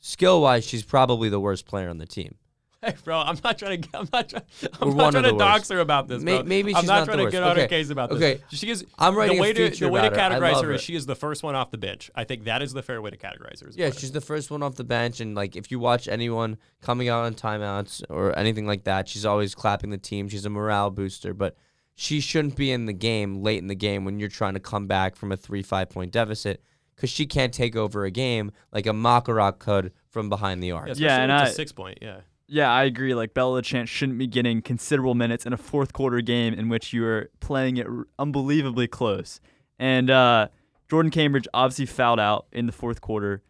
skill 0.00 0.40
wise, 0.40 0.64
she's 0.66 0.82
probably 0.84 1.28
the 1.28 1.40
worst 1.40 1.66
player 1.66 1.88
on 1.88 1.98
the 1.98 2.06
team. 2.06 2.36
Hey, 2.84 2.94
bro, 3.04 3.18
I'm 3.18 3.38
not 3.42 3.58
trying 3.58 3.80
to. 3.82 3.88
I'm 3.94 4.08
not 4.12 4.28
trying. 4.28 4.42
I'm 4.80 4.90
We're 4.90 4.94
not 4.96 5.10
trying 5.12 5.24
to 5.24 5.32
dox 5.32 5.60
worst. 5.62 5.72
her 5.72 5.80
about 5.80 6.08
this. 6.08 6.22
May- 6.22 6.42
maybe 6.42 6.74
I'm 6.74 6.82
she's 6.82 6.88
not 6.88 6.98
not 7.00 7.04
trying 7.06 7.24
to 7.24 7.30
get 7.32 7.42
on 7.42 7.56
her 7.56 7.62
Okay, 7.62 7.68
case 7.68 7.88
about 7.90 8.10
this. 8.10 8.16
okay. 8.18 8.40
She 8.50 8.70
is. 8.70 8.84
I'm 8.98 9.16
writing 9.16 9.36
the 9.36 9.42
way 9.42 9.52
to 9.54 9.70
the 9.70 9.88
way 9.88 10.02
to 10.02 10.08
about 10.08 10.30
her. 10.32 10.38
Categorize 10.38 10.62
her 10.62 10.72
is 10.72 10.82
she 10.82 10.94
is 10.94 11.06
the 11.06 11.16
first 11.16 11.42
one 11.42 11.54
off 11.54 11.70
the 11.70 11.78
bench. 11.78 12.10
I 12.14 12.24
think 12.24 12.44
that 12.44 12.60
is 12.62 12.74
the 12.74 12.82
fair 12.82 13.00
way 13.00 13.10
to 13.10 13.16
categorize 13.16 13.64
her. 13.64 13.70
Yeah, 13.74 13.90
she's 13.90 14.12
the 14.12 14.20
first 14.20 14.50
one 14.50 14.62
off 14.62 14.74
the 14.74 14.84
bench, 14.84 15.20
and 15.20 15.34
like 15.34 15.56
if 15.56 15.70
you 15.70 15.80
watch 15.80 16.06
anyone 16.06 16.58
coming 16.82 17.08
out 17.08 17.24
on 17.24 17.34
timeouts 17.34 18.04
or 18.10 18.38
anything 18.38 18.66
like 18.66 18.84
that, 18.84 19.08
she's 19.08 19.24
always 19.24 19.54
clapping 19.54 19.88
the 19.90 19.98
team. 19.98 20.28
She's 20.28 20.44
a 20.44 20.50
morale 20.50 20.90
booster, 20.90 21.32
but 21.32 21.56
she 21.96 22.20
shouldn't 22.20 22.54
be 22.56 22.70
in 22.70 22.86
the 22.86 22.92
game 22.92 23.42
late 23.42 23.58
in 23.58 23.66
the 23.66 23.74
game 23.74 24.04
when 24.04 24.20
you're 24.20 24.28
trying 24.28 24.54
to 24.54 24.60
come 24.60 24.86
back 24.86 25.16
from 25.16 25.32
a 25.32 25.36
three 25.36 25.62
five 25.62 25.88
point 25.90 26.12
deficit 26.12 26.62
because 26.94 27.10
she 27.10 27.26
can't 27.26 27.52
take 27.52 27.74
over 27.74 28.04
a 28.04 28.10
game 28.10 28.52
like 28.72 28.86
a 28.86 28.90
Makarov 28.90 29.58
could 29.58 29.92
from 30.08 30.28
behind 30.28 30.62
the 30.62 30.70
arc. 30.72 30.88
Yeah, 30.88 30.94
Yeah, 30.96 31.06
especially 31.06 31.22
and 31.24 31.32
with 31.32 31.40
the 31.40 31.50
I- 31.50 31.52
six 31.54 31.72
point. 31.72 31.98
Yeah. 32.00 32.20
Yeah, 32.48 32.70
I 32.70 32.84
agree. 32.84 33.12
Like 33.12 33.34
Bella 33.34 33.60
Chance 33.60 33.88
shouldn't 33.90 34.18
be 34.18 34.28
getting 34.28 34.62
considerable 34.62 35.16
minutes 35.16 35.46
in 35.46 35.52
a 35.52 35.56
fourth 35.56 35.92
quarter 35.92 36.20
game 36.20 36.54
in 36.54 36.68
which 36.68 36.92
you 36.92 37.04
are 37.04 37.28
playing 37.40 37.76
it 37.76 37.88
r- 37.88 38.06
unbelievably 38.20 38.86
close. 38.86 39.40
And 39.80 40.08
uh, 40.10 40.46
Jordyn 40.88 41.10
Cambridge 41.10 41.48
obviously 41.52 41.86
fouled 41.86 42.20
out 42.20 42.46
in 42.52 42.66
the 42.66 42.72
fourth 42.72 43.00
quarter. 43.00 43.42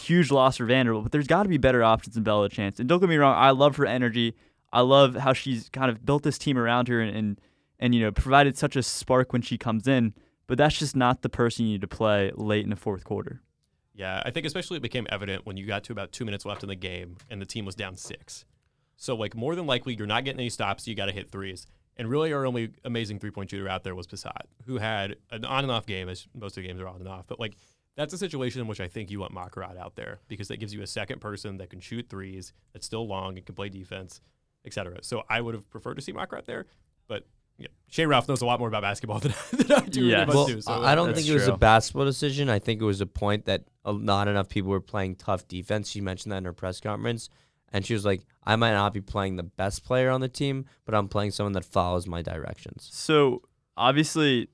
Huge 0.00 0.32
loss 0.32 0.56
for 0.56 0.64
Vanderbilt, 0.64 1.04
but 1.04 1.12
there's 1.12 1.28
got 1.28 1.44
to 1.44 1.48
be 1.48 1.56
better 1.58 1.84
options 1.84 2.14
than 2.16 2.24
Bella 2.24 2.48
Chance. 2.48 2.80
And 2.80 2.88
don't 2.88 2.98
get 2.98 3.08
me 3.08 3.16
wrong, 3.16 3.36
I 3.36 3.50
love 3.50 3.76
her 3.76 3.86
energy. 3.86 4.34
I 4.72 4.80
love 4.80 5.14
how 5.14 5.32
she's 5.34 5.68
kind 5.68 5.88
of 5.90 6.04
built 6.04 6.24
this 6.24 6.36
team 6.38 6.58
around 6.58 6.88
her 6.88 7.00
and, 7.00 7.16
and 7.16 7.40
and 7.82 7.94
you 7.94 8.00
know 8.00 8.12
provided 8.12 8.56
such 8.56 8.76
a 8.76 8.82
spark 8.82 9.32
when 9.34 9.42
she 9.42 9.58
comes 9.58 9.86
in. 9.86 10.14
But 10.46 10.56
that's 10.56 10.78
just 10.78 10.96
not 10.96 11.22
the 11.22 11.28
person 11.28 11.66
you 11.66 11.72
need 11.72 11.80
to 11.82 11.88
play 11.88 12.30
late 12.34 12.64
in 12.64 12.70
the 12.70 12.76
fourth 12.76 13.04
quarter. 13.04 13.42
Yeah, 13.94 14.22
I 14.24 14.30
think 14.30 14.46
especially 14.46 14.78
it 14.78 14.82
became 14.82 15.06
evident 15.10 15.44
when 15.44 15.56
you 15.56 15.66
got 15.66 15.84
to 15.84 15.92
about 15.92 16.12
two 16.12 16.24
minutes 16.24 16.46
left 16.46 16.62
in 16.62 16.68
the 16.68 16.76
game 16.76 17.16
and 17.28 17.40
the 17.40 17.46
team 17.46 17.64
was 17.64 17.74
down 17.74 17.96
six. 17.96 18.44
So 18.96 19.14
like 19.14 19.34
more 19.34 19.54
than 19.54 19.66
likely 19.66 19.94
you're 19.94 20.06
not 20.06 20.24
getting 20.24 20.40
any 20.40 20.48
stops. 20.48 20.86
You 20.86 20.94
got 20.94 21.06
to 21.06 21.12
hit 21.12 21.30
threes. 21.30 21.66
And 21.96 22.08
really, 22.08 22.32
our 22.32 22.46
only 22.46 22.70
amazing 22.84 23.18
three 23.18 23.30
point 23.30 23.50
shooter 23.50 23.68
out 23.68 23.84
there 23.84 23.94
was 23.94 24.06
Pissott, 24.06 24.46
who 24.64 24.78
had 24.78 25.16
an 25.30 25.44
on 25.44 25.64
and 25.64 25.70
off 25.70 25.84
game, 25.84 26.08
as 26.08 26.26
most 26.34 26.56
of 26.56 26.62
the 26.62 26.68
games 26.68 26.80
are 26.80 26.88
on 26.88 26.96
and 26.96 27.08
off. 27.08 27.26
But 27.26 27.40
like 27.40 27.54
that's 27.96 28.14
a 28.14 28.18
situation 28.18 28.60
in 28.60 28.66
which 28.66 28.80
I 28.80 28.88
think 28.88 29.10
you 29.10 29.20
want 29.20 29.34
Makarad 29.34 29.76
out 29.76 29.96
there 29.96 30.20
because 30.28 30.48
that 30.48 30.58
gives 30.58 30.72
you 30.72 30.82
a 30.82 30.86
second 30.86 31.20
person 31.20 31.58
that 31.58 31.68
can 31.70 31.80
shoot 31.80 32.08
threes, 32.08 32.52
that's 32.72 32.86
still 32.86 33.06
long 33.06 33.36
and 33.36 33.44
can 33.44 33.54
play 33.54 33.68
defense, 33.68 34.20
etc. 34.64 34.98
So 35.02 35.24
I 35.28 35.40
would 35.40 35.54
have 35.54 35.68
preferred 35.68 35.94
to 35.94 36.02
see 36.02 36.12
Makarad 36.12 36.46
there, 36.46 36.66
but 37.08 37.26
yeah, 37.62 37.68
Shea 37.90 38.06
Ralph 38.06 38.28
knows 38.28 38.40
a 38.42 38.46
lot 38.46 38.58
more 38.58 38.68
about 38.68 38.82
basketball 38.82 39.18
than, 39.20 39.34
than 39.52 39.72
I 39.72 39.80
do. 39.80 40.04
Yeah. 40.04 40.14
any 40.14 40.22
of 40.22 40.28
us 40.30 40.34
Well, 40.34 40.46
do, 40.46 40.60
so 40.60 40.72
I 40.72 40.92
I 40.92 40.94
don't 40.94 41.14
think 41.14 41.26
it 41.28 41.34
was 41.34 41.48
a 41.48 41.56
basketball 41.56 42.04
decision. 42.04 42.48
I 42.48 42.58
think 42.58 42.80
it 42.80 42.84
was 42.84 43.00
a 43.00 43.06
point 43.06 43.44
that 43.46 43.64
uh, 43.84 43.92
not 43.92 44.28
enough 44.28 44.48
people 44.48 44.70
were 44.70 44.80
playing 44.80 45.16
tough 45.16 45.46
defense. 45.48 45.88
She 45.90 46.00
mentioned 46.00 46.32
that 46.32 46.38
in 46.38 46.44
her 46.44 46.52
press 46.52 46.80
conference, 46.80 47.28
and 47.72 47.84
she 47.84 47.94
was 47.94 48.04
like, 48.04 48.22
"I 48.44 48.56
might 48.56 48.72
not 48.72 48.92
be 48.92 49.00
playing 49.00 49.36
the 49.36 49.42
best 49.42 49.84
player 49.84 50.10
on 50.10 50.20
the 50.20 50.28
team, 50.28 50.64
but 50.84 50.94
I'm 50.94 51.08
playing 51.08 51.32
someone 51.32 51.52
that 51.52 51.64
follows 51.64 52.06
my 52.06 52.22
directions." 52.22 52.88
So 52.92 53.42
obviously, 53.76 54.48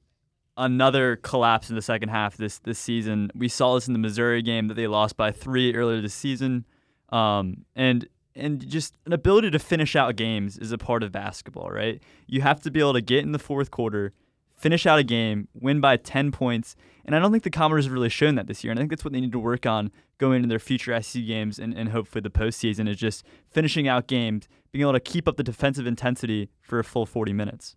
another 0.56 1.16
collapse 1.16 1.70
in 1.70 1.76
the 1.76 1.82
second 1.82 2.08
half 2.10 2.36
this 2.36 2.58
this 2.58 2.78
season. 2.78 3.30
We 3.34 3.48
saw 3.48 3.74
this 3.76 3.86
in 3.86 3.92
the 3.92 3.98
Missouri 3.98 4.42
game 4.42 4.68
that 4.68 4.74
they 4.74 4.86
lost 4.86 5.16
by 5.16 5.32
three 5.32 5.74
earlier 5.74 6.00
this 6.00 6.14
season, 6.14 6.66
um, 7.10 7.64
and 7.76 8.06
and 8.38 8.66
just 8.66 8.94
an 9.06 9.12
ability 9.12 9.50
to 9.50 9.58
finish 9.58 9.96
out 9.96 10.16
games 10.16 10.56
is 10.58 10.72
a 10.72 10.78
part 10.78 11.02
of 11.02 11.12
basketball, 11.12 11.70
right? 11.70 12.02
You 12.26 12.40
have 12.42 12.60
to 12.62 12.70
be 12.70 12.80
able 12.80 12.94
to 12.94 13.00
get 13.00 13.24
in 13.24 13.32
the 13.32 13.38
fourth 13.38 13.70
quarter, 13.70 14.12
finish 14.56 14.86
out 14.86 14.98
a 14.98 15.02
game, 15.02 15.48
win 15.54 15.80
by 15.80 15.96
ten 15.96 16.32
points, 16.32 16.76
and 17.04 17.14
I 17.14 17.18
don't 17.18 17.32
think 17.32 17.44
the 17.44 17.50
Commodores 17.50 17.84
have 17.84 17.92
really 17.92 18.08
shown 18.08 18.34
that 18.36 18.46
this 18.46 18.62
year. 18.62 18.70
And 18.70 18.78
I 18.78 18.82
think 18.82 18.90
that's 18.90 19.04
what 19.04 19.12
they 19.12 19.20
need 19.20 19.32
to 19.32 19.38
work 19.38 19.66
on 19.66 19.90
going 20.18 20.36
into 20.36 20.48
their 20.48 20.58
future 20.58 21.00
SEC 21.00 21.24
games 21.26 21.58
and, 21.58 21.72
and 21.74 21.90
hopefully 21.90 22.20
the 22.22 22.30
postseason 22.30 22.88
is 22.88 22.96
just 22.96 23.24
finishing 23.50 23.86
out 23.86 24.08
games, 24.08 24.48
being 24.72 24.82
able 24.82 24.92
to 24.92 25.00
keep 25.00 25.28
up 25.28 25.36
the 25.36 25.42
defensive 25.42 25.86
intensity 25.86 26.50
for 26.60 26.78
a 26.78 26.84
full 26.84 27.06
forty 27.06 27.32
minutes. 27.32 27.76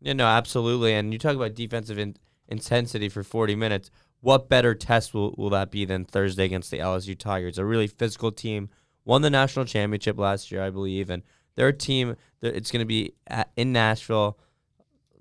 Yeah, 0.00 0.12
no, 0.12 0.26
absolutely. 0.26 0.94
And 0.94 1.12
you 1.12 1.18
talk 1.18 1.34
about 1.34 1.54
defensive 1.54 1.98
in- 1.98 2.16
intensity 2.48 3.08
for 3.08 3.22
40 3.22 3.54
minutes. 3.56 3.90
What 4.20 4.48
better 4.48 4.74
test 4.74 5.14
will, 5.14 5.34
will 5.36 5.50
that 5.50 5.70
be 5.70 5.84
than 5.84 6.04
Thursday 6.04 6.44
against 6.44 6.70
the 6.70 6.78
LSU 6.78 7.16
Tigers? 7.16 7.58
A 7.58 7.64
really 7.64 7.86
physical 7.86 8.32
team, 8.32 8.68
won 9.08 9.22
the 9.22 9.30
national 9.30 9.64
championship 9.64 10.18
last 10.18 10.52
year, 10.52 10.62
I 10.62 10.68
believe, 10.68 11.08
and 11.08 11.22
they're 11.56 11.72
team 11.72 12.14
it's 12.42 12.70
going 12.70 12.82
to 12.82 12.86
be 12.86 13.14
at, 13.26 13.50
in 13.56 13.72
Nashville. 13.72 14.38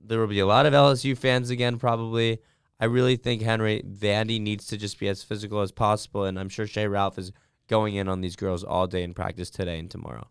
There 0.03 0.19
will 0.19 0.27
be 0.27 0.39
a 0.39 0.45
lot 0.45 0.65
of 0.65 0.73
LSU 0.73 1.17
fans 1.17 1.49
again, 1.49 1.79
probably. 1.79 2.39
I 2.79 2.85
really 2.85 3.15
think 3.15 3.41
Henry 3.41 3.81
Vandy 3.87 4.39
needs 4.39 4.67
to 4.67 4.77
just 4.77 4.99
be 4.99 5.07
as 5.07 5.23
physical 5.23 5.61
as 5.61 5.71
possible, 5.71 6.25
and 6.25 6.37
I'm 6.37 6.49
sure 6.49 6.67
Shea 6.67 6.87
Ralph 6.87 7.17
is 7.17 7.31
going 7.67 7.95
in 7.95 8.09
on 8.09 8.19
these 8.19 8.35
girls 8.35 8.63
all 8.63 8.87
day 8.87 9.03
in 9.03 9.13
practice 9.13 9.49
today 9.49 9.79
and 9.79 9.89
tomorrow. 9.89 10.27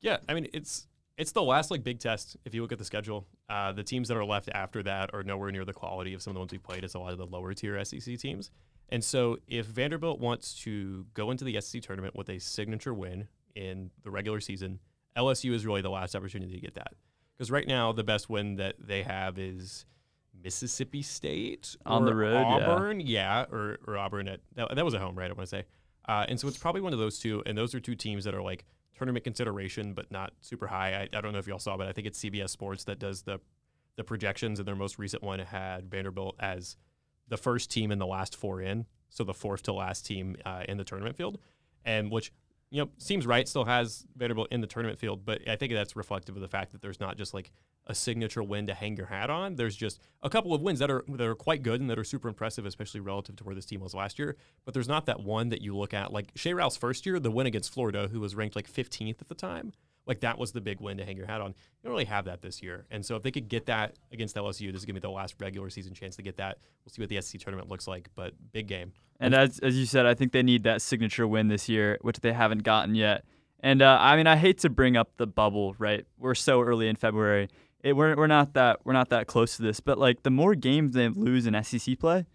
Yeah, 0.00 0.18
I 0.28 0.34
mean 0.34 0.46
it's 0.52 0.86
it's 1.18 1.32
the 1.32 1.42
last 1.42 1.72
like 1.72 1.82
big 1.82 1.98
test. 1.98 2.36
If 2.44 2.54
you 2.54 2.62
look 2.62 2.72
at 2.72 2.78
the 2.78 2.84
schedule, 2.84 3.26
uh, 3.50 3.72
the 3.72 3.82
teams 3.82 4.06
that 4.06 4.16
are 4.16 4.24
left 4.24 4.48
after 4.54 4.84
that 4.84 5.12
are 5.12 5.24
nowhere 5.24 5.50
near 5.50 5.64
the 5.64 5.72
quality 5.72 6.14
of 6.14 6.22
some 6.22 6.30
of 6.30 6.34
the 6.34 6.40
ones 6.40 6.52
we 6.52 6.58
played. 6.58 6.84
It's 6.84 6.94
a 6.94 7.00
lot 7.00 7.12
of 7.12 7.18
the 7.18 7.26
lower 7.26 7.54
tier 7.54 7.84
SEC 7.84 8.18
teams. 8.18 8.52
And 8.88 9.02
so, 9.02 9.38
if 9.48 9.66
Vanderbilt 9.66 10.20
wants 10.20 10.54
to 10.62 11.06
go 11.14 11.30
into 11.30 11.44
the 11.44 11.60
SEC 11.60 11.82
tournament 11.82 12.14
with 12.14 12.28
a 12.28 12.38
signature 12.38 12.94
win 12.94 13.28
in 13.54 13.90
the 14.04 14.10
regular 14.10 14.40
season, 14.40 14.78
LSU 15.16 15.52
is 15.52 15.66
really 15.66 15.82
the 15.82 15.90
last 15.90 16.14
opportunity 16.14 16.54
to 16.54 16.60
get 16.60 16.74
that. 16.74 16.92
Because 17.36 17.50
right 17.50 17.66
now, 17.66 17.92
the 17.92 18.04
best 18.04 18.30
win 18.30 18.56
that 18.56 18.76
they 18.78 19.02
have 19.02 19.38
is 19.38 19.86
Mississippi 20.42 21.02
State 21.02 21.76
On 21.84 22.04
the 22.04 22.14
road, 22.14 22.40
yeah. 22.40 22.70
Auburn, 22.70 23.00
yeah, 23.00 23.44
or, 23.50 23.78
or 23.86 23.98
Auburn 23.98 24.28
at 24.28 24.40
that, 24.54 24.74
that 24.74 24.84
was 24.84 24.94
at 24.94 25.00
home, 25.00 25.16
right? 25.16 25.30
I 25.30 25.34
want 25.34 25.48
to 25.48 25.56
say. 25.56 25.64
Uh, 26.08 26.24
and 26.28 26.38
so 26.38 26.46
it's 26.46 26.58
probably 26.58 26.80
one 26.80 26.92
of 26.92 26.98
those 26.98 27.18
two, 27.18 27.42
and 27.46 27.58
those 27.58 27.74
are 27.74 27.80
two 27.80 27.96
teams 27.96 28.24
that 28.24 28.34
are 28.34 28.42
like 28.42 28.64
tournament 28.96 29.24
consideration, 29.24 29.92
but 29.92 30.10
not 30.10 30.32
super 30.40 30.66
high. 30.66 31.08
I, 31.12 31.18
I 31.18 31.20
don't 31.20 31.32
know 31.32 31.38
if 31.38 31.46
y'all 31.46 31.58
saw, 31.58 31.76
but 31.76 31.88
I 31.88 31.92
think 31.92 32.06
it's 32.06 32.22
CBS 32.22 32.50
Sports 32.50 32.84
that 32.84 32.98
does 32.98 33.22
the 33.22 33.40
the 33.96 34.04
projections, 34.04 34.58
and 34.58 34.68
their 34.68 34.76
most 34.76 34.98
recent 34.98 35.22
one 35.22 35.38
had 35.38 35.90
Vanderbilt 35.90 36.36
as 36.38 36.76
the 37.28 37.36
first 37.36 37.70
team 37.70 37.90
in 37.90 37.98
the 37.98 38.06
last 38.06 38.36
four 38.36 38.60
in, 38.60 38.86
so 39.08 39.24
the 39.24 39.34
fourth 39.34 39.62
to 39.64 39.72
last 39.72 40.06
team 40.06 40.36
uh, 40.44 40.64
in 40.68 40.76
the 40.76 40.84
tournament 40.84 41.16
field, 41.16 41.38
and 41.84 42.10
which 42.10 42.32
you 42.70 42.82
know 42.82 42.90
seems 42.98 43.26
right. 43.26 43.48
Still 43.48 43.64
has 43.64 44.06
Vanderbilt 44.16 44.48
in 44.50 44.60
the 44.60 44.66
tournament 44.66 44.98
field, 44.98 45.24
but 45.24 45.46
I 45.48 45.56
think 45.56 45.72
that's 45.72 45.96
reflective 45.96 46.36
of 46.36 46.42
the 46.42 46.48
fact 46.48 46.72
that 46.72 46.82
there's 46.82 47.00
not 47.00 47.16
just 47.16 47.34
like 47.34 47.52
a 47.86 47.94
signature 47.94 48.42
win 48.42 48.66
to 48.66 48.74
hang 48.74 48.96
your 48.96 49.06
hat 49.06 49.30
on. 49.30 49.54
There's 49.54 49.76
just 49.76 50.00
a 50.22 50.28
couple 50.28 50.52
of 50.52 50.60
wins 50.60 50.80
that 50.80 50.90
are 50.90 51.04
that 51.08 51.26
are 51.26 51.34
quite 51.34 51.62
good 51.62 51.80
and 51.80 51.88
that 51.90 51.98
are 51.98 52.04
super 52.04 52.28
impressive, 52.28 52.66
especially 52.66 53.00
relative 53.00 53.36
to 53.36 53.44
where 53.44 53.54
this 53.54 53.66
team 53.66 53.80
was 53.80 53.94
last 53.94 54.18
year. 54.18 54.36
But 54.64 54.74
there's 54.74 54.88
not 54.88 55.06
that 55.06 55.20
one 55.20 55.50
that 55.50 55.62
you 55.62 55.76
look 55.76 55.94
at 55.94 56.12
like 56.12 56.32
Shea 56.34 56.54
Ralph's 56.54 56.76
first 56.76 57.06
year, 57.06 57.20
the 57.20 57.30
win 57.30 57.46
against 57.46 57.72
Florida, 57.72 58.08
who 58.10 58.20
was 58.20 58.34
ranked 58.34 58.56
like 58.56 58.70
15th 58.70 59.20
at 59.20 59.28
the 59.28 59.34
time. 59.34 59.72
Like 60.06 60.20
that 60.20 60.38
was 60.38 60.52
the 60.52 60.60
big 60.60 60.80
win 60.80 60.96
to 60.98 61.04
hang 61.04 61.16
your 61.16 61.26
hat 61.26 61.40
on. 61.40 61.50
You 61.50 61.54
don't 61.84 61.92
really 61.92 62.04
have 62.04 62.26
that 62.26 62.40
this 62.42 62.62
year, 62.62 62.86
and 62.90 63.04
so 63.04 63.16
if 63.16 63.22
they 63.22 63.30
could 63.30 63.48
get 63.48 63.66
that 63.66 63.96
against 64.12 64.36
LSU, 64.36 64.70
this 64.72 64.80
is 64.80 64.84
gonna 64.84 64.94
be 64.94 65.00
the 65.00 65.10
last 65.10 65.34
regular 65.40 65.68
season 65.70 65.94
chance 65.94 66.16
to 66.16 66.22
get 66.22 66.36
that. 66.36 66.58
We'll 66.84 66.92
see 66.92 67.02
what 67.02 67.08
the 67.08 67.20
SEC 67.20 67.40
tournament 67.40 67.68
looks 67.68 67.88
like, 67.88 68.08
but 68.14 68.34
big 68.52 68.68
game. 68.68 68.92
And 69.18 69.34
as 69.34 69.58
as 69.60 69.76
you 69.76 69.86
said, 69.86 70.06
I 70.06 70.14
think 70.14 70.32
they 70.32 70.42
need 70.42 70.62
that 70.64 70.82
signature 70.82 71.26
win 71.26 71.48
this 71.48 71.68
year, 71.68 71.98
which 72.02 72.20
they 72.20 72.32
haven't 72.32 72.62
gotten 72.62 72.94
yet. 72.94 73.24
And 73.60 73.82
uh, 73.82 73.98
I 74.00 74.16
mean, 74.16 74.26
I 74.26 74.36
hate 74.36 74.58
to 74.58 74.70
bring 74.70 74.96
up 74.96 75.16
the 75.16 75.26
bubble, 75.26 75.74
right? 75.78 76.04
We're 76.18 76.34
so 76.34 76.62
early 76.62 76.88
in 76.88 76.96
February. 76.96 77.48
It, 77.82 77.94
we're 77.96 78.14
we're 78.16 78.26
not 78.26 78.54
that 78.54 78.80
we're 78.84 78.92
not 78.92 79.08
that 79.10 79.26
close 79.26 79.56
to 79.56 79.62
this, 79.62 79.80
but 79.80 79.98
like 79.98 80.22
the 80.22 80.30
more 80.30 80.54
games 80.54 80.94
they 80.94 81.08
lose 81.08 81.46
in 81.46 81.62
SEC 81.64 81.98
play, 81.98 82.26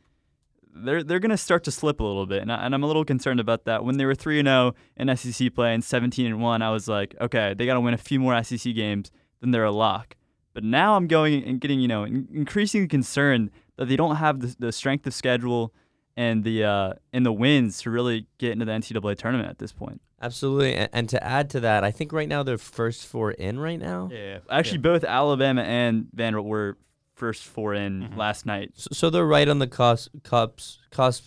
they're 0.73 1.03
they're 1.03 1.19
gonna 1.19 1.37
start 1.37 1.63
to 1.65 1.71
slip 1.71 1.99
a 1.99 2.03
little 2.03 2.25
bit, 2.25 2.41
and, 2.41 2.51
I, 2.51 2.65
and 2.65 2.73
I'm 2.73 2.83
a 2.83 2.87
little 2.87 3.05
concerned 3.05 3.39
about 3.39 3.65
that. 3.65 3.83
When 3.83 3.97
they 3.97 4.05
were 4.05 4.15
three 4.15 4.39
and 4.39 4.47
zero 4.47 4.75
in 4.97 5.15
SEC 5.15 5.53
play 5.53 5.73
and 5.73 5.83
17 5.83 6.25
and 6.25 6.41
one, 6.41 6.61
I 6.61 6.71
was 6.71 6.87
like, 6.87 7.15
okay, 7.19 7.53
they 7.53 7.65
got 7.65 7.75
to 7.75 7.81
win 7.81 7.93
a 7.93 7.97
few 7.97 8.19
more 8.19 8.41
SEC 8.43 8.73
games, 8.75 9.11
then 9.41 9.51
they're 9.51 9.63
a 9.63 9.71
lock. 9.71 10.15
But 10.53 10.63
now 10.63 10.95
I'm 10.95 11.07
going 11.07 11.43
and 11.43 11.59
getting 11.61 11.79
you 11.79 11.87
know 11.87 12.03
in- 12.03 12.27
increasingly 12.33 12.87
concerned 12.87 13.51
that 13.77 13.87
they 13.87 13.95
don't 13.95 14.17
have 14.17 14.39
the, 14.39 14.55
the 14.59 14.71
strength 14.71 15.07
of 15.07 15.13
schedule 15.13 15.73
and 16.17 16.43
the 16.43 16.63
uh, 16.63 16.93
and 17.13 17.25
the 17.25 17.33
wins 17.33 17.81
to 17.81 17.91
really 17.91 18.27
get 18.37 18.51
into 18.51 18.65
the 18.65 18.71
NCAA 18.71 19.17
tournament 19.17 19.49
at 19.49 19.59
this 19.59 19.71
point. 19.71 20.01
Absolutely. 20.21 20.75
And, 20.75 20.89
and 20.93 21.09
to 21.09 21.23
add 21.23 21.49
to 21.51 21.59
that, 21.61 21.83
I 21.83 21.91
think 21.91 22.13
right 22.13 22.29
now 22.29 22.43
they're 22.43 22.57
first 22.57 23.07
four 23.07 23.31
in 23.31 23.59
right 23.59 23.79
now. 23.79 24.09
Yeah, 24.11 24.39
Actually, 24.49 24.77
both 24.77 25.03
Alabama 25.03 25.63
and 25.63 26.07
Vanderbilt 26.13 26.47
were 26.47 26.77
first 27.21 27.43
four 27.45 27.75
in 27.75 27.93
Mhm. 28.01 28.17
last 28.17 28.47
night. 28.47 28.71
So, 28.75 28.87
so 28.91 29.09
they're 29.11 29.27
right 29.37 29.47
on 29.47 29.59
the 29.59 29.67
cusp, 29.67 30.09
cusp, 30.23 30.79
cusp, 30.89 31.23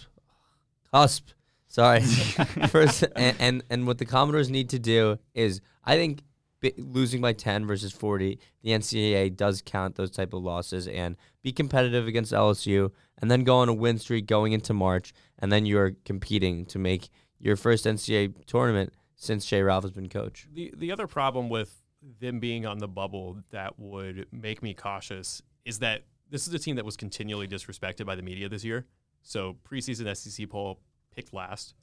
cusp. 0.93 1.29
Sorry, 1.69 2.01
first, 2.69 3.05
and, 3.15 3.37
and 3.39 3.63
and 3.71 3.87
what 3.87 3.99
the 3.99 4.05
Commodores 4.05 4.51
need 4.51 4.69
to 4.71 4.79
do 4.81 5.19
is, 5.35 5.61
I 5.85 5.95
think, 5.97 6.23
losing 6.79 7.21
by 7.21 7.33
ten 7.33 7.65
versus 7.67 7.93
forty, 7.93 8.39
the 8.63 8.71
NCAA 8.71 9.37
does 9.37 9.63
count 9.65 9.95
those 9.95 10.11
type 10.11 10.33
of 10.35 10.43
losses 10.43 10.89
and 10.89 11.17
be 11.43 11.53
competitive 11.53 12.07
against 12.09 12.33
LSU, 12.33 12.91
and 13.19 13.31
then 13.31 13.45
go 13.45 13.57
on 13.57 13.69
a 13.69 13.73
win 13.75 13.99
streak 13.99 14.27
going 14.27 14.53
into 14.53 14.73
March, 14.75 15.13
and 15.39 15.53
then 15.53 15.65
you're 15.67 15.93
competing 16.05 16.65
to 16.67 16.79
make 16.79 17.09
your 17.39 17.55
first 17.57 17.87
NCAA 17.87 18.35
tournament 18.47 18.93
since 19.17 19.47
jay 19.47 19.63
Ralph 19.63 19.85
has 19.85 19.93
been 19.93 20.09
coach. 20.09 20.47
The 20.53 20.73
the 20.77 20.91
other 20.93 21.07
problem 21.07 21.49
with 21.49 21.71
them 22.21 22.39
being 22.39 22.67
on 22.67 22.79
the 22.79 22.89
bubble 22.89 23.39
that 23.51 23.79
would 23.79 24.27
make 24.31 24.63
me 24.63 24.75
cautious 24.75 25.43
is 25.65 25.79
that 25.81 26.05
this 26.31 26.47
is 26.47 26.55
a 26.55 26.59
team 26.59 26.77
that 26.77 26.85
was 26.85 26.97
continually 26.97 27.47
disrespected 27.47 28.07
by 28.07 28.15
the 28.15 28.23
media 28.23 28.49
this 28.49 28.65
year. 28.65 28.87
So 29.23 29.57
preseason 29.69 30.15
SEC 30.17 30.49
poll 30.49 30.81
picked 31.15 31.33
last, 31.33 31.75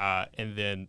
uh, 0.00 0.26
and 0.34 0.56
then 0.56 0.88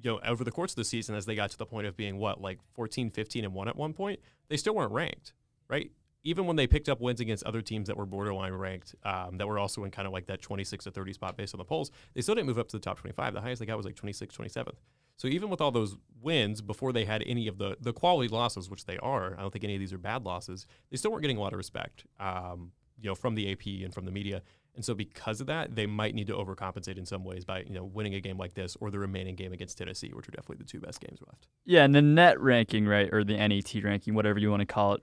you 0.00 0.10
know 0.10 0.20
over 0.24 0.44
the 0.44 0.52
course 0.52 0.72
of 0.72 0.76
the 0.76 0.84
season, 0.84 1.14
as 1.14 1.26
they 1.26 1.34
got 1.34 1.50
to 1.50 1.58
the 1.58 1.66
point 1.66 1.86
of 1.86 1.96
being 1.96 2.18
what 2.18 2.40
like 2.40 2.58
14, 2.74 3.10
15, 3.10 3.44
and 3.44 3.54
one 3.54 3.68
at 3.68 3.76
one 3.76 3.92
point, 3.92 4.20
they 4.48 4.56
still 4.56 4.74
weren't 4.74 4.92
ranked, 4.92 5.32
right? 5.68 5.90
Even 6.22 6.46
when 6.46 6.56
they 6.56 6.66
picked 6.66 6.88
up 6.88 7.00
wins 7.00 7.20
against 7.20 7.42
other 7.44 7.62
teams 7.62 7.88
that 7.88 7.96
were 7.96 8.06
borderline 8.06 8.52
ranked, 8.52 8.94
um, 9.04 9.38
that 9.38 9.48
were 9.48 9.58
also 9.58 9.84
in 9.84 9.90
kind 9.90 10.06
of 10.06 10.12
like 10.12 10.26
that 10.26 10.42
26 10.42 10.84
to 10.84 10.90
30 10.90 11.14
spot 11.14 11.36
based 11.36 11.54
on 11.54 11.58
the 11.58 11.64
polls, 11.64 11.90
they 12.14 12.20
still 12.20 12.34
didn't 12.34 12.46
move 12.46 12.58
up 12.58 12.68
to 12.68 12.76
the 12.76 12.82
top 12.82 12.98
25. 12.98 13.32
The 13.32 13.40
highest 13.40 13.60
they 13.60 13.66
got 13.66 13.78
was 13.78 13.86
like 13.86 13.96
26, 13.96 14.36
27th. 14.36 14.74
So 15.20 15.28
even 15.28 15.50
with 15.50 15.60
all 15.60 15.70
those 15.70 15.96
wins 16.22 16.62
before 16.62 16.94
they 16.94 17.04
had 17.04 17.22
any 17.26 17.46
of 17.46 17.58
the 17.58 17.76
the 17.78 17.92
quality 17.92 18.28
losses, 18.28 18.70
which 18.70 18.86
they 18.86 18.96
are, 18.96 19.34
I 19.36 19.42
don't 19.42 19.52
think 19.52 19.64
any 19.64 19.74
of 19.74 19.80
these 19.80 19.92
are 19.92 19.98
bad 19.98 20.24
losses. 20.24 20.66
They 20.90 20.96
still 20.96 21.10
weren't 21.10 21.20
getting 21.20 21.36
a 21.36 21.42
lot 21.42 21.52
of 21.52 21.58
respect, 21.58 22.06
um, 22.18 22.72
you 22.98 23.10
know, 23.10 23.14
from 23.14 23.34
the 23.34 23.52
AP 23.52 23.84
and 23.84 23.92
from 23.92 24.06
the 24.06 24.12
media. 24.12 24.40
And 24.74 24.82
so 24.82 24.94
because 24.94 25.42
of 25.42 25.46
that, 25.48 25.76
they 25.76 25.84
might 25.84 26.14
need 26.14 26.26
to 26.28 26.32
overcompensate 26.32 26.96
in 26.96 27.04
some 27.04 27.22
ways 27.22 27.44
by 27.44 27.64
you 27.64 27.74
know 27.74 27.84
winning 27.84 28.14
a 28.14 28.20
game 28.20 28.38
like 28.38 28.54
this 28.54 28.78
or 28.80 28.90
the 28.90 28.98
remaining 28.98 29.34
game 29.34 29.52
against 29.52 29.76
Tennessee, 29.76 30.10
which 30.14 30.26
are 30.26 30.30
definitely 30.30 30.56
the 30.56 30.64
two 30.64 30.80
best 30.80 31.00
games 31.00 31.18
left. 31.28 31.48
Yeah, 31.66 31.84
and 31.84 31.94
the 31.94 32.00
net 32.00 32.40
ranking, 32.40 32.86
right, 32.86 33.12
or 33.12 33.22
the 33.22 33.36
NET 33.36 33.74
ranking, 33.84 34.14
whatever 34.14 34.38
you 34.38 34.48
want 34.50 34.60
to 34.60 34.66
call 34.66 34.94
it, 34.94 35.02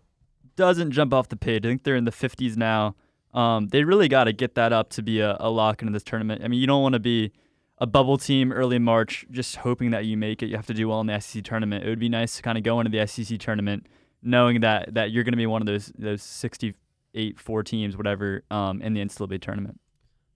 doesn't 0.55 0.93
jump 0.93 1.13
off 1.13 1.29
the 1.29 1.37
page. 1.37 1.63
I 1.63 1.69
think 1.69 1.83
they're 1.83 1.95
in 1.95 2.05
the 2.05 2.11
50s 2.11 2.57
now. 2.57 2.95
Um, 3.35 3.67
they 3.67 3.83
really 3.83 4.07
got 4.07 4.23
to 4.23 4.33
get 4.33 4.55
that 4.55 4.73
up 4.73 4.89
to 4.91 5.03
be 5.03 5.19
a, 5.19 5.37
a 5.39 5.51
lock 5.51 5.83
into 5.83 5.93
this 5.93 6.03
tournament. 6.03 6.43
I 6.43 6.47
mean, 6.47 6.59
you 6.59 6.65
don't 6.65 6.81
want 6.81 6.93
to 6.93 6.99
be 6.99 7.33
a 7.79 7.85
bubble 7.85 8.17
team 8.17 8.51
early 8.51 8.79
March, 8.79 9.25
just 9.29 9.57
hoping 9.57 9.91
that 9.91 10.05
you 10.05 10.17
make 10.17 10.41
it. 10.41 10.47
You 10.47 10.55
have 10.55 10.67
to 10.67 10.73
do 10.73 10.87
well 10.87 11.01
in 11.01 11.07
the 11.07 11.19
SEC 11.19 11.43
tournament. 11.43 11.85
It 11.85 11.89
would 11.89 11.99
be 11.99 12.09
nice 12.09 12.35
to 12.37 12.41
kind 12.41 12.57
of 12.57 12.63
go 12.63 12.79
into 12.79 12.91
the 12.91 13.05
SEC 13.05 13.39
tournament 13.39 13.87
knowing 14.21 14.61
that 14.61 14.93
that 14.93 15.11
you're 15.11 15.23
going 15.23 15.33
to 15.33 15.37
be 15.37 15.45
one 15.45 15.61
of 15.61 15.65
those 15.65 15.91
those 15.97 16.21
68 16.21 17.39
four 17.39 17.63
teams, 17.63 17.97
whatever, 17.97 18.43
um, 18.51 18.81
in 18.81 18.93
the 18.93 19.01
NCAA 19.01 19.41
tournament. 19.41 19.79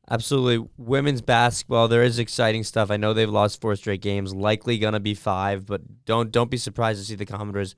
Absolutely. 0.10 0.68
Women's 0.78 1.22
basketball, 1.22 1.88
there 1.88 2.04
is 2.04 2.20
exciting 2.20 2.64
stuff. 2.64 2.92
I 2.92 2.98
know 2.98 3.14
they've 3.14 3.30
lost 3.30 3.62
four 3.62 3.76
straight 3.76 4.02
games, 4.02 4.34
likely 4.34 4.78
gonna 4.78 5.00
be 5.00 5.14
five, 5.14 5.66
but 5.66 6.06
don't 6.06 6.32
don't 6.32 6.52
be 6.52 6.58
surprised 6.58 7.00
to 7.00 7.06
see 7.06 7.16
the 7.16 7.26
Commodores 7.26 7.76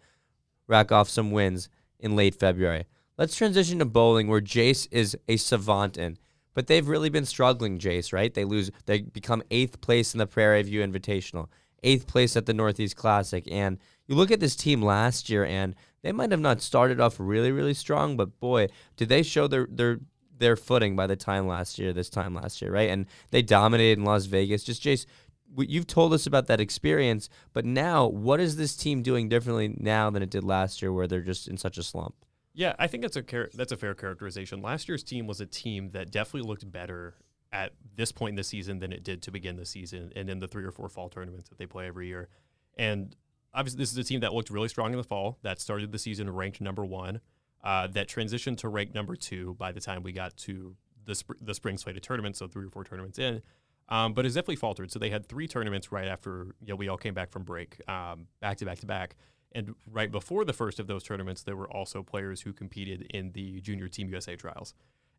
rack 0.67 0.91
off 0.91 1.09
some 1.09 1.31
wins 1.31 1.69
in 1.99 2.15
late 2.15 2.35
February. 2.35 2.85
Let's 3.17 3.35
transition 3.35 3.79
to 3.79 3.85
bowling, 3.85 4.27
where 4.27 4.41
Jayce 4.41 4.87
is 4.91 5.15
a 5.27 5.37
savant 5.37 5.97
in. 5.97 6.17
But 6.53 6.67
they've 6.67 6.87
really 6.87 7.09
been 7.09 7.25
struggling, 7.25 7.79
Jayce, 7.79 8.13
right? 8.13 8.33
They 8.33 8.45
lose 8.45 8.71
they 8.85 9.01
become 9.01 9.43
eighth 9.51 9.81
place 9.81 10.13
in 10.13 10.19
the 10.19 10.27
Prairie 10.27 10.63
View 10.63 10.81
Invitational, 10.81 11.47
eighth 11.83 12.07
place 12.07 12.35
at 12.35 12.45
the 12.45 12.53
Northeast 12.53 12.95
Classic. 12.95 13.47
And 13.51 13.79
you 14.07 14.15
look 14.15 14.31
at 14.31 14.39
this 14.39 14.55
team 14.55 14.81
last 14.81 15.29
year 15.29 15.45
and 15.45 15.75
they 16.01 16.11
might 16.11 16.31
have 16.31 16.39
not 16.39 16.61
started 16.61 16.99
off 16.99 17.15
really, 17.17 17.51
really 17.51 17.73
strong, 17.73 18.17
but 18.17 18.39
boy, 18.39 18.67
did 18.97 19.09
they 19.09 19.23
show 19.23 19.47
their 19.47 19.67
their 19.69 19.99
their 20.37 20.55
footing 20.55 20.95
by 20.95 21.07
the 21.07 21.15
time 21.15 21.47
last 21.47 21.79
year, 21.79 21.93
this 21.93 22.09
time 22.09 22.35
last 22.35 22.61
year, 22.61 22.71
right? 22.71 22.89
And 22.89 23.05
they 23.31 23.41
dominated 23.41 23.99
in 23.99 24.05
Las 24.05 24.25
Vegas. 24.25 24.63
Just 24.63 24.83
Jayce, 24.83 25.05
you've 25.57 25.87
told 25.87 26.13
us 26.13 26.25
about 26.25 26.47
that 26.47 26.59
experience, 26.59 27.29
but 27.53 27.65
now 27.65 28.07
what 28.07 28.39
is 28.39 28.57
this 28.57 28.75
team 28.75 29.01
doing 29.01 29.29
differently 29.29 29.73
now 29.77 30.09
than 30.09 30.23
it 30.23 30.29
did 30.29 30.43
last 30.43 30.81
year, 30.81 30.91
where 30.91 31.07
they're 31.07 31.21
just 31.21 31.47
in 31.47 31.57
such 31.57 31.77
a 31.77 31.83
slump? 31.83 32.15
Yeah, 32.53 32.75
I 32.77 32.87
think 32.87 33.01
that's 33.01 33.15
a 33.15 33.23
char- 33.23 33.49
that's 33.53 33.71
a 33.71 33.77
fair 33.77 33.95
characterization. 33.95 34.61
Last 34.61 34.87
year's 34.87 35.03
team 35.03 35.25
was 35.27 35.41
a 35.41 35.45
team 35.45 35.91
that 35.91 36.11
definitely 36.11 36.47
looked 36.47 36.71
better 36.71 37.15
at 37.51 37.73
this 37.95 38.11
point 38.11 38.31
in 38.31 38.35
the 38.35 38.43
season 38.43 38.79
than 38.79 38.91
it 38.91 39.03
did 39.03 39.21
to 39.23 39.31
begin 39.31 39.55
the 39.57 39.65
season 39.65 40.11
and 40.15 40.29
in 40.29 40.39
the 40.39 40.47
three 40.47 40.63
or 40.63 40.71
four 40.71 40.89
fall 40.89 41.09
tournaments 41.09 41.49
that 41.49 41.57
they 41.57 41.65
play 41.65 41.87
every 41.87 42.07
year. 42.07 42.29
And 42.77 43.15
obviously, 43.53 43.77
this 43.77 43.91
is 43.91 43.97
a 43.97 44.03
team 44.03 44.19
that 44.21 44.33
looked 44.33 44.49
really 44.49 44.67
strong 44.67 44.91
in 44.91 44.97
the 44.97 45.03
fall. 45.03 45.39
That 45.43 45.59
started 45.59 45.91
the 45.91 45.99
season 45.99 46.29
ranked 46.29 46.61
number 46.61 46.85
one. 46.85 47.21
Uh, 47.63 47.87
that 47.87 48.09
transitioned 48.09 48.57
to 48.57 48.67
rank 48.67 48.93
number 48.93 49.15
two 49.15 49.55
by 49.55 49.71
the 49.71 49.79
time 49.79 50.03
we 50.03 50.11
got 50.11 50.35
to 50.35 50.75
the 51.05 51.15
sp- 51.15 51.39
the 51.41 51.53
spring 51.53 51.77
slated 51.77 52.03
tournament, 52.03 52.35
so 52.35 52.47
three 52.47 52.65
or 52.65 52.69
four 52.69 52.83
tournaments 52.83 53.19
in. 53.19 53.41
Um, 53.89 54.13
but 54.13 54.25
it's 54.25 54.35
definitely 54.35 54.57
faltered. 54.57 54.91
So 54.91 54.99
they 54.99 55.09
had 55.09 55.27
three 55.27 55.47
tournaments 55.47 55.91
right 55.91 56.07
after 56.07 56.47
you 56.61 56.69
know 56.69 56.75
we 56.75 56.87
all 56.87 56.97
came 56.97 57.13
back 57.13 57.31
from 57.31 57.43
break, 57.43 57.81
um, 57.89 58.27
back 58.41 58.57
to 58.57 58.65
back 58.65 58.79
to 58.79 58.85
back. 58.85 59.15
And 59.53 59.75
right 59.89 60.11
before 60.11 60.45
the 60.45 60.53
first 60.53 60.79
of 60.79 60.87
those 60.87 61.03
tournaments, 61.03 61.43
there 61.43 61.55
were 61.55 61.71
also 61.71 62.01
players 62.01 62.41
who 62.41 62.53
competed 62.53 63.07
in 63.11 63.31
the 63.33 63.61
Junior 63.61 63.87
Team 63.87 64.09
USA 64.09 64.35
trials. 64.35 64.73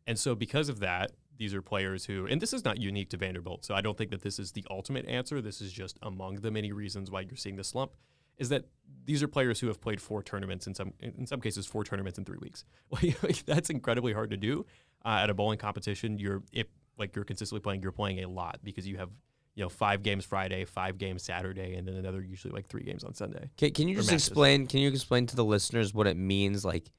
And 0.07 0.19
so, 0.19 0.35
because 0.35 0.69
of 0.69 0.79
that, 0.79 1.11
these 1.37 1.53
are 1.53 1.61
players 1.61 2.05
who, 2.05 2.27
and 2.27 2.41
this 2.41 2.53
is 2.53 2.63
not 2.63 2.77
unique 2.77 3.09
to 3.09 3.17
Vanderbilt. 3.17 3.65
So, 3.65 3.73
I 3.73 3.81
don't 3.81 3.97
think 3.97 4.11
that 4.11 4.21
this 4.21 4.37
is 4.37 4.51
the 4.51 4.65
ultimate 4.69 5.07
answer. 5.07 5.41
This 5.41 5.61
is 5.61 5.71
just 5.71 5.97
among 6.01 6.35
the 6.35 6.51
many 6.51 6.71
reasons 6.71 7.09
why 7.09 7.21
you're 7.21 7.37
seeing 7.37 7.55
the 7.55 7.63
slump. 7.63 7.93
Is 8.37 8.49
that 8.49 8.65
these 9.05 9.23
are 9.23 9.29
players 9.29 9.61
who 9.61 9.67
have 9.67 9.79
played 9.79 10.01
four 10.01 10.21
tournaments 10.21 10.67
in 10.67 10.75
some, 10.75 10.93
in 10.99 11.25
some 11.25 11.39
cases, 11.39 11.65
four 11.65 11.85
tournaments 11.85 12.19
in 12.19 12.25
three 12.25 12.37
weeks. 12.41 12.65
That's 13.45 13.69
incredibly 13.69 14.11
hard 14.11 14.29
to 14.31 14.37
do 14.37 14.65
uh, 15.05 15.19
at 15.23 15.29
a 15.29 15.33
bowling 15.33 15.57
competition. 15.57 16.19
You're 16.19 16.43
if 16.51 16.67
like 16.97 17.15
you're 17.15 17.25
consistently 17.25 17.61
playing, 17.61 17.81
you're 17.81 17.91
playing 17.91 18.23
a 18.23 18.29
lot 18.29 18.59
because 18.63 18.87
you 18.87 18.97
have 18.97 19.09
you 19.55 19.63
know 19.63 19.69
five 19.69 20.03
games 20.03 20.25
Friday, 20.25 20.65
five 20.65 20.97
games 20.97 21.23
Saturday, 21.23 21.75
and 21.75 21.87
then 21.87 21.95
another 21.95 22.21
usually 22.21 22.53
like 22.53 22.67
three 22.67 22.83
games 22.83 23.03
on 23.03 23.13
Sunday. 23.13 23.49
Can, 23.57 23.71
can 23.71 23.87
you 23.87 23.95
just 23.95 24.09
matches. 24.11 24.27
explain? 24.27 24.67
Can 24.67 24.79
you 24.81 24.89
explain 24.89 25.25
to 25.27 25.35
the 25.35 25.45
listeners 25.45 25.93
what 25.93 26.07
it 26.07 26.17
means? 26.17 26.65
Like, 26.65 26.89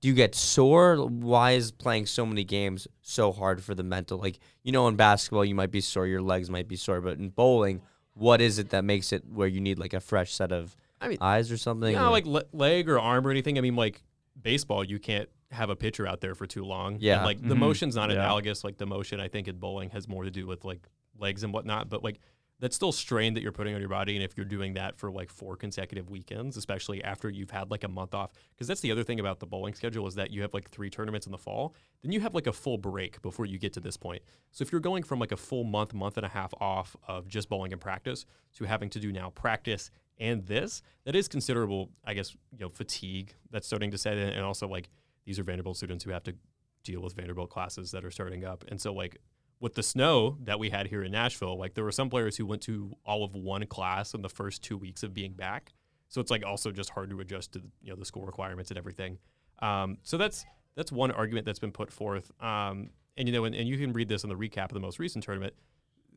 do 0.00 0.08
you 0.08 0.14
get 0.14 0.34
sore? 0.34 0.96
Why 1.06 1.52
is 1.52 1.72
playing 1.72 2.06
so 2.06 2.24
many 2.24 2.44
games 2.44 2.86
so 3.02 3.32
hard 3.32 3.62
for 3.64 3.74
the 3.74 3.82
mental? 3.82 4.18
Like, 4.18 4.38
you 4.62 4.70
know, 4.72 4.86
in 4.88 4.94
basketball, 4.96 5.44
you 5.44 5.54
might 5.56 5.70
be 5.72 5.80
sore, 5.80 6.06
your 6.06 6.22
legs 6.22 6.48
might 6.50 6.68
be 6.68 6.76
sore, 6.76 7.00
but 7.00 7.18
in 7.18 7.30
bowling, 7.30 7.82
what 8.14 8.40
is 8.40 8.58
it 8.58 8.70
that 8.70 8.84
makes 8.84 9.12
it 9.12 9.24
where 9.28 9.48
you 9.48 9.60
need 9.60 9.78
like 9.78 9.92
a 9.94 10.00
fresh 10.00 10.32
set 10.32 10.52
of 10.52 10.76
I 11.00 11.08
mean, 11.08 11.18
eyes 11.20 11.50
or 11.50 11.56
something? 11.56 11.92
Yeah, 11.92 12.06
or- 12.06 12.10
like 12.12 12.26
le- 12.26 12.44
leg 12.52 12.88
or 12.88 12.98
arm 13.00 13.26
or 13.26 13.30
anything. 13.32 13.58
I 13.58 13.60
mean, 13.60 13.74
like 13.76 14.02
baseball, 14.40 14.84
you 14.84 15.00
can't 15.00 15.28
have 15.50 15.70
a 15.70 15.74
pitcher 15.76 16.06
out 16.06 16.20
there 16.20 16.34
for 16.36 16.46
too 16.46 16.64
long. 16.64 16.98
Yeah. 17.00 17.16
And, 17.16 17.24
like 17.24 17.40
the 17.42 17.54
Mhm. 17.54 17.58
motion's 17.58 17.96
not 17.96 18.10
Yeah. 18.10 18.16
analogous. 18.16 18.62
Like 18.62 18.76
the 18.76 18.86
motion, 18.86 19.18
I 19.18 19.26
think 19.28 19.48
in 19.48 19.56
bowling 19.56 19.90
has 19.90 20.06
more 20.06 20.22
to 20.24 20.30
do 20.30 20.46
with 20.46 20.64
like 20.64 20.86
legs 21.18 21.42
and 21.42 21.52
whatnot. 21.52 21.88
But 21.88 22.02
like 22.02 22.20
that's 22.60 22.74
still 22.74 22.90
strain 22.90 23.34
that 23.34 23.42
you're 23.42 23.52
putting 23.52 23.74
on 23.74 23.80
your 23.80 23.88
body. 23.88 24.16
And 24.16 24.24
if 24.24 24.36
you're 24.36 24.46
doing 24.46 24.74
that 24.74 24.98
for 24.98 25.10
like 25.10 25.30
four 25.30 25.56
consecutive 25.56 26.10
weekends, 26.10 26.56
especially 26.56 27.02
after 27.04 27.30
you've 27.30 27.50
had 27.50 27.70
like 27.70 27.84
a 27.84 27.88
month 27.88 28.14
off, 28.14 28.32
because 28.50 28.66
that's 28.66 28.80
the 28.80 28.90
other 28.90 29.04
thing 29.04 29.20
about 29.20 29.38
the 29.38 29.46
bowling 29.46 29.74
schedule 29.74 30.06
is 30.06 30.16
that 30.16 30.30
you 30.32 30.42
have 30.42 30.52
like 30.52 30.68
three 30.70 30.90
tournaments 30.90 31.26
in 31.26 31.32
the 31.32 31.38
fall, 31.38 31.74
then 32.02 32.10
you 32.10 32.20
have 32.20 32.34
like 32.34 32.48
a 32.48 32.52
full 32.52 32.76
break 32.76 33.22
before 33.22 33.46
you 33.46 33.58
get 33.58 33.72
to 33.74 33.80
this 33.80 33.96
point. 33.96 34.22
So 34.50 34.62
if 34.62 34.72
you're 34.72 34.80
going 34.80 35.04
from 35.04 35.20
like 35.20 35.32
a 35.32 35.36
full 35.36 35.64
month, 35.64 35.94
month 35.94 36.16
and 36.16 36.26
a 36.26 36.28
half 36.28 36.52
off 36.60 36.96
of 37.06 37.28
just 37.28 37.48
bowling 37.48 37.72
and 37.72 37.80
practice 37.80 38.26
to 38.56 38.64
having 38.64 38.90
to 38.90 38.98
do 38.98 39.12
now 39.12 39.30
practice 39.30 39.90
and 40.18 40.44
this, 40.46 40.82
that 41.04 41.14
is 41.14 41.28
considerable, 41.28 41.90
I 42.04 42.14
guess, 42.14 42.34
you 42.50 42.58
know, 42.58 42.68
fatigue 42.68 43.34
that's 43.52 43.68
starting 43.68 43.92
to 43.92 43.98
set 43.98 44.16
in. 44.16 44.30
And 44.30 44.44
also 44.44 44.66
like 44.66 44.88
these 45.24 45.38
are 45.38 45.44
Vanderbilt 45.44 45.76
students 45.76 46.02
who 46.02 46.10
have 46.10 46.24
to 46.24 46.34
deal 46.82 47.00
with 47.02 47.14
Vanderbilt 47.14 47.50
classes 47.50 47.92
that 47.92 48.04
are 48.04 48.10
starting 48.10 48.44
up. 48.44 48.64
And 48.66 48.80
so 48.80 48.92
like 48.92 49.18
with 49.60 49.74
the 49.74 49.82
snow 49.82 50.38
that 50.44 50.58
we 50.58 50.70
had 50.70 50.86
here 50.86 51.02
in 51.02 51.12
Nashville, 51.12 51.58
like 51.58 51.74
there 51.74 51.84
were 51.84 51.92
some 51.92 52.08
players 52.08 52.36
who 52.36 52.46
went 52.46 52.62
to 52.62 52.92
all 53.04 53.24
of 53.24 53.34
one 53.34 53.66
class 53.66 54.14
in 54.14 54.22
the 54.22 54.28
first 54.28 54.62
two 54.62 54.76
weeks 54.76 55.02
of 55.02 55.12
being 55.12 55.32
back. 55.32 55.72
So 56.08 56.20
it's 56.20 56.30
like 56.30 56.44
also 56.44 56.70
just 56.70 56.90
hard 56.90 57.10
to 57.10 57.20
adjust 57.20 57.52
to 57.52 57.62
you 57.82 57.90
know 57.90 57.96
the 57.96 58.04
school 58.04 58.24
requirements 58.24 58.70
and 58.70 58.78
everything. 58.78 59.18
Um, 59.60 59.98
so 60.02 60.16
that's 60.16 60.46
that's 60.76 60.92
one 60.92 61.10
argument 61.10 61.44
that's 61.44 61.58
been 61.58 61.72
put 61.72 61.92
forth. 61.92 62.30
Um, 62.40 62.90
and 63.16 63.28
you 63.28 63.32
know, 63.32 63.44
and, 63.44 63.54
and 63.54 63.68
you 63.68 63.76
can 63.76 63.92
read 63.92 64.08
this 64.08 64.22
in 64.22 64.30
the 64.30 64.36
recap 64.36 64.66
of 64.66 64.74
the 64.74 64.80
most 64.80 64.98
recent 64.98 65.24
tournament. 65.24 65.54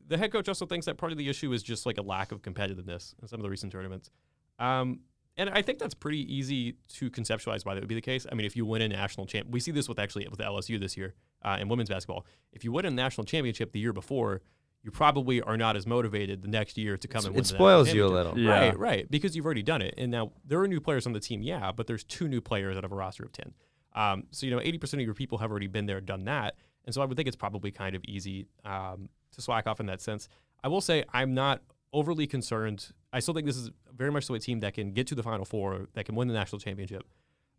The 0.08 0.16
head 0.16 0.32
coach 0.32 0.48
also 0.48 0.66
thinks 0.66 0.86
that 0.86 0.96
part 0.96 1.12
of 1.12 1.18
the 1.18 1.28
issue 1.28 1.52
is 1.52 1.62
just 1.62 1.84
like 1.84 1.98
a 1.98 2.02
lack 2.02 2.32
of 2.32 2.42
competitiveness 2.42 3.14
in 3.20 3.28
some 3.28 3.40
of 3.40 3.42
the 3.42 3.50
recent 3.50 3.72
tournaments. 3.72 4.10
Um, 4.58 5.00
and 5.36 5.50
I 5.50 5.62
think 5.62 5.78
that's 5.78 5.94
pretty 5.94 6.32
easy 6.32 6.76
to 6.94 7.10
conceptualize 7.10 7.64
why 7.64 7.74
that 7.74 7.80
would 7.80 7.88
be 7.88 7.94
the 7.94 8.02
case. 8.02 8.26
I 8.30 8.34
mean, 8.34 8.46
if 8.46 8.54
you 8.54 8.66
win 8.66 8.82
a 8.82 8.88
national 8.88 9.26
champ, 9.26 9.48
we 9.50 9.60
see 9.60 9.70
this 9.70 9.88
with 9.88 9.98
actually 9.98 10.28
with 10.28 10.40
LSU 10.40 10.78
this 10.78 10.96
year 10.96 11.14
uh, 11.44 11.58
in 11.60 11.68
women's 11.68 11.88
basketball. 11.88 12.26
If 12.52 12.64
you 12.64 12.72
win 12.72 12.86
a 12.86 12.90
national 12.90 13.24
championship 13.24 13.72
the 13.72 13.80
year 13.80 13.92
before, 13.92 14.42
you 14.82 14.90
probably 14.90 15.40
are 15.40 15.56
not 15.56 15.76
as 15.76 15.86
motivated 15.86 16.42
the 16.42 16.48
next 16.48 16.76
year 16.76 16.96
to 16.96 17.08
come 17.08 17.24
and 17.24 17.34
win. 17.34 17.42
it 17.42 17.46
spoils 17.46 17.92
you 17.92 18.04
a 18.04 18.08
little. 18.08 18.38
Yeah. 18.38 18.50
Right, 18.50 18.78
right, 18.78 19.10
because 19.10 19.36
you've 19.36 19.44
already 19.44 19.62
done 19.62 19.80
it. 19.80 19.94
And 19.96 20.10
now 20.10 20.32
there 20.44 20.60
are 20.60 20.66
new 20.66 20.80
players 20.80 21.06
on 21.06 21.12
the 21.12 21.20
team, 21.20 21.42
yeah, 21.42 21.70
but 21.70 21.86
there's 21.86 22.04
two 22.04 22.26
new 22.26 22.40
players 22.40 22.76
out 22.76 22.84
of 22.84 22.90
a 22.90 22.94
roster 22.94 23.24
of 23.24 23.32
10. 23.32 23.52
Um, 23.94 24.24
so, 24.30 24.46
you 24.46 24.52
know, 24.54 24.60
80% 24.60 24.94
of 24.94 25.00
your 25.00 25.14
people 25.14 25.38
have 25.38 25.50
already 25.50 25.68
been 25.68 25.86
there, 25.86 26.00
done 26.00 26.24
that. 26.24 26.56
And 26.84 26.94
so 26.94 27.00
I 27.00 27.04
would 27.04 27.16
think 27.16 27.28
it's 27.28 27.36
probably 27.36 27.70
kind 27.70 27.94
of 27.94 28.02
easy 28.08 28.46
um, 28.64 29.08
to 29.32 29.40
slack 29.40 29.66
off 29.66 29.78
in 29.78 29.86
that 29.86 30.00
sense. 30.00 30.28
I 30.64 30.68
will 30.68 30.80
say 30.80 31.04
I'm 31.12 31.34
not 31.34 31.62
overly 31.92 32.26
concerned. 32.26 32.88
I 33.12 33.20
still 33.20 33.34
think 33.34 33.46
this 33.46 33.56
is 33.56 33.70
very 33.94 34.10
much 34.10 34.26
the 34.26 34.34
a 34.34 34.38
team 34.38 34.60
that 34.60 34.74
can 34.74 34.92
get 34.92 35.06
to 35.08 35.14
the 35.14 35.22
Final 35.22 35.44
Four, 35.44 35.88
that 35.94 36.06
can 36.06 36.14
win 36.14 36.28
the 36.28 36.34
national 36.34 36.58
championship. 36.58 37.04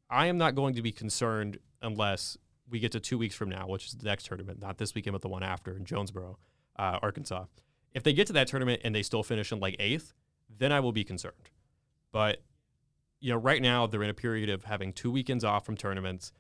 I 0.09 0.27
am 0.27 0.37
not 0.37 0.55
going 0.55 0.75
to 0.75 0.81
be 0.81 0.91
concerned 0.91 1.57
unless 1.81 2.37
we 2.69 2.79
get 2.79 2.91
to 2.93 2.99
two 2.99 3.17
weeks 3.17 3.35
from 3.35 3.49
now, 3.49 3.67
which 3.67 3.87
is 3.87 3.93
the 3.93 4.05
next 4.05 4.25
tournament, 4.25 4.61
not 4.61 4.77
this 4.77 4.95
weekend, 4.95 5.13
but 5.13 5.21
the 5.21 5.27
one 5.29 5.43
after 5.43 5.75
in 5.75 5.85
Jonesboro, 5.85 6.37
uh, 6.77 6.99
Arkansas. 7.01 7.45
If 7.93 8.03
they 8.03 8.13
get 8.13 8.27
to 8.27 8.33
that 8.33 8.47
tournament 8.47 8.81
and 8.83 8.95
they 8.95 9.03
still 9.03 9.23
finish 9.23 9.51
in 9.51 9.59
like 9.59 9.75
eighth, 9.79 10.13
then 10.57 10.71
I 10.71 10.79
will 10.79 10.91
be 10.91 11.03
concerned. 11.03 11.49
But 12.11 12.41
you 13.19 13.31
know, 13.31 13.37
right 13.37 13.61
now 13.61 13.87
they're 13.87 14.03
in 14.03 14.09
a 14.09 14.13
period 14.13 14.49
of 14.49 14.65
having 14.65 14.91
two 14.91 15.09
weekends 15.09 15.45
off 15.45 15.65
from 15.65 15.77
tournaments, 15.77 16.33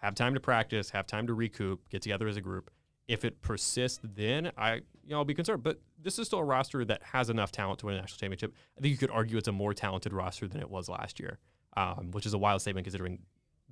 have 0.00 0.14
time 0.14 0.34
to 0.34 0.40
practice, 0.40 0.90
have 0.90 1.06
time 1.06 1.26
to 1.26 1.34
recoup, 1.34 1.88
get 1.88 2.02
together 2.02 2.28
as 2.28 2.36
a 2.36 2.40
group. 2.40 2.70
If 3.08 3.24
it 3.24 3.42
persists, 3.42 3.98
then 4.02 4.52
I, 4.56 4.74
you 4.74 5.10
know, 5.10 5.18
I'll 5.18 5.24
be 5.24 5.34
concerned. 5.34 5.62
But 5.62 5.80
this 6.00 6.18
is 6.18 6.28
still 6.28 6.38
a 6.38 6.44
roster 6.44 6.84
that 6.84 7.02
has 7.02 7.30
enough 7.30 7.50
talent 7.50 7.80
to 7.80 7.86
win 7.86 7.96
a 7.96 8.00
national 8.00 8.18
championship. 8.18 8.54
I 8.78 8.80
think 8.80 8.92
you 8.92 8.96
could 8.96 9.10
argue 9.10 9.36
it's 9.36 9.48
a 9.48 9.52
more 9.52 9.74
talented 9.74 10.12
roster 10.12 10.46
than 10.46 10.60
it 10.60 10.70
was 10.70 10.88
last 10.88 11.18
year, 11.18 11.38
um, 11.76 12.12
which 12.12 12.26
is 12.26 12.32
a 12.32 12.38
wild 12.38 12.60
statement 12.60 12.84
considering 12.84 13.18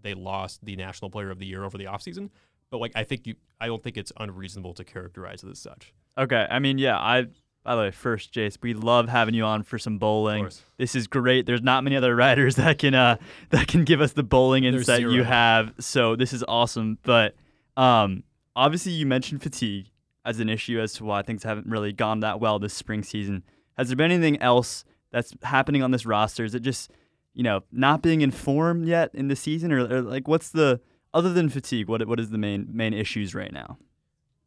they 0.02 0.14
lost 0.14 0.64
the 0.64 0.76
National 0.76 1.10
Player 1.10 1.30
of 1.30 1.38
the 1.38 1.46
Year 1.46 1.64
over 1.64 1.78
the 1.78 1.84
offseason. 1.84 2.30
But 2.70 2.78
like 2.78 2.92
I 2.94 3.04
think 3.04 3.26
you, 3.26 3.34
I 3.60 3.66
don't 3.66 3.82
think 3.82 3.96
it's 3.96 4.12
unreasonable 4.18 4.74
to 4.74 4.84
characterize 4.84 5.42
it 5.44 5.50
as 5.50 5.58
such. 5.58 5.92
Okay. 6.16 6.46
I 6.50 6.58
mean, 6.58 6.78
yeah, 6.78 6.98
I 6.98 7.26
by 7.64 7.76
the 7.76 7.82
way, 7.82 7.90
first, 7.92 8.32
Jayce, 8.34 8.58
we 8.60 8.74
love 8.74 9.08
having 9.08 9.34
you 9.34 9.44
on 9.44 9.62
for 9.62 9.78
some 9.78 9.98
bowling. 9.98 10.48
This 10.78 10.96
is 10.96 11.06
great. 11.06 11.46
There's 11.46 11.62
not 11.62 11.84
many 11.84 11.96
other 11.96 12.16
writers 12.16 12.56
that 12.56 12.78
can 12.78 12.94
uh 12.94 13.16
that 13.50 13.68
can 13.68 13.84
give 13.84 14.00
us 14.00 14.12
the 14.12 14.22
bowling 14.22 14.64
There's 14.64 14.88
insight 14.88 15.02
you 15.02 15.22
have. 15.22 15.74
So 15.78 16.16
this 16.16 16.32
is 16.32 16.44
awesome. 16.48 16.98
But 17.02 17.34
um 17.76 18.24
obviously 18.56 18.92
you 18.92 19.06
mentioned 19.06 19.42
fatigue 19.42 19.90
as 20.24 20.40
an 20.40 20.48
issue 20.48 20.80
as 20.80 20.92
to 20.94 21.04
why 21.04 21.22
things 21.22 21.42
haven't 21.42 21.66
really 21.66 21.92
gone 21.92 22.20
that 22.20 22.40
well 22.40 22.58
this 22.58 22.74
spring 22.74 23.02
season. 23.02 23.42
Has 23.76 23.88
there 23.88 23.96
been 23.96 24.10
anything 24.10 24.40
else 24.40 24.84
that's 25.10 25.34
happening 25.42 25.82
on 25.82 25.90
this 25.90 26.06
roster? 26.06 26.44
Is 26.44 26.54
it 26.54 26.60
just, 26.60 26.90
you 27.34 27.42
know, 27.42 27.62
not 27.72 28.02
being 28.02 28.20
in 28.20 28.30
form 28.30 28.84
yet 28.84 29.10
in 29.14 29.28
the 29.28 29.36
season 29.36 29.72
or, 29.72 29.80
or 29.80 30.02
like 30.02 30.28
what's 30.28 30.50
the 30.50 30.80
other 31.14 31.32
than 31.32 31.48
fatigue, 31.48 31.88
what 31.88 32.06
what 32.06 32.20
is 32.20 32.30
the 32.30 32.38
main 32.38 32.68
main 32.72 32.94
issues 32.94 33.34
right 33.34 33.52
now? 33.52 33.78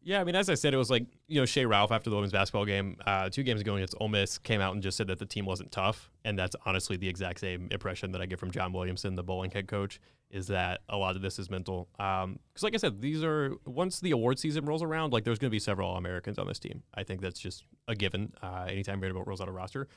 Yeah, 0.01 0.21
I 0.21 0.23
mean, 0.23 0.35
as 0.35 0.51
I 0.51 0.53
said, 0.53 0.73
it 0.73 0.77
was 0.77 0.91
like 0.91 1.07
you 1.27 1.39
know 1.39 1.45
Shea 1.45 1.65
Ralph 1.65 1.91
after 1.91 2.09
the 2.11 2.15
women's 2.15 2.31
basketball 2.31 2.65
game 2.65 2.97
uh, 3.05 3.29
two 3.29 3.41
games 3.41 3.61
ago 3.61 3.75
against 3.75 3.95
Ole 3.99 4.07
Miss 4.07 4.37
came 4.37 4.61
out 4.61 4.73
and 4.73 4.83
just 4.83 4.97
said 4.97 5.07
that 5.07 5.17
the 5.17 5.25
team 5.25 5.45
wasn't 5.45 5.71
tough, 5.71 6.11
and 6.23 6.37
that's 6.37 6.55
honestly 6.65 6.95
the 6.95 7.09
exact 7.09 7.39
same 7.39 7.67
impression 7.71 8.11
that 8.11 8.21
I 8.21 8.27
get 8.27 8.39
from 8.39 8.51
John 8.51 8.71
Williamson, 8.71 9.15
the 9.15 9.23
bowling 9.23 9.49
head 9.49 9.67
coach, 9.67 9.99
is 10.29 10.45
that 10.47 10.81
a 10.89 10.97
lot 10.97 11.15
of 11.15 11.23
this 11.23 11.39
is 11.39 11.49
mental. 11.49 11.89
Because, 11.97 12.61
like 12.61 12.75
I 12.75 12.77
said, 12.77 13.01
these 13.01 13.23
are 13.23 13.53
once 13.65 13.99
the 13.99 14.11
award 14.11 14.37
season 14.37 14.65
rolls 14.65 14.83
around, 14.83 15.11
like 15.11 15.23
there's 15.23 15.39
going 15.39 15.49
to 15.49 15.55
be 15.55 15.59
several 15.59 15.95
Americans 15.95 16.37
on 16.37 16.45
this 16.45 16.59
team. 16.59 16.83
I 16.93 17.03
think 17.03 17.21
that's 17.21 17.39
just 17.39 17.63
a 17.87 17.95
given. 17.95 18.33
Uh, 18.43 18.67
anytime 18.69 18.99
Vanderbilt 18.99 19.25
rolls 19.25 19.41
out 19.41 19.47
a 19.47 19.51
roster, 19.51 19.87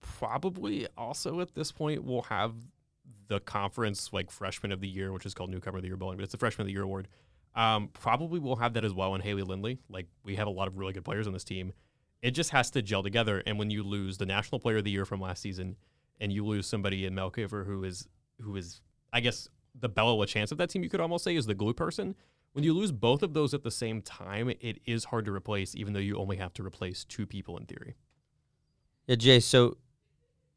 probably 0.00 0.86
also 0.96 1.40
at 1.40 1.54
this 1.54 1.72
point 1.72 2.04
we'll 2.04 2.22
have 2.22 2.54
the 3.28 3.40
conference 3.40 4.12
like 4.12 4.30
freshman 4.30 4.72
of 4.72 4.80
the 4.80 4.88
year, 4.88 5.12
which 5.12 5.26
is 5.26 5.34
called 5.34 5.50
newcomer 5.50 5.78
of 5.78 5.82
the 5.82 5.88
year 5.88 5.96
bowling, 5.96 6.16
but 6.16 6.24
it's 6.24 6.32
the 6.32 6.38
freshman 6.38 6.62
of 6.62 6.66
the 6.66 6.72
year 6.72 6.82
award. 6.82 7.08
Um, 7.54 7.88
probably 7.92 8.38
we'll 8.38 8.56
have 8.56 8.74
that 8.74 8.84
as 8.84 8.94
well 8.94 9.14
in 9.14 9.20
Haley 9.20 9.42
Lindley. 9.42 9.78
Like 9.88 10.06
we 10.24 10.36
have 10.36 10.46
a 10.46 10.50
lot 10.50 10.68
of 10.68 10.78
really 10.78 10.92
good 10.92 11.04
players 11.04 11.26
on 11.26 11.32
this 11.32 11.44
team. 11.44 11.72
It 12.22 12.32
just 12.32 12.50
has 12.50 12.70
to 12.72 12.82
gel 12.82 13.02
together. 13.02 13.42
And 13.46 13.58
when 13.58 13.70
you 13.70 13.82
lose 13.82 14.18
the 14.18 14.26
national 14.26 14.60
player 14.60 14.78
of 14.78 14.84
the 14.84 14.90
year 14.90 15.04
from 15.04 15.20
last 15.20 15.42
season, 15.42 15.76
and 16.20 16.32
you 16.32 16.44
lose 16.44 16.66
somebody 16.66 17.06
in 17.06 17.14
Melkiver 17.14 17.64
who 17.64 17.84
is 17.84 18.08
who 18.40 18.56
is 18.56 18.80
I 19.12 19.20
guess 19.20 19.48
the 19.78 19.88
Bella 19.88 20.26
chance 20.26 20.52
of 20.52 20.58
that 20.58 20.70
team, 20.70 20.82
you 20.82 20.90
could 20.90 21.00
almost 21.00 21.24
say 21.24 21.36
is 21.36 21.46
the 21.46 21.54
glue 21.54 21.74
person. 21.74 22.14
When 22.52 22.64
you 22.64 22.72
lose 22.72 22.90
both 22.90 23.22
of 23.22 23.34
those 23.34 23.54
at 23.54 23.62
the 23.62 23.70
same 23.70 24.02
time, 24.02 24.50
it 24.60 24.78
is 24.84 25.04
hard 25.04 25.24
to 25.26 25.32
replace, 25.32 25.76
even 25.76 25.92
though 25.92 26.00
you 26.00 26.16
only 26.16 26.36
have 26.36 26.52
to 26.54 26.66
replace 26.66 27.04
two 27.04 27.26
people 27.26 27.56
in 27.56 27.66
theory. 27.66 27.94
Yeah, 29.06 29.16
Jay. 29.16 29.40
So, 29.40 29.76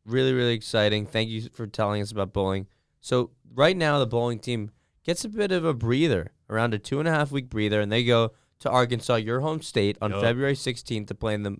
really, 0.05 0.33
really 0.33 0.53
exciting. 0.53 1.05
Thank 1.05 1.29
you 1.29 1.49
for 1.53 1.67
telling 1.67 2.01
us 2.01 2.11
about 2.11 2.33
bowling. 2.33 2.67
So, 2.99 3.31
right 3.53 3.75
now, 3.75 3.99
the 3.99 4.07
bowling 4.07 4.39
team 4.39 4.71
gets 5.03 5.25
a 5.25 5.29
bit 5.29 5.51
of 5.51 5.65
a 5.65 5.73
breather, 5.73 6.31
around 6.49 6.73
a 6.73 6.79
two 6.79 6.99
and 6.99 7.07
a 7.07 7.11
half 7.11 7.31
week 7.31 7.49
breather, 7.49 7.81
and 7.81 7.91
they 7.91 8.03
go 8.03 8.31
to 8.59 8.69
Arkansas, 8.69 9.15
your 9.15 9.39
home 9.39 9.61
state, 9.61 9.97
on 10.01 10.11
Yup. 10.11 10.21
February 10.21 10.53
16th 10.53 11.07
to 11.07 11.15
play 11.15 11.33
in 11.33 11.43
the 11.43 11.57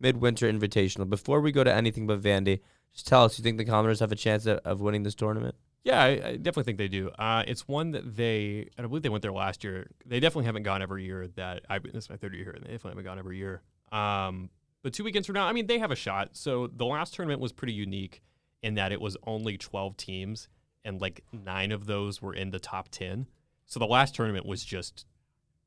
Midwinter 0.00 0.50
Invitational. 0.50 1.08
Before 1.08 1.40
we 1.40 1.50
go 1.50 1.64
to 1.64 1.72
anything 1.72 2.06
but 2.06 2.20
Vandy, 2.20 2.60
just 2.92 3.06
tell 3.06 3.24
us, 3.24 3.38
you 3.38 3.42
think 3.42 3.58
the 3.58 3.64
Commodores 3.64 4.00
have 4.00 4.12
a 4.12 4.16
chance 4.16 4.46
of, 4.46 4.58
of 4.64 4.80
winning 4.80 5.02
this 5.02 5.14
tournament? 5.16 5.56
Yeah, 5.82 6.02
I, 6.02 6.08
I 6.08 6.36
definitely 6.36 6.62
think 6.64 6.78
they 6.78 6.88
do. 6.88 7.10
Uh, 7.18 7.42
it's 7.46 7.68
one 7.68 7.90
that 7.90 8.16
they, 8.16 8.70
I 8.78 8.82
believe 8.82 9.02
they 9.02 9.10
went 9.10 9.22
there 9.22 9.32
last 9.32 9.64
year. 9.64 9.90
They 10.06 10.18
definitely 10.18 10.46
haven't 10.46 10.62
gone 10.62 10.80
every 10.80 11.04
year. 11.04 11.26
That 11.36 11.64
I 11.68 11.78
this 11.78 12.04
is 12.04 12.10
my 12.10 12.16
third 12.16 12.34
year 12.34 12.44
here, 12.44 12.52
and 12.52 12.64
they 12.64 12.70
definitely 12.70 12.92
haven't 12.92 13.04
gone 13.04 13.18
every 13.18 13.36
year. 13.36 13.62
Um, 13.92 14.48
but 14.84 14.92
two 14.92 15.02
weekends 15.02 15.26
from 15.26 15.32
now, 15.34 15.46
I 15.46 15.52
mean, 15.52 15.66
they 15.66 15.78
have 15.78 15.90
a 15.90 15.96
shot. 15.96 16.36
So 16.36 16.66
the 16.68 16.84
last 16.84 17.14
tournament 17.14 17.40
was 17.40 17.52
pretty 17.52 17.72
unique 17.72 18.22
in 18.62 18.74
that 18.74 18.92
it 18.92 19.00
was 19.00 19.16
only 19.26 19.56
twelve 19.56 19.96
teams, 19.96 20.48
and 20.84 21.00
like 21.00 21.24
nine 21.32 21.72
of 21.72 21.86
those 21.86 22.20
were 22.20 22.34
in 22.34 22.50
the 22.50 22.60
top 22.60 22.90
ten. 22.90 23.26
So 23.64 23.80
the 23.80 23.86
last 23.86 24.14
tournament 24.14 24.44
was 24.44 24.62
just 24.62 25.06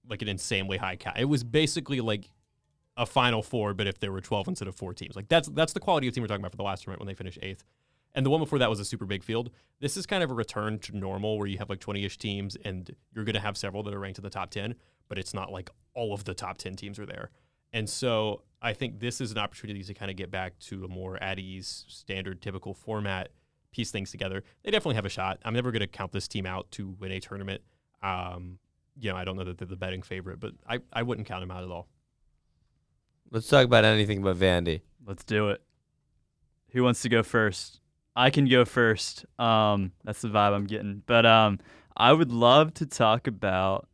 like 0.08 0.22
an 0.22 0.30
insanely 0.30 0.78
high 0.78 0.96
count. 0.96 1.18
It 1.18 1.26
was 1.26 1.44
basically 1.44 2.00
like 2.00 2.30
a 2.96 3.08
final 3.08 3.42
four, 3.42 3.74
but 3.74 3.88
if 3.88 4.00
there 4.00 4.12
were 4.12 4.22
twelve 4.22 4.48
instead 4.48 4.68
of 4.68 4.76
four 4.76 4.94
teams, 4.94 5.16
like 5.16 5.30
that's 5.30 5.50
that's 5.50 5.74
the 5.74 5.80
quality 5.80 6.08
of 6.08 6.14
team 6.14 6.22
we're 6.22 6.28
talking 6.28 6.42
about 6.42 6.52
for 6.52 6.58
the 6.58 6.64
last 6.64 6.84
tournament 6.84 7.02
when 7.02 7.08
they 7.08 7.16
finished 7.16 7.40
eighth. 7.42 7.64
And 8.14 8.24
the 8.24 8.30
one 8.30 8.40
before 8.40 8.60
that 8.60 8.70
was 8.70 8.80
a 8.80 8.86
super 8.86 9.06
big 9.06 9.24
field. 9.24 9.50
This 9.80 9.98
is 9.98 10.06
kind 10.06 10.24
of 10.24 10.30
a 10.30 10.34
return 10.36 10.78
to 10.80 10.96
normal 10.96 11.38
where 11.38 11.48
you 11.48 11.58
have 11.58 11.70
like 11.70 11.80
20 11.80 12.04
ish 12.06 12.18
teams 12.18 12.56
and 12.64 12.90
you're 13.14 13.26
going 13.26 13.36
to 13.36 13.40
have 13.40 13.58
several 13.58 13.84
that 13.84 13.94
are 13.94 14.00
ranked 14.00 14.18
in 14.18 14.24
the 14.24 14.30
top 14.30 14.50
10, 14.50 14.74
but 15.08 15.20
it's 15.20 15.36
not 15.36 15.52
like 15.52 15.70
all 15.94 16.14
of 16.14 16.24
the 16.24 16.34
top 16.34 16.58
10 16.58 16.76
teams 16.76 16.98
are 16.98 17.06
there. 17.06 17.30
And 17.78 17.88
so 17.88 18.42
I 18.60 18.74
think 18.74 19.00
this 19.00 19.22
is 19.22 19.32
an 19.32 19.38
opportunity 19.38 19.84
to 19.84 19.94
kind 19.94 20.10
of 20.10 20.18
get 20.18 20.32
back 20.32 20.58
to 20.62 20.84
a 20.84 20.88
more 20.88 21.22
at 21.22 21.38
ease, 21.38 21.86
standard, 21.88 22.42
typical 22.42 22.74
format, 22.74 23.30
piece 23.72 23.92
things 23.92 24.10
together. 24.10 24.44
They 24.64 24.72
definitely 24.72 24.96
have 24.96 25.06
a 25.06 25.10
shot. 25.10 25.38
I'm 25.46 25.54
never 25.54 25.72
going 25.72 25.82
to 25.82 25.88
count 25.88 26.12
this 26.12 26.28
team 26.28 26.48
out 26.48 26.72
to 26.72 26.96
win 27.00 27.12
a 27.12 27.20
tournament. 27.20 27.62
Um, 28.02 28.58
you 29.00 29.12
know, 29.12 29.16
I 29.16 29.26
don't 29.26 29.36
know 29.36 29.44
that 29.44 29.60
they're 29.60 29.68
the 29.68 29.76
betting 29.76 30.02
favorite, 30.02 30.40
but 30.40 30.54
I, 30.68 30.80
I 30.92 31.04
wouldn't 31.04 31.28
count 31.28 31.42
them 31.42 31.52
out 31.52 31.64
at 31.64 31.70
all. 31.70 31.88
Let's 33.30 33.48
talk 33.48 33.66
about 33.66 33.86
anything 33.86 34.24
but 34.24 34.38
Vandy. 34.38 34.82
Let's 35.06 35.24
do 35.24 35.50
it. 35.50 35.62
Who 36.70 36.82
wants 36.82 37.04
to 37.04 37.10
go 37.10 37.22
first? 37.22 37.80
I 38.16 38.32
can 38.32 38.48
go 38.48 38.66
first. 38.66 39.28
Um, 39.38 39.92
that's 40.04 40.22
the 40.22 40.30
vibe 40.30 40.56
I'm 40.56 40.66
getting. 40.66 41.04
But 41.06 41.28
um, 41.28 41.60
I 41.96 42.12
would 42.12 42.32
love 42.32 42.74
to 42.76 42.88
talk 42.88 43.28
about. 43.28 43.88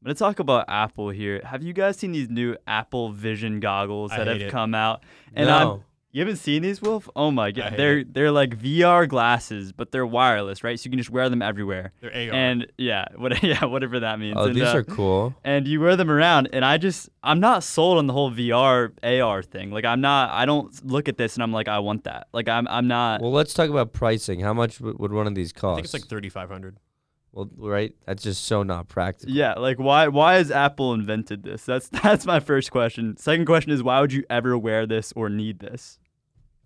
I'm 0.00 0.06
gonna 0.06 0.14
talk 0.14 0.38
about 0.38 0.66
Apple 0.68 1.10
here. 1.10 1.40
Have 1.44 1.62
you 1.62 1.72
guys 1.72 1.96
seen 1.96 2.12
these 2.12 2.28
new 2.28 2.56
Apple 2.66 3.10
Vision 3.10 3.58
goggles 3.58 4.12
I 4.12 4.18
that 4.18 4.26
have 4.28 4.40
it. 4.42 4.50
come 4.50 4.74
out? 4.74 5.02
And 5.34 5.48
no. 5.48 5.72
I'm 5.74 5.84
you 6.10 6.22
haven't 6.22 6.36
seen 6.36 6.62
these, 6.62 6.80
Wilf? 6.80 7.08
Oh 7.14 7.30
my 7.30 7.50
god, 7.50 7.74
they're 7.76 7.98
it. 7.98 8.14
they're 8.14 8.32
like 8.32 8.58
VR 8.58 9.06
glasses, 9.06 9.72
but 9.72 9.92
they're 9.92 10.06
wireless, 10.06 10.64
right? 10.64 10.78
So 10.80 10.86
you 10.86 10.90
can 10.90 10.98
just 10.98 11.10
wear 11.10 11.28
them 11.28 11.42
everywhere. 11.42 11.92
They're 12.00 12.10
AR. 12.10 12.34
And 12.34 12.66
yeah, 12.78 13.06
what 13.16 13.42
yeah, 13.42 13.64
whatever 13.66 14.00
that 14.00 14.18
means. 14.18 14.34
oh, 14.38 14.46
And, 14.46 14.56
these 14.56 14.62
uh, 14.62 14.76
are 14.78 14.84
cool. 14.84 15.34
and 15.44 15.68
you 15.68 15.80
wear 15.80 15.96
them 15.96 16.10
around 16.10 16.48
and 16.52 16.64
i 16.64 16.78
just 16.78 17.08
i'm 17.22 17.40
not 17.40 17.62
sold 17.62 17.98
on 17.98 18.06
the 18.06 18.12
whole 18.12 18.30
vr 18.30 18.92
ar 19.22 19.42
thing 19.42 19.70
like 19.70 19.84
i'm 19.84 20.00
not 20.00 20.30
i 20.30 20.46
don't 20.46 20.84
look 20.84 21.08
at 21.08 21.16
this 21.18 21.34
and 21.34 21.42
i'm 21.42 21.52
like 21.52 21.68
i 21.68 21.78
want 21.78 22.04
that 22.04 22.28
like 22.32 22.48
i'm, 22.48 22.66
I'm 22.68 22.88
not 22.88 23.20
Well, 23.20 23.32
let's 23.32 23.52
talk 23.52 23.68
about 23.68 23.92
pricing. 23.92 24.40
How 24.40 24.54
much 24.54 24.80
would, 24.80 24.98
would 24.98 25.12
one 25.12 25.26
of 25.26 25.34
these 25.34 25.52
cost? 25.52 25.72
I 25.72 25.76
think 25.76 25.84
it's 25.84 25.94
like 25.94 26.08
3,500. 26.08 26.78
Well, 27.32 27.48
right? 27.56 27.94
That's 28.06 28.22
just 28.22 28.44
so 28.44 28.62
not 28.62 28.88
practical. 28.88 29.34
yeah 29.34 29.54
like 29.54 29.78
why 29.78 30.08
why 30.08 30.34
has 30.34 30.50
apple 30.50 30.92
invented 30.94 31.42
this 31.42 31.64
that's 31.64 31.88
that's 32.02 32.26
my 32.26 32.40
first 32.40 32.70
question 32.70 33.16
second 33.16 33.44
question 33.46 33.72
is 33.72 33.82
why 33.82 34.00
would 34.00 34.12
you 34.12 34.24
ever 34.30 34.56
wear 34.56 34.86
this 34.86 35.12
or 35.16 35.28
need 35.28 35.60
this 35.60 35.98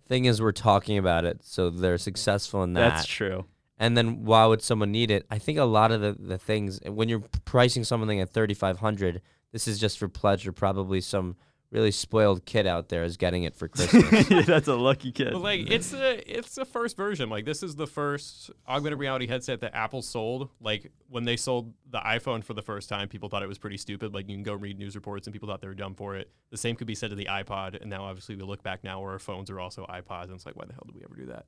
Thing 0.05 0.25
is, 0.25 0.41
we're 0.41 0.51
talking 0.51 0.97
about 0.97 1.23
it, 1.23 1.39
so 1.43 1.69
they're 1.69 1.97
successful 1.97 2.61
in 2.63 2.73
that. 2.73 2.89
that's 2.89 3.05
true 3.07 3.45
And 3.79 3.95
then 3.95 4.25
why 4.25 4.45
would 4.45 4.61
someone 4.61 4.91
need 4.91 5.09
it? 5.09 5.25
I 5.31 5.37
think 5.39 5.57
a 5.57 5.63
lot 5.63 5.91
of 5.93 6.01
the, 6.01 6.11
the 6.19 6.37
things 6.37 6.79
when 6.85 7.07
you're 7.07 7.23
pricing 7.45 7.83
something 7.85 8.19
at 8.19 8.29
thirty 8.29 8.53
five 8.53 8.79
hundred, 8.79 9.21
this 9.53 9.65
is 9.67 9.79
just 9.79 9.97
for 9.97 10.09
pleasure. 10.09 10.51
Probably 10.51 10.99
some 10.99 11.37
really 11.73 11.91
spoiled 11.91 12.45
kid 12.45 12.67
out 12.67 12.89
there 12.89 13.03
is 13.03 13.17
getting 13.17 13.43
it 13.43 13.55
for 13.55 13.67
Christmas. 13.69 14.45
that's 14.45 14.67
a 14.67 14.75
lucky 14.75 15.11
kid 15.11 15.33
But 15.33 15.41
like 15.41 15.69
it's 15.69 15.91
a 15.93 16.39
it's 16.39 16.57
a 16.57 16.65
first 16.65 16.95
version. 16.95 17.29
Like 17.29 17.45
this 17.45 17.63
is 17.63 17.75
the 17.75 17.87
first 17.87 18.51
augmented 18.67 18.99
reality 18.99 19.27
headset 19.27 19.61
that 19.61 19.75
Apple 19.75 20.01
sold. 20.01 20.49
Like 20.61 20.91
when 21.09 21.23
they 21.25 21.35
sold 21.35 21.73
the 21.89 21.99
iPhone 21.99 22.43
for 22.43 22.53
the 22.53 22.61
first 22.61 22.89
time, 22.89 23.07
people 23.09 23.27
thought 23.27 23.43
it 23.43 23.47
was 23.47 23.57
pretty 23.57 23.77
stupid. 23.77 24.13
Like 24.13 24.29
you 24.29 24.35
can 24.35 24.43
go 24.43 24.53
read 24.53 24.77
news 24.77 24.95
reports 24.95 25.25
and 25.27 25.33
people 25.33 25.49
thought 25.49 25.61
they 25.61 25.67
were 25.67 25.73
dumb 25.73 25.95
for 25.95 26.15
it. 26.15 26.29
The 26.51 26.57
same 26.57 26.75
could 26.75 26.87
be 26.87 26.95
said 26.95 27.09
to 27.09 27.15
the 27.15 27.25
iPod. 27.25 27.81
And 27.81 27.89
now 27.89 28.05
obviously 28.05 28.35
we 28.35 28.43
look 28.43 28.61
back 28.63 28.83
now 28.83 29.01
where 29.01 29.11
our 29.11 29.19
phones 29.19 29.49
are 29.49 29.59
also 29.59 29.85
iPods, 29.87 30.25
and 30.25 30.33
it's 30.33 30.45
like 30.45 30.55
why 30.55 30.65
the 30.65 30.73
hell 30.73 30.83
did 30.85 30.95
we 30.95 31.03
ever 31.03 31.15
do 31.15 31.25
that? 31.25 31.45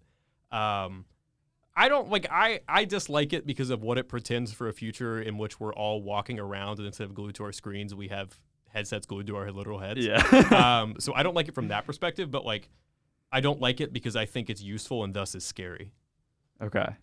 Um, 0.57 1.05
I 1.75 1.89
don't 1.89 2.09
like 2.09 2.25
I 2.31 2.61
I 2.67 2.85
dislike 2.85 3.33
it 3.33 3.45
because 3.45 3.69
of 3.69 3.83
what 3.83 3.97
it 3.97 4.07
pretends 4.07 4.53
for 4.53 4.69
a 4.69 4.73
future 4.73 5.21
in 5.21 5.38
which 5.38 5.59
we're 5.59 5.73
all 5.73 6.01
walking 6.01 6.39
around 6.39 6.79
and 6.79 6.88
instead 6.88 7.03
of 7.03 7.13
glued 7.13 7.35
to 7.35 7.43
our 7.43 7.51
screens, 7.51 7.93
we 7.93 8.07
have 8.07 8.39
headsets 8.75 9.05
glued 9.05 9.27
to 9.27 9.35
our 9.35 9.51
literal 9.51 9.79
heads 9.79 10.05
yeah 10.05 10.81
um, 10.81 10.95
so 10.99 11.13
I 11.15 11.23
don't 11.23 11.35
like 11.35 11.47
it 11.47 11.55
from 11.55 11.69
that 11.69 11.85
perspective, 11.85 12.29
but 12.29 12.45
like, 12.45 12.69
I 13.31 13.41
don't 13.41 13.59
like 13.59 13.81
it 13.81 13.91
because 13.91 14.15
I 14.15 14.25
think 14.25 14.49
it's 14.49 14.61
useful 14.61 15.03
and 15.03 15.13
thus 15.13 15.33
is 15.33 15.43
scary. 15.43 15.91
okay 16.61 16.95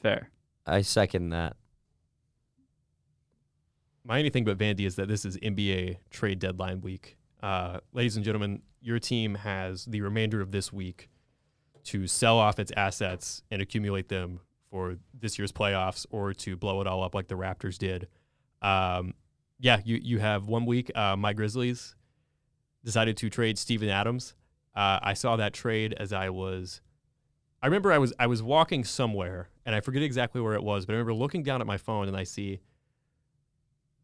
fair 0.00 0.30
I 0.66 0.82
second 0.82 1.30
that. 1.30 1.56
My 4.04 4.18
anything 4.18 4.44
but 4.44 4.58
Vandy 4.58 4.86
is 4.86 4.96
that 4.96 5.08
this 5.08 5.24
is 5.24 5.36
NBA 5.38 5.98
trade 6.10 6.38
deadline 6.38 6.80
week. 6.80 7.16
Uh, 7.42 7.80
ladies 7.92 8.16
and 8.16 8.24
gentlemen, 8.24 8.62
your 8.80 8.98
team 8.98 9.36
has 9.36 9.84
the 9.84 10.00
remainder 10.00 10.40
of 10.40 10.50
this 10.50 10.72
week 10.72 11.08
to 11.84 12.06
sell 12.06 12.38
off 12.38 12.58
its 12.58 12.72
assets 12.76 13.42
and 13.50 13.60
accumulate 13.60 14.08
them 14.08 14.40
for 14.70 14.96
this 15.18 15.38
year's 15.38 15.52
playoffs 15.52 16.06
or 16.10 16.32
to 16.32 16.56
blow 16.56 16.80
it 16.80 16.86
all 16.86 17.02
up 17.02 17.14
like 17.14 17.28
the 17.28 17.36
Raptors 17.36 17.78
did. 17.78 18.08
Um, 18.60 19.14
yeah, 19.62 19.80
you, 19.84 19.96
you 20.02 20.18
have 20.18 20.48
one 20.48 20.66
week. 20.66 20.90
Uh, 20.94 21.14
my 21.16 21.32
Grizzlies 21.32 21.94
decided 22.84 23.16
to 23.18 23.30
trade 23.30 23.56
Steven 23.58 23.88
Adams. 23.88 24.34
Uh, 24.74 24.98
I 25.00 25.14
saw 25.14 25.36
that 25.36 25.52
trade 25.52 25.94
as 25.96 26.12
I 26.12 26.30
was. 26.30 26.80
I 27.62 27.66
remember 27.66 27.92
I 27.92 27.98
was 27.98 28.12
I 28.18 28.26
was 28.26 28.42
walking 28.42 28.82
somewhere 28.82 29.48
and 29.64 29.72
I 29.74 29.80
forget 29.80 30.02
exactly 30.02 30.40
where 30.40 30.54
it 30.54 30.64
was, 30.64 30.84
but 30.84 30.94
I 30.94 30.96
remember 30.96 31.14
looking 31.14 31.44
down 31.44 31.60
at 31.60 31.66
my 31.66 31.76
phone 31.76 32.08
and 32.08 32.16
I 32.16 32.24
see 32.24 32.58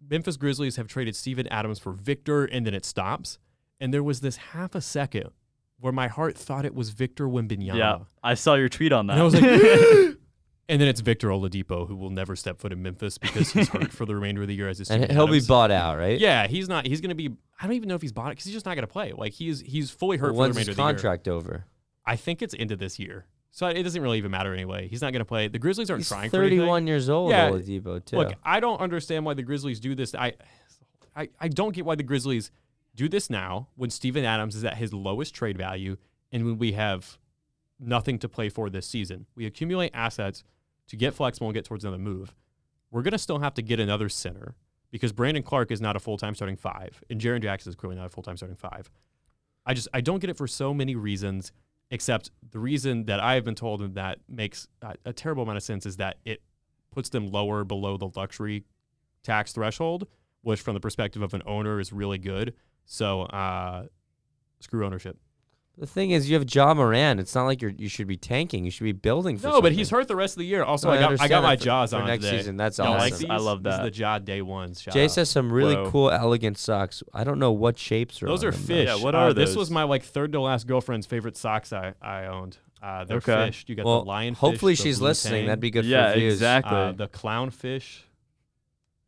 Memphis 0.09 0.37
Grizzlies 0.37 0.77
have 0.77 0.87
traded 0.87 1.17
Steven 1.17 1.49
Adams 1.49 1.81
for 1.81 1.93
Victor, 1.93 2.45
and 2.45 2.65
then 2.65 2.73
it 2.73 2.85
stops. 2.85 3.39
And 3.81 3.93
there 3.93 4.03
was 4.05 4.21
this 4.21 4.37
half 4.37 4.77
a 4.77 4.81
second 4.81 5.31
where 5.81 5.93
my 5.93 6.07
heart 6.07 6.39
thought 6.39 6.65
it 6.65 6.75
was 6.75 6.91
Victor 6.91 7.27
Wembanyama. 7.29 7.77
yeah 7.77 7.99
i 8.23 8.35
saw 8.35 8.55
your 8.55 8.69
tweet 8.69 8.93
on 8.93 9.07
that 9.09 9.15
And 9.15 9.21
I 9.21 9.25
was 9.25 9.35
like, 9.35 9.43
And 10.71 10.81
then 10.81 10.89
it's 10.89 11.01
Victor 11.01 11.29
Oladipo 11.29 11.89
who 11.89 11.97
will 11.97 12.11
never 12.11 12.37
step 12.37 12.59
foot 12.61 12.73
in 12.73 12.83
Memphis 12.83 13.17
because 13.17 13.51
he's 13.51 13.69
hurt 13.69 13.91
for 13.91 14.05
the 14.05 14.15
remainder 14.15 14.43
of 14.43 14.49
the 14.49 14.55
year 14.55 14.69
as 14.69 14.79
his 14.79 14.91
and 14.91 15.11
he'll 15.11 15.27
be 15.27 15.41
bought 15.41 15.71
out, 15.71 15.97
right? 15.97 16.19
Yeah, 16.19 16.47
he's 16.47 16.69
not. 16.69 16.87
He's 16.87 17.01
going 17.01 17.09
to 17.09 17.15
be. 17.15 17.31
I 17.61 17.65
don't 17.65 17.73
even 17.75 17.89
know 17.89 17.95
if 17.95 18.03
he's 18.03 18.13
bought 18.13 18.27
it 18.29 18.31
because 18.33 18.45
he's 18.45 18.55
just 18.55 18.67
not 18.67 18.75
going 18.75 18.83
to 18.87 18.93
play. 18.93 19.13
Like 19.13 19.33
he's 19.33 19.61
he's 19.61 19.91
fully 19.91 20.19
hurt 20.19 20.35
Well, 20.35 20.47
for 20.49 20.53
the 20.53 20.59
remainder 20.59 20.71
of 20.73 20.77
the 20.77 20.83
year. 20.83 20.89
contract 20.93 21.27
over? 21.29 21.65
I 22.05 22.17
think 22.17 22.43
it's 22.43 22.53
into 22.55 22.77
this 22.77 22.99
year, 22.99 23.27
so 23.51 23.67
it 23.67 23.83
doesn't 23.83 24.01
really 24.03 24.19
even 24.19 24.31
matter 24.31 24.53
anyway. 24.55 24.89
He's 24.89 25.01
not 25.03 25.13
going 25.13 25.21
to 25.21 25.25
play. 25.27 25.49
The 25.49 25.59
Grizzlies 25.59 25.91
aren't 25.91 26.01
He's 26.01 26.09
trying. 26.09 26.31
31 26.31 26.87
years 26.87 27.09
old, 27.09 27.31
Yeah. 27.31 27.51
Oladipo, 27.51 28.05
too. 28.05 28.17
Look, 28.17 28.33
I 28.45 28.61
don't 28.61 28.81
understand 28.81 29.25
why 29.25 29.35
the 29.35 29.43
Grizzlies 29.43 29.81
do 29.81 29.95
this. 29.95 30.15
I, 30.15 30.35
I, 31.17 31.29
I 31.41 31.49
don't 31.49 31.75
get 31.75 31.85
why 31.85 31.95
the 31.95 32.03
Grizzlies 32.03 32.51
do 32.95 33.09
this 33.09 33.29
now 33.31 33.69
when 33.77 33.91
Steven 33.91 34.25
Adams 34.25 34.55
is 34.57 34.65
at 34.65 34.77
his 34.77 34.93
lowest 34.95 35.35
trade 35.35 35.57
value 35.59 35.97
and 36.33 36.45
when 36.45 36.59
we 36.59 36.73
have 36.73 37.19
nothing 37.81 38.19
to 38.21 38.29
play 38.29 38.49
for 38.49 38.71
this 38.71 38.87
season. 38.87 39.27
We 39.35 39.47
accumulate 39.47 39.91
assets 39.95 40.45
to 40.89 40.97
get 40.97 41.15
flexible 41.15 41.49
and 41.49 41.55
get 41.55 41.65
towards 41.65 41.85
another 41.85 42.03
move. 42.03 42.35
We're 42.91 43.03
going 43.03 43.13
to 43.13 43.19
still 43.19 43.39
have 43.39 43.55
to 43.55 43.63
get 43.63 43.81
another 43.81 44.09
center 44.09 44.55
because 44.91 45.13
Brandon 45.13 45.43
Clarke 45.43 45.71
is 45.71 45.81
not 45.81 45.97
a 45.97 46.01
full 46.01 46.17
time 46.17 46.35
starting 46.35 46.57
five, 46.57 47.03
and 47.11 47.21
Jaren 47.21 47.43
Jackson 47.43 47.71
is 47.71 47.77
clearly 47.77 47.97
not 47.97 48.07
a 48.07 48.09
full 48.09 48.23
time 48.23 48.37
starting 48.37 48.57
five. 48.57 48.91
I 49.67 49.75
just 49.75 49.89
I 49.93 50.01
don't 50.01 50.21
get 50.21 50.31
it 50.31 50.37
for 50.37 50.47
so 50.47 50.73
many 50.73 50.97
reasons, 50.97 51.53
except 51.91 52.31
the 52.51 52.59
reason 52.59 53.05
that 53.05 53.21
I 53.21 53.35
have 53.35 53.45
been 53.45 53.55
told 53.55 53.83
and 53.83 53.95
that 53.95 54.19
makes 54.29 54.67
a, 54.83 54.95
a 55.05 55.13
terrible 55.13 55.43
amount 55.43 55.59
of 55.59 55.63
sense 55.63 55.85
is 55.85 55.99
that 55.99 56.17
it 56.25 56.43
puts 56.91 57.11
them 57.11 57.27
lower 57.31 57.65
below 57.65 57.99
the 57.99 58.09
luxury 58.17 58.65
tax 59.23 59.53
threshold, 59.53 60.07
which 60.41 60.61
from 60.61 60.75
the 60.75 60.81
perspective 60.81 61.21
of 61.21 61.35
an 61.35 61.43
owner 61.45 61.81
is 61.81 61.93
really 61.93 62.19
good. 62.19 62.55
So 62.87 63.23
uh, 63.23 63.87
screw 64.61 64.87
ownership. 64.87 65.19
The 65.79 65.87
thing 65.87 66.11
is, 66.11 66.29
you 66.29 66.37
have 66.37 66.53
Ja 66.53 66.75
Morant. 66.75 67.21
It's 67.21 67.37
not 67.37 67.45
like 67.45 67.63
you're 67.63 67.71
you 67.71 67.89
should 67.89 68.09
be 68.09 68.17
tanking. 68.17 68.65
You 68.65 68.71
should 68.73 68.83
be 68.83 68.91
building 68.93 69.39
for 69.39 69.47
No, 69.47 69.63
but 69.63 69.71
he's 69.71 69.91
hurt 69.91 70.09
the 70.09 70.17
rest 70.17 70.35
of 70.35 70.41
the 70.41 70.47
year. 70.47 70.65
Also, 70.65 70.89
No, 70.89 70.95
I 70.97 71.01
got 71.01 71.21
I 71.21 71.29
got 71.29 71.43
my 71.45 71.57
for- 71.57 71.63
jaws 71.65 71.91
for 71.91 71.99
on 71.99 72.07
next 72.09 72.25
today. 72.25 72.39
season. 72.39 72.57
That's 72.57 72.81
awesome. 72.81 72.99
like 72.99 73.17
these? 73.17 73.31
I 73.31 73.37
love 73.37 73.63
These 73.63 73.75
are 73.75 73.77
that. 73.77 73.83
the 73.85 73.91
jaw 73.93 74.19
day 74.19 74.43
ones. 74.43 74.83
Shout 74.83 74.93
Jayce 74.95 75.11
out. 75.11 75.17
has 75.17 75.31
some 75.31 75.53
really 75.53 75.77
Whoa. 75.77 75.91
cool, 75.93 76.11
elegant 76.11 76.59
socks. 76.59 77.05
I 77.15 77.23
don't 77.23 77.39
know 77.39 77.53
what 77.53 77.79
shapes 77.79 78.21
are 78.23 78.27
Those 78.27 78.43
on 78.43 78.49
are 78.49 78.51
them, 78.51 78.61
though. 78.61 78.67
fish. 78.75 78.89
Yeah, 78.89 78.97
what 78.97 79.15
Uh, 79.15 79.19
are 79.19 79.33
This 79.33 79.55
was 79.55 79.71
my 79.71 79.85
like 79.85 80.03
third 80.03 80.33
to 80.33 80.41
last 80.41 80.67
girlfriend's 80.67 81.07
favorite 81.07 81.37
socks 81.37 81.73
I, 81.73 81.95
I 82.03 82.27
owned. 82.27 82.59
Uh, 82.83 83.05
they're 83.05 83.19
Okay. 83.19 83.47
fish. 83.47 83.65
You 83.69 83.77
got 83.77 83.87
Well, 83.87 84.01
the 84.03 84.09
lion. 84.09 84.35
hopefully 84.35 84.73
the 84.75 84.83
she's 84.83 85.01
listening. 85.01 85.43
tang, 85.43 85.47
That'd 85.47 85.61
be 85.61 85.71
good 85.71 85.85
yeah, 85.85 86.13
for 86.13 86.19
views. 86.19 86.35
exactly. 86.35 86.77
uh, 86.77 86.91
the 86.93 87.07
clownfish. 87.09 88.01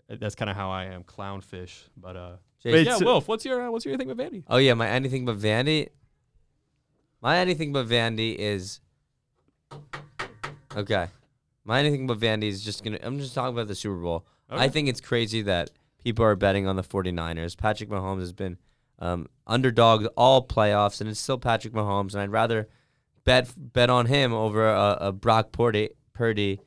Uh, 0.09 0.17
That's 0.21 0.37
kind 0.37 0.49
of 0.51 0.57
how 0.57 0.71
I 0.71 0.85
am, 0.85 1.03
clownfish. 1.03 1.83
But 1.97 2.17
uh, 2.17 2.31
Jayce- 2.65 2.73
Wait, 2.73 2.87
yeah, 2.87 2.97
so- 2.97 3.07
Wilf, 3.07 3.27
what's 3.27 3.45
your 3.45 3.61
uh, 3.61 3.71
what's 3.73 3.85
your 3.85 3.97
thing 3.97 4.07
with 4.09 4.19
Vandy? 4.19 4.45
Oh 4.49 4.59
yeah, 4.59 4.75
my 4.75 4.89
anything 4.89 5.25
but 5.25 5.37
Vandy. 5.39 5.89
My 7.21 7.39
anything 7.39 7.73
but 7.73 7.87
Vandy 7.87 8.35
is 8.37 8.81
okay. 10.77 11.09
My 11.65 11.79
anything 11.81 12.07
but 12.07 12.19
Vandy 12.19 12.45
is 12.45 12.65
just 12.65 12.83
gonna. 12.83 12.99
I'm 13.03 13.19
just 13.19 13.35
talking 13.35 13.55
about 13.55 13.69
the 13.69 13.75
Super 13.75 13.97
Bowl. 13.97 14.27
I 14.49 14.69
think 14.69 14.89
it's 14.89 15.01
crazy 15.01 15.43
that 15.43 15.71
people 16.03 16.25
are 16.25 16.35
betting 16.35 16.67
on 16.67 16.77
the 16.77 16.83
49ers. 16.83 17.57
Patrick 17.57 17.89
Mahomes 17.89 18.21
has 18.21 18.33
been 18.33 18.59
um, 18.99 19.29
underdogged 19.49 20.09
all 20.17 20.47
playoffs, 20.47 21.01
and 21.01 21.09
it's 21.09 21.21
still 21.21 21.39
Patrick 21.39 21.73
Mahomes. 21.73 22.15
And 22.15 22.23
I'd 22.23 22.33
rather 22.33 22.69
bet 23.25 23.53
bet 23.57 23.91
on 23.91 24.07
him 24.07 24.33
over 24.33 24.69
a, 24.69 24.99
a 25.01 25.13
Brock 25.13 25.53
Purdy, 25.53 25.91
Purdy, 26.13 26.61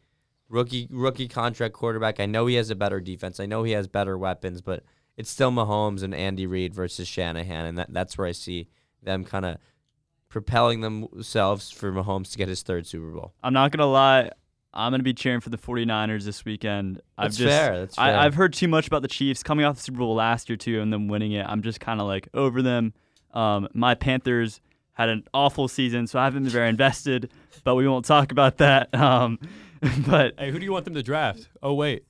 rookie 0.49 0.87
rookie 0.91 1.27
contract 1.27 1.73
quarterback. 1.73 2.19
I 2.19 2.25
know 2.25 2.45
he 2.45 2.55
has 2.55 2.69
a 2.69 2.75
better 2.75 3.01
defense. 3.01 3.39
I 3.39 3.45
know 3.45 3.63
he 3.63 3.71
has 3.73 3.87
better 3.87 4.17
weapons, 4.17 4.61
but 4.61 4.83
it's 5.17 5.29
still 5.29 5.51
Mahomes 5.51 6.03
and 6.03 6.13
Andy 6.13 6.45
Reid 6.45 6.73
versus 6.73 7.07
Shanahan, 7.07 7.65
and 7.65 7.77
that, 7.77 7.93
that's 7.93 8.17
where 8.17 8.27
I 8.27 8.31
see 8.31 8.67
them 9.01 9.25
kind 9.25 9.45
of 9.45 9.57
propelling 10.33 10.81
themselves 10.81 11.69
for 11.69 11.91
Mahomes 11.91 12.31
to 12.31 12.39
get 12.39 12.47
his 12.49 12.63
third 12.63 12.87
Super 12.87 13.11
Bowl. 13.11 13.33
I'm 13.43 13.53
not 13.53 13.71
gonna 13.71 13.85
lie. 13.85 14.31
I'm 14.73 14.91
gonna 14.91 15.03
be 15.03 15.13
cheering 15.13 15.41
for 15.41 15.51
the 15.51 15.59
49ers 15.59 16.23
this 16.23 16.43
weekend. 16.43 16.99
I've 17.19 17.25
That's 17.25 17.37
just, 17.37 17.49
fair. 17.55 17.79
That's 17.81 17.95
fair. 17.95 18.05
I, 18.05 18.25
I've 18.25 18.33
heard 18.33 18.51
too 18.51 18.67
much 18.67 18.87
about 18.87 19.03
the 19.03 19.07
Chiefs 19.07 19.43
coming 19.43 19.63
off 19.63 19.75
the 19.75 19.83
Super 19.83 19.99
Bowl 19.99 20.15
last 20.15 20.49
year 20.49 20.57
too, 20.57 20.81
and 20.81 20.91
them 20.91 21.07
winning 21.07 21.33
it. 21.33 21.45
I'm 21.47 21.61
just 21.61 21.79
kind 21.79 22.01
of 22.01 22.07
like 22.07 22.29
over 22.33 22.63
them. 22.63 22.93
Um, 23.35 23.67
my 23.75 23.93
Panthers 23.93 24.59
had 24.93 25.09
an 25.09 25.23
awful 25.35 25.67
season, 25.67 26.07
so 26.07 26.17
I 26.17 26.23
haven't 26.23 26.43
been 26.43 26.51
very 26.51 26.69
invested. 26.69 27.29
But 27.63 27.75
we 27.75 27.87
won't 27.87 28.05
talk 28.05 28.31
about 28.31 28.57
that. 28.57 28.89
Um, 28.99 29.37
but 30.07 30.33
Hey, 30.39 30.49
who 30.49 30.57
do 30.57 30.65
you 30.65 30.71
want 30.71 30.85
them 30.85 30.95
to 30.95 31.03
draft? 31.03 31.47
Oh 31.61 31.75
wait, 31.75 32.05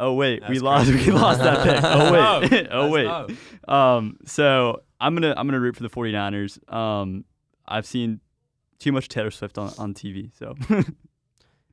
oh 0.00 0.14
wait, 0.14 0.42
we 0.48 0.54
That's 0.54 0.62
lost. 0.62 0.90
crazy. 0.90 1.12
We 1.12 1.16
lost 1.16 1.40
that 1.40 1.62
pick. 1.62 1.84
Oh 1.84 2.40
wait. 2.50 2.68
Oh 2.72 2.88
wait. 2.90 3.36
Um, 3.68 4.16
so 4.24 4.82
I'm 5.00 5.14
gonna 5.14 5.34
I'm 5.36 5.46
gonna 5.46 5.60
root 5.60 5.76
for 5.76 5.84
the 5.84 5.90
49ers. 5.90 6.58
I've 7.68 7.86
seen 7.86 8.20
too 8.78 8.92
much 8.92 9.08
Taylor 9.08 9.30
Swift 9.30 9.58
on, 9.58 9.72
on 9.78 9.94
TV, 9.94 10.30
so 10.36 10.54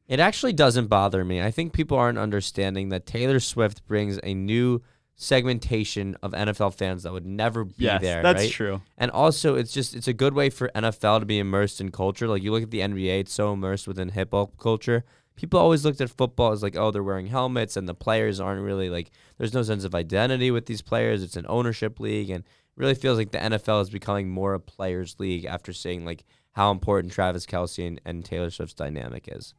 It 0.08 0.20
actually 0.20 0.54
doesn't 0.54 0.88
bother 0.88 1.26
me. 1.26 1.42
I 1.42 1.52
think 1.52 1.74
people 1.74 1.98
aren't 1.98 2.20
understanding 2.20 2.90
that 2.90 3.06
Taylor 3.06 3.40
Swift 3.40 3.86
brings 3.88 4.20
a 4.24 4.36
new 4.36 4.84
segmentation 5.16 6.16
of 6.22 6.34
NFL 6.34 6.74
fans 6.76 7.04
that 7.04 7.14
would 7.14 7.26
never 7.26 7.64
be 7.64 7.86
yes, 7.86 8.02
there. 8.02 8.22
that's 8.22 8.44
right? 8.44 8.52
true. 8.52 8.82
And 8.98 9.10
also, 9.10 9.56
it's 9.56 9.74
just 9.74 9.96
it's 9.96 10.08
a 10.08 10.14
good 10.14 10.34
way 10.34 10.50
for 10.50 10.70
NFL 10.76 11.22
to 11.22 11.26
be 11.26 11.40
immersed 11.40 11.82
in 11.82 11.92
culture. 11.92 12.28
Like 12.28 12.44
you 12.44 12.52
look 12.52 12.64
at 12.64 12.72
the 12.72 12.82
NBA, 12.82 13.22
it's 13.22 13.34
so 13.34 13.54
immersed 13.54 13.88
within 13.88 14.10
hip 14.10 14.30
hop 14.32 14.58
culture. 14.58 15.04
People 15.36 15.60
always 15.60 15.84
looked 15.84 16.00
at 16.00 16.10
football 16.10 16.52
as 16.52 16.64
like, 16.64 16.78
oh, 16.78 16.92
they're 16.92 17.04
wearing 17.04 17.28
helmets, 17.28 17.76
and 17.76 17.90
the 17.90 17.96
players 17.96 18.40
aren't 18.40 18.62
really 18.62 18.90
like. 18.90 19.10
There's 19.38 19.54
no 19.54 19.64
sense 19.64 19.84
of 19.84 19.96
identity 19.96 20.52
with 20.52 20.68
these 20.68 20.82
players. 20.82 21.24
It's 21.24 21.36
an 21.36 21.46
ownership 21.50 22.00
league, 22.00 22.30
and 22.30 22.44
really 22.76 22.96
feels 22.96 23.18
like 23.18 23.32
the 23.32 23.38
NFL 23.38 23.82
is 23.82 23.90
becoming 23.90 24.30
more 24.30 24.54
a 24.54 24.60
players' 24.60 25.16
league 25.20 25.46
after 25.46 25.74
seeing 25.74 26.06
like 26.06 26.26
how 26.54 26.72
important 26.72 27.14
Travis 27.14 27.46
Kelce 27.46 27.88
and, 27.88 28.02
and 28.06 28.24
Taylor 28.24 28.50
Swift's 28.50 28.76
dynamic 28.76 29.28
is. 29.32 29.54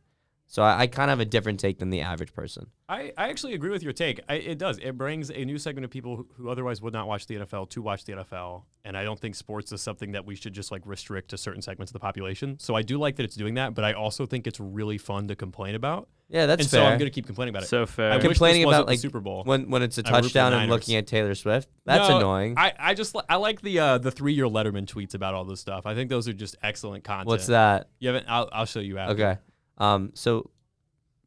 So 0.48 0.62
I, 0.62 0.82
I 0.82 0.86
kind 0.86 1.10
of 1.10 1.18
have 1.18 1.26
a 1.26 1.28
different 1.28 1.58
take 1.58 1.78
than 1.78 1.90
the 1.90 2.00
average 2.02 2.32
person. 2.32 2.68
I, 2.88 3.12
I 3.18 3.28
actually 3.30 3.54
agree 3.54 3.70
with 3.70 3.82
your 3.82 3.92
take. 3.92 4.20
I, 4.28 4.34
it 4.34 4.58
does. 4.58 4.78
It 4.78 4.96
brings 4.96 5.30
a 5.30 5.44
new 5.44 5.58
segment 5.58 5.84
of 5.84 5.90
people 5.90 6.16
who, 6.16 6.28
who 6.36 6.48
otherwise 6.48 6.80
would 6.80 6.92
not 6.92 7.08
watch 7.08 7.26
the 7.26 7.36
NFL 7.36 7.68
to 7.70 7.82
watch 7.82 8.04
the 8.04 8.12
NFL. 8.12 8.62
And 8.84 8.96
I 8.96 9.02
don't 9.02 9.18
think 9.18 9.34
sports 9.34 9.72
is 9.72 9.82
something 9.82 10.12
that 10.12 10.24
we 10.24 10.36
should 10.36 10.52
just 10.52 10.70
like 10.70 10.82
restrict 10.84 11.30
to 11.30 11.38
certain 11.38 11.62
segments 11.62 11.90
of 11.90 11.94
the 11.94 12.00
population. 12.00 12.58
So 12.60 12.76
I 12.76 12.82
do 12.82 12.98
like 12.98 13.16
that 13.16 13.24
it's 13.24 13.34
doing 13.34 13.54
that, 13.54 13.74
but 13.74 13.84
I 13.84 13.94
also 13.94 14.24
think 14.24 14.46
it's 14.46 14.60
really 14.60 14.98
fun 14.98 15.26
to 15.28 15.34
complain 15.34 15.74
about. 15.74 16.08
Yeah, 16.28 16.46
that's 16.46 16.62
and 16.62 16.70
fair. 16.70 16.80
so 16.80 16.84
I'm 16.84 16.98
going 16.98 17.10
to 17.10 17.14
keep 17.14 17.26
complaining 17.26 17.52
about 17.52 17.64
it. 17.64 17.68
So 17.68 17.86
fair. 17.86 18.12
I 18.12 18.16
wish 18.16 18.22
this 18.22 18.32
complaining 18.32 18.66
wasn't 18.66 18.82
about 18.82 18.88
like 18.88 18.98
Super 19.00 19.20
Bowl. 19.20 19.42
when 19.44 19.68
when 19.70 19.82
it's 19.82 19.98
a 19.98 20.02
I 20.06 20.10
root 20.10 20.16
for 20.16 20.22
the 20.22 20.28
touchdown 20.28 20.52
and 20.52 20.70
looking 20.70 20.94
at 20.94 21.08
Taylor 21.08 21.34
Swift. 21.34 21.68
That's 21.84 22.08
No, 22.08 22.18
annoying. 22.18 22.54
I, 22.56 22.72
I 22.78 22.94
just 22.94 23.16
I 23.28 23.36
like 23.36 23.62
the 23.62 23.78
uh, 23.80 23.98
the 23.98 24.12
three 24.12 24.34
year 24.34 24.46
Letterman 24.46 24.86
tweets 24.86 25.14
about 25.14 25.34
all 25.34 25.44
this 25.44 25.60
stuff. 25.60 25.86
I 25.86 25.94
think 25.94 26.08
those 26.10 26.28
are 26.28 26.32
just 26.32 26.56
excellent 26.62 27.02
content. 27.02 27.28
What's 27.28 27.46
that? 27.46 27.88
You 27.98 28.08
haven't? 28.08 28.26
I'll, 28.28 28.48
I'll 28.52 28.66
show 28.66 28.80
you 28.80 28.98
after. 28.98 29.14
Okay. 29.14 29.40
Um. 29.78 30.10
So 30.14 30.50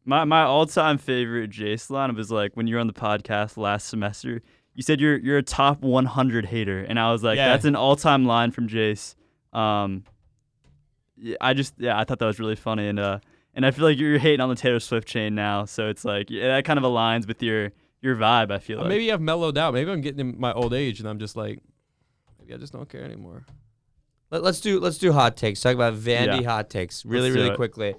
My 0.05 0.23
my 0.25 0.43
all 0.43 0.65
time 0.65 0.97
favorite 0.97 1.51
Jayce 1.51 1.89
line 1.89 2.15
was 2.15 2.31
like 2.31 2.55
when 2.55 2.67
you 2.67 2.75
were 2.75 2.81
on 2.81 2.88
the 2.88 2.93
podcast 2.93 3.57
last 3.57 3.88
semester. 3.88 4.41
You 4.73 4.83
said 4.83 4.99
you're 5.01 5.17
you're 5.17 5.38
a 5.38 5.43
top 5.43 5.81
100 5.81 6.45
hater, 6.45 6.79
and 6.83 6.99
I 6.99 7.12
was 7.12 7.21
like, 7.23 7.35
Yeah. 7.38 7.49
that's 7.49 7.65
an 7.65 7.75
all 7.75 7.95
time 7.95 8.25
line 8.25 8.51
from 8.51 8.67
Jayce. 8.69 9.15
Um, 9.53 10.03
yeah, 11.17 11.35
I 11.41 11.53
just 11.53 11.73
yeah, 11.77 11.99
I 11.99 12.03
thought 12.05 12.19
that 12.19 12.25
was 12.25 12.39
really 12.39 12.55
funny, 12.55 12.88
and 12.88 12.99
uh, 12.99 13.19
and 13.53 13.65
I 13.65 13.71
feel 13.71 13.83
like 13.85 13.97
you're 13.97 14.17
hating 14.19 14.39
on 14.41 14.49
the 14.49 14.55
Taylor 14.55 14.79
Swift 14.79 15.07
chain 15.07 15.35
now, 15.35 15.65
so 15.65 15.89
it's 15.89 16.05
like 16.05 16.29
yeah, 16.29 16.47
that 16.55 16.65
kind 16.65 16.79
of 16.79 16.85
aligns 16.85 17.27
with 17.27 17.43
your 17.43 17.71
your 18.01 18.15
vibe. 18.15 18.51
I 18.51 18.59
feel 18.59 18.77
Uh, 18.79 18.83
like 18.83 18.89
maybe 18.89 19.12
I've 19.12 19.19
mellowed 19.21 19.57
out. 19.57 19.73
Maybe 19.73 19.91
I'm 19.91 20.01
getting 20.01 20.19
in 20.21 20.39
my 20.39 20.53
old 20.53 20.73
age, 20.73 20.99
and 21.01 21.09
I'm 21.09 21.19
just 21.19 21.35
like, 21.35 21.59
maybe 22.39 22.53
I 22.53 22.57
just 22.57 22.71
don't 22.71 22.88
care 22.88 23.03
anymore. 23.03 23.45
let, 24.31 24.43
us 24.45 24.62
do 24.62 24.79
let's 24.79 24.97
do 24.97 25.12
hot 25.12 25.35
takes. 25.35 25.59
Talk 25.59 25.75
about 25.75 25.93
Vandy 25.95 26.41
Yeah. 26.41 26.47
hot 26.49 26.69
takes 26.69 27.03
really 27.05 27.31
really 27.31 27.49
it. 27.49 27.55
quickly. 27.57 27.95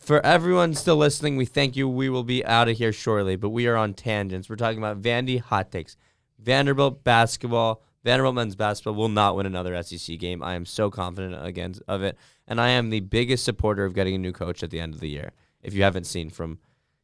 For 0.00 0.24
everyone 0.24 0.74
still 0.74 0.96
listening, 0.96 1.36
we 1.36 1.44
thank 1.44 1.76
you. 1.76 1.86
We 1.86 2.08
will 2.08 2.24
be 2.24 2.44
out 2.44 2.68
of 2.68 2.78
here 2.78 2.92
shortly, 2.92 3.36
but 3.36 3.50
we 3.50 3.66
are 3.66 3.76
on 3.76 3.92
tangents. 3.92 4.48
We're 4.48 4.56
talking 4.56 4.78
about 4.78 5.02
Vandy 5.02 5.38
hot 5.40 5.70
takes. 5.70 5.96
Vanderbilt 6.38 7.04
basketball, 7.04 7.82
Vanderbilt 8.02 8.34
men's 8.34 8.56
basketball 8.56 8.94
will 8.94 9.10
not 9.10 9.36
win 9.36 9.44
another 9.44 9.80
SEC 9.82 10.18
game. 10.18 10.42
I 10.42 10.54
am 10.54 10.64
so 10.64 10.90
confident 10.90 11.44
against 11.44 11.82
of 11.86 12.02
it, 12.02 12.16
and 12.48 12.58
I 12.58 12.70
am 12.70 12.88
the 12.88 13.00
biggest 13.00 13.44
supporter 13.44 13.84
of 13.84 13.94
getting 13.94 14.14
a 14.14 14.18
new 14.18 14.32
coach 14.32 14.62
at 14.62 14.70
the 14.70 14.80
end 14.80 14.94
of 14.94 15.00
the 15.00 15.08
year. 15.10 15.32
If 15.62 15.74
you 15.74 15.82
haven't 15.82 16.04
seen 16.04 16.30
from, 16.30 16.58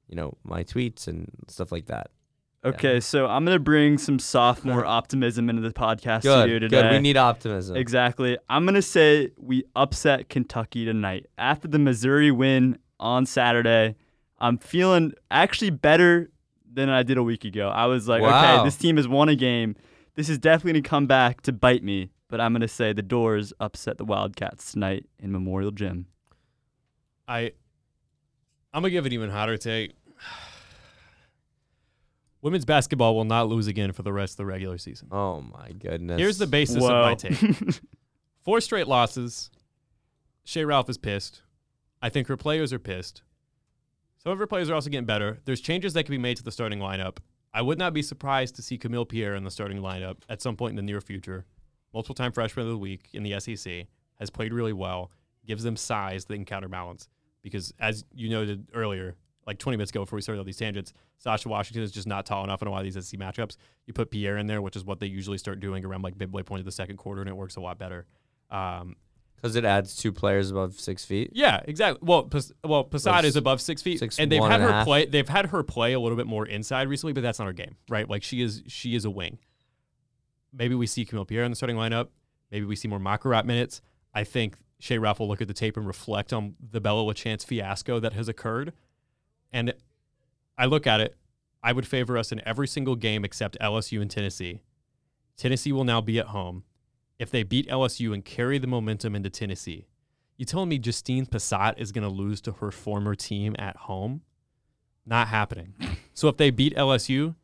you 0.09 0.17
know, 0.17 0.39
my 0.43 0.65
tweets 0.65 1.07
and 1.07 1.31
stuff 1.49 1.71
like 1.71 1.87
that. 1.87 2.11
Okay, 2.65 2.99
so 2.99 3.27
I'm 3.27 3.45
gonna 3.45 3.59
bring 3.59 3.99
some 3.99 4.19
sophomore 4.19 4.85
optimism 4.87 5.51
into 5.51 5.61
the 5.61 5.71
podcast 5.71 6.21
studio 6.21 6.47
Good, 6.47 6.61
today. 6.61 6.83
good. 6.83 6.93
We 6.93 6.99
need 7.01 7.19
optimism. 7.19 7.77
Exactly. 7.77 8.39
I'm 8.49 8.65
going 8.65 8.75
to 8.75 8.83
say 8.83 9.31
we 9.39 9.65
upset 9.77 10.29
Kentucky 10.29 10.85
tonight. 10.85 11.27
After 11.39 11.69
the 11.69 11.79
Missouri 11.79 12.33
win 12.33 12.79
on 13.01 13.27
Saturday, 13.27 13.97
I'm 14.39 14.59
feeling 14.59 15.13
actually 15.31 15.71
better 15.71 16.31
than 16.73 16.89
I 16.89 17.03
did 17.03 17.17
a 17.17 17.23
week 17.23 17.45
ago. 17.45 17.69
I 17.69 17.87
was 17.87 18.09
like, 18.09 18.23
Wow. 18.23 18.57
okay, 18.57 18.65
this 18.65 18.77
team 18.77 18.97
has 18.97 19.09
won 19.09 19.29
a 19.29 19.37
game. 19.37 19.77
This 20.15 20.29
is 20.29 20.39
definitely 20.39 20.73
going 20.73 20.83
to 20.83 20.89
come 20.89 21.07
back 21.07 21.43
to 21.43 21.53
bite 21.53 21.85
me. 21.85 22.11
But 22.29 22.41
I'm 22.41 22.53
going 22.53 22.63
to 22.63 22.69
say 22.69 22.93
the 22.93 23.03
Dores 23.03 23.53
upset 23.61 23.99
the 23.99 24.05
Wildcats 24.05 24.73
tonight 24.73 25.07
in 25.21 25.31
Memorial 25.31 25.71
Gym. 25.71 26.07
I 27.29 27.53
I'm 28.75 28.83
gonna 28.83 28.91
give 28.91 29.07
an 29.07 29.13
even 29.13 29.31
hotter 29.31 29.57
take. 29.57 29.93
Women's 32.43 32.65
basketball 32.65 33.17
will 33.17 33.25
not 33.25 33.49
lose 33.49 33.67
again 33.67 33.93
for 33.93 34.03
the 34.03 34.13
rest 34.13 34.35
of 34.35 34.37
the 34.39 34.47
regular 34.47 34.79
season. 34.79 35.09
Oh 35.11 35.41
my 35.41 35.73
goodness. 35.73 36.21
Here's 36.21 36.39
the 36.39 36.47
basis 36.47 36.77
of 36.77 36.83
my 36.91 37.15
take. 37.15 37.37
Four 38.45 38.61
straight 38.61 38.87
losses. 38.87 39.51
Shea 40.45 40.65
Ralph 40.65 40.89
is 40.89 40.99
pissed. 40.99 41.43
I 42.07 42.09
think 42.09 42.29
her 42.29 42.37
players 42.37 42.73
are 42.73 42.79
pissed. 42.79 43.23
Some 44.23 44.31
of 44.31 44.39
her 44.39 44.47
players 44.47 44.71
are 44.71 44.75
also 44.75 44.91
getting 44.91 45.07
better. 45.07 45.41
There's 45.45 45.61
changes 45.61 45.93
that 45.95 46.05
can 46.05 46.13
be 46.13 46.19
made 46.19 46.37
to 46.37 46.45
the 46.45 46.53
starting 46.53 46.79
lineup. 46.79 47.17
I 47.53 47.63
would 47.63 47.81
not 47.81 47.95
be 47.95 48.01
surprised 48.01 48.55
to 48.55 48.63
see 48.63 48.79
Khamil 48.79 49.09
Pierre 49.09 49.35
in 49.35 49.43
the 49.43 49.51
starting 49.51 49.79
lineup 49.79 50.19
at 50.29 50.41
some 50.41 50.55
point 50.55 50.71
in 50.71 50.77
the 50.77 50.83
near 50.83 51.01
future. 51.01 51.47
Multiple 51.93 52.15
time 52.15 52.31
freshman 52.31 52.65
of 52.67 52.71
the 52.71 52.79
week 52.79 53.09
in 53.13 53.25
the 53.25 53.41
SEC, 53.41 53.89
has 54.21 54.31
played 54.31 54.53
really 54.53 54.73
well, 54.73 55.11
gives 55.49 55.65
them 55.65 55.75
size 55.75 56.25
that 56.27 56.35
can 56.35 56.45
counterbalance. 56.45 57.09
Because 57.43 57.75
as 57.81 58.05
you 58.15 58.29
noted 58.29 58.69
earlier, 58.73 59.17
like 59.45 59.59
20 59.59 59.77
minutes 59.77 59.91
ago 59.91 60.05
before 60.05 60.17
we 60.17 60.23
started 60.23 60.39
all 60.39 60.45
these 60.45 60.59
tangents, 60.59 60.93
Sacha 61.19 61.49
Washington 61.49 61.83
is 61.83 61.91
just 61.91 62.07
not 62.07 62.25
tall 62.25 62.45
enough 62.45 62.63
in 62.63 62.69
a 62.69 62.71
lot 62.71 62.87
of 62.87 62.93
these 62.93 63.05
SEC 63.05 63.19
matchups. 63.19 63.57
You 63.85 63.93
put 63.95 64.13
Pierre 64.13 64.39
in 64.39 64.47
there, 64.47 64.63
which 64.63 64.77
is 64.77 64.85
what 64.85 65.01
they 65.01 65.09
usually 65.09 65.39
start 65.39 65.59
doing 65.59 65.85
around 65.85 66.03
like 66.03 66.17
midway 66.17 66.45
point 66.45 66.61
of 66.61 66.67
the 66.67 66.71
second 66.71 66.99
quarter, 66.99 67.21
and 67.21 67.29
it 67.29 67.37
works 67.37 67.57
a 67.57 67.61
lot 67.61 67.81
better. 67.81 68.07
Um, 68.49 68.95
Because 69.47 69.57
it 69.57 69.65
adds 69.65 69.97
two 69.97 70.13
players 70.13 70.51
above 70.51 70.79
six 70.79 71.05
feet. 71.05 71.31
yeah, 71.35 71.61
exactly. 71.65 72.01
Well, 72.07 72.25
Pas- 72.25 72.53
well, 72.65 72.85
Pissott 72.85 73.25
is 73.25 73.37
above 73.37 73.61
six 73.61 73.83
feet, 73.83 73.99
six, 73.99 74.19
and 74.19 74.31
they've 74.31 74.43
had 74.43 74.61
and 74.61 74.63
her 74.65 74.73
half. 74.73 74.87
play. 74.87 75.07
They've 75.07 75.29
had 75.29 75.47
her 75.47 75.63
play 75.63 75.93
a 75.93 76.01
little 76.01 76.17
bit 76.17 76.27
more 76.27 76.47
inside 76.47 76.89
recently, 76.89 77.13
but 77.13 77.23
that's 77.23 77.39
not 77.39 77.47
her 77.47 77.53
game, 77.53 77.77
right? 77.89 78.09
Like 78.09 78.23
she 78.23 78.43
is, 78.43 78.63
she 78.67 78.95
is 78.95 79.05
a 79.05 79.11
wing. 79.11 79.39
Maybe 80.53 80.75
we 80.75 80.87
see 80.87 81.05
Khamil 81.05 81.27
Pierre 81.27 81.45
in 81.45 81.53
the 81.53 81.57
starting 81.57 81.77
lineup. 81.77 82.09
Maybe 82.51 82.65
we 82.65 82.77
see 82.77 82.89
more 82.89 82.99
Makarat 82.99 83.45
minutes. 83.45 83.83
I 84.15 84.25
think 84.25 84.57
Shea 84.79 84.99
Ralph 84.99 85.21
will 85.21 85.29
look 85.29 85.43
at 85.43 85.49
the 85.49 85.55
tape 85.55 85.77
and 85.77 85.87
reflect 85.87 86.33
on 86.33 86.55
the 86.71 86.81
Bella 86.81 87.03
LaChance 87.13 87.45
fiasco 87.45 88.01
that 88.01 88.13
has 88.15 88.29
occurred. 88.29 88.73
And 89.53 89.75
I 90.57 90.67
look 90.67 90.87
at 90.87 91.01
it, 91.01 91.17
I 91.63 91.73
would 91.73 91.87
favor 91.87 92.17
us 92.17 92.33
in 92.33 92.41
every 92.47 92.69
single 92.69 92.95
game 92.97 93.25
except 93.25 93.59
LSU 93.61 94.01
and 94.01 94.11
Tennessee. 94.11 94.63
Tennessee 95.37 95.73
will 95.73 95.85
now 95.85 96.01
be 96.01 96.19
at 96.19 96.27
home. 96.27 96.65
If 97.19 97.31
they 97.31 97.43
beat 97.43 97.69
LSU 97.69 98.13
and 98.13 98.25
carry 98.25 98.59
the 98.59 98.67
momentum 98.67 99.15
into 99.15 99.31
Tennessee, 99.31 99.87
you 100.37 100.45
telling 100.45 100.69
me 100.69 100.79
Justine 100.79 101.27
Pissott 101.27 101.79
is 101.79 101.93
going 101.93 102.07
to 102.07 102.15
lose 102.15 102.41
to 102.43 102.53
her 102.53 102.71
former 102.71 103.15
team 103.15 103.57
at 103.59 103.77
home? 103.77 104.21
Not 105.07 105.29
happening. 105.29 105.75
so 106.15 106.29
if 106.29 106.37
they 106.37 106.51
beat 106.51 106.77
LSU, 106.77 107.35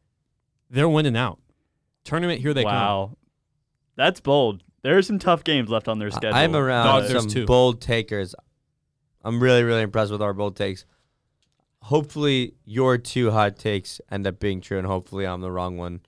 they're 0.69 0.89
winning 0.89 1.17
out. 1.17 1.39
Tournament 2.05 2.41
here 2.41 2.53
they 2.53 2.65
come. 2.65 2.73
wow, 2.73 3.17
that's 3.97 4.21
bold. 4.21 4.63
There 4.83 4.99
are 4.99 5.03
some 5.03 5.21
tough 5.21 5.45
games 5.45 5.69
left 5.71 5.87
on 5.87 6.01
their 6.01 6.11
schedule. 6.11 6.37
I'm 6.37 6.57
around 6.57 6.87
Dog, 7.03 7.11
some 7.11 7.29
two. 7.29 7.47
bold 7.47 7.81
takers. 7.81 8.35
I'm 9.23 9.41
really, 9.41 9.63
really 9.63 9.83
impressed 9.83 10.11
with 10.11 10.21
our 10.21 10.35
bold 10.35 10.57
takes. 10.57 10.85
Hopefully, 11.83 12.55
your 12.65 12.99
two 12.99 13.31
hot 13.31 13.57
takes 13.57 14.01
end 14.11 14.27
up 14.27 14.41
being 14.41 14.61
true, 14.61 14.79
and 14.79 14.87
hopefully, 14.87 15.25
I'm 15.27 15.41
the 15.41 15.53
wrong 15.53 15.77
one, 15.77 16.01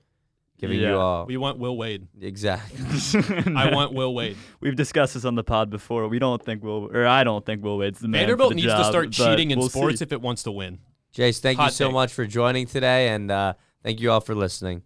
giving 0.59 0.79
Yeah. 0.81 0.91
you 0.91 0.97
all 0.97 1.27
We 1.27 1.37
want 1.37 1.59
Will 1.59 1.77
Wade. 1.77 2.07
exactly. 2.21 2.79
I 3.57 3.75
want 3.75 3.93
Will 3.93 4.15
Wade. 4.15 4.37
We've 4.61 4.77
discussed 4.77 5.15
this 5.15 5.25
on 5.25 5.35
the 5.35 5.45
pod 5.45 5.71
before. 5.71 6.07
We 6.09 6.19
don't 6.19 6.43
think 6.43 6.63
Will, 6.63 6.89
or 6.97 7.07
I 7.07 7.25
don't 7.25 7.45
think 7.45 7.63
Will 7.63 7.79
Wade's 7.79 7.99
the 7.99 8.09
man. 8.09 8.21
for 8.21 8.27
Vanderbilt 8.27 8.49
the 8.51 8.55
needs 8.57 8.67
job, 8.69 8.79
to 8.79 8.85
start 8.85 9.11
cheating 9.13 9.51
in 9.51 9.59
we'll 9.59 9.69
sports 9.69 9.99
see. 9.99 10.05
if 10.05 10.13
it 10.13 10.21
wants 10.21 10.43
to 10.45 10.53
win. 10.53 10.79
Jayce, 11.17 11.39
thank 11.41 11.59
you 11.61 11.71
so 11.71 11.87
take. 11.87 11.95
much 11.95 12.13
for 12.13 12.27
joining 12.27 12.67
today, 12.67 13.09
and 13.09 13.31
uh, 13.31 13.55
thank 13.83 14.01
you 14.01 14.11
all 14.11 14.21
for 14.21 14.35
listening. 14.35 14.83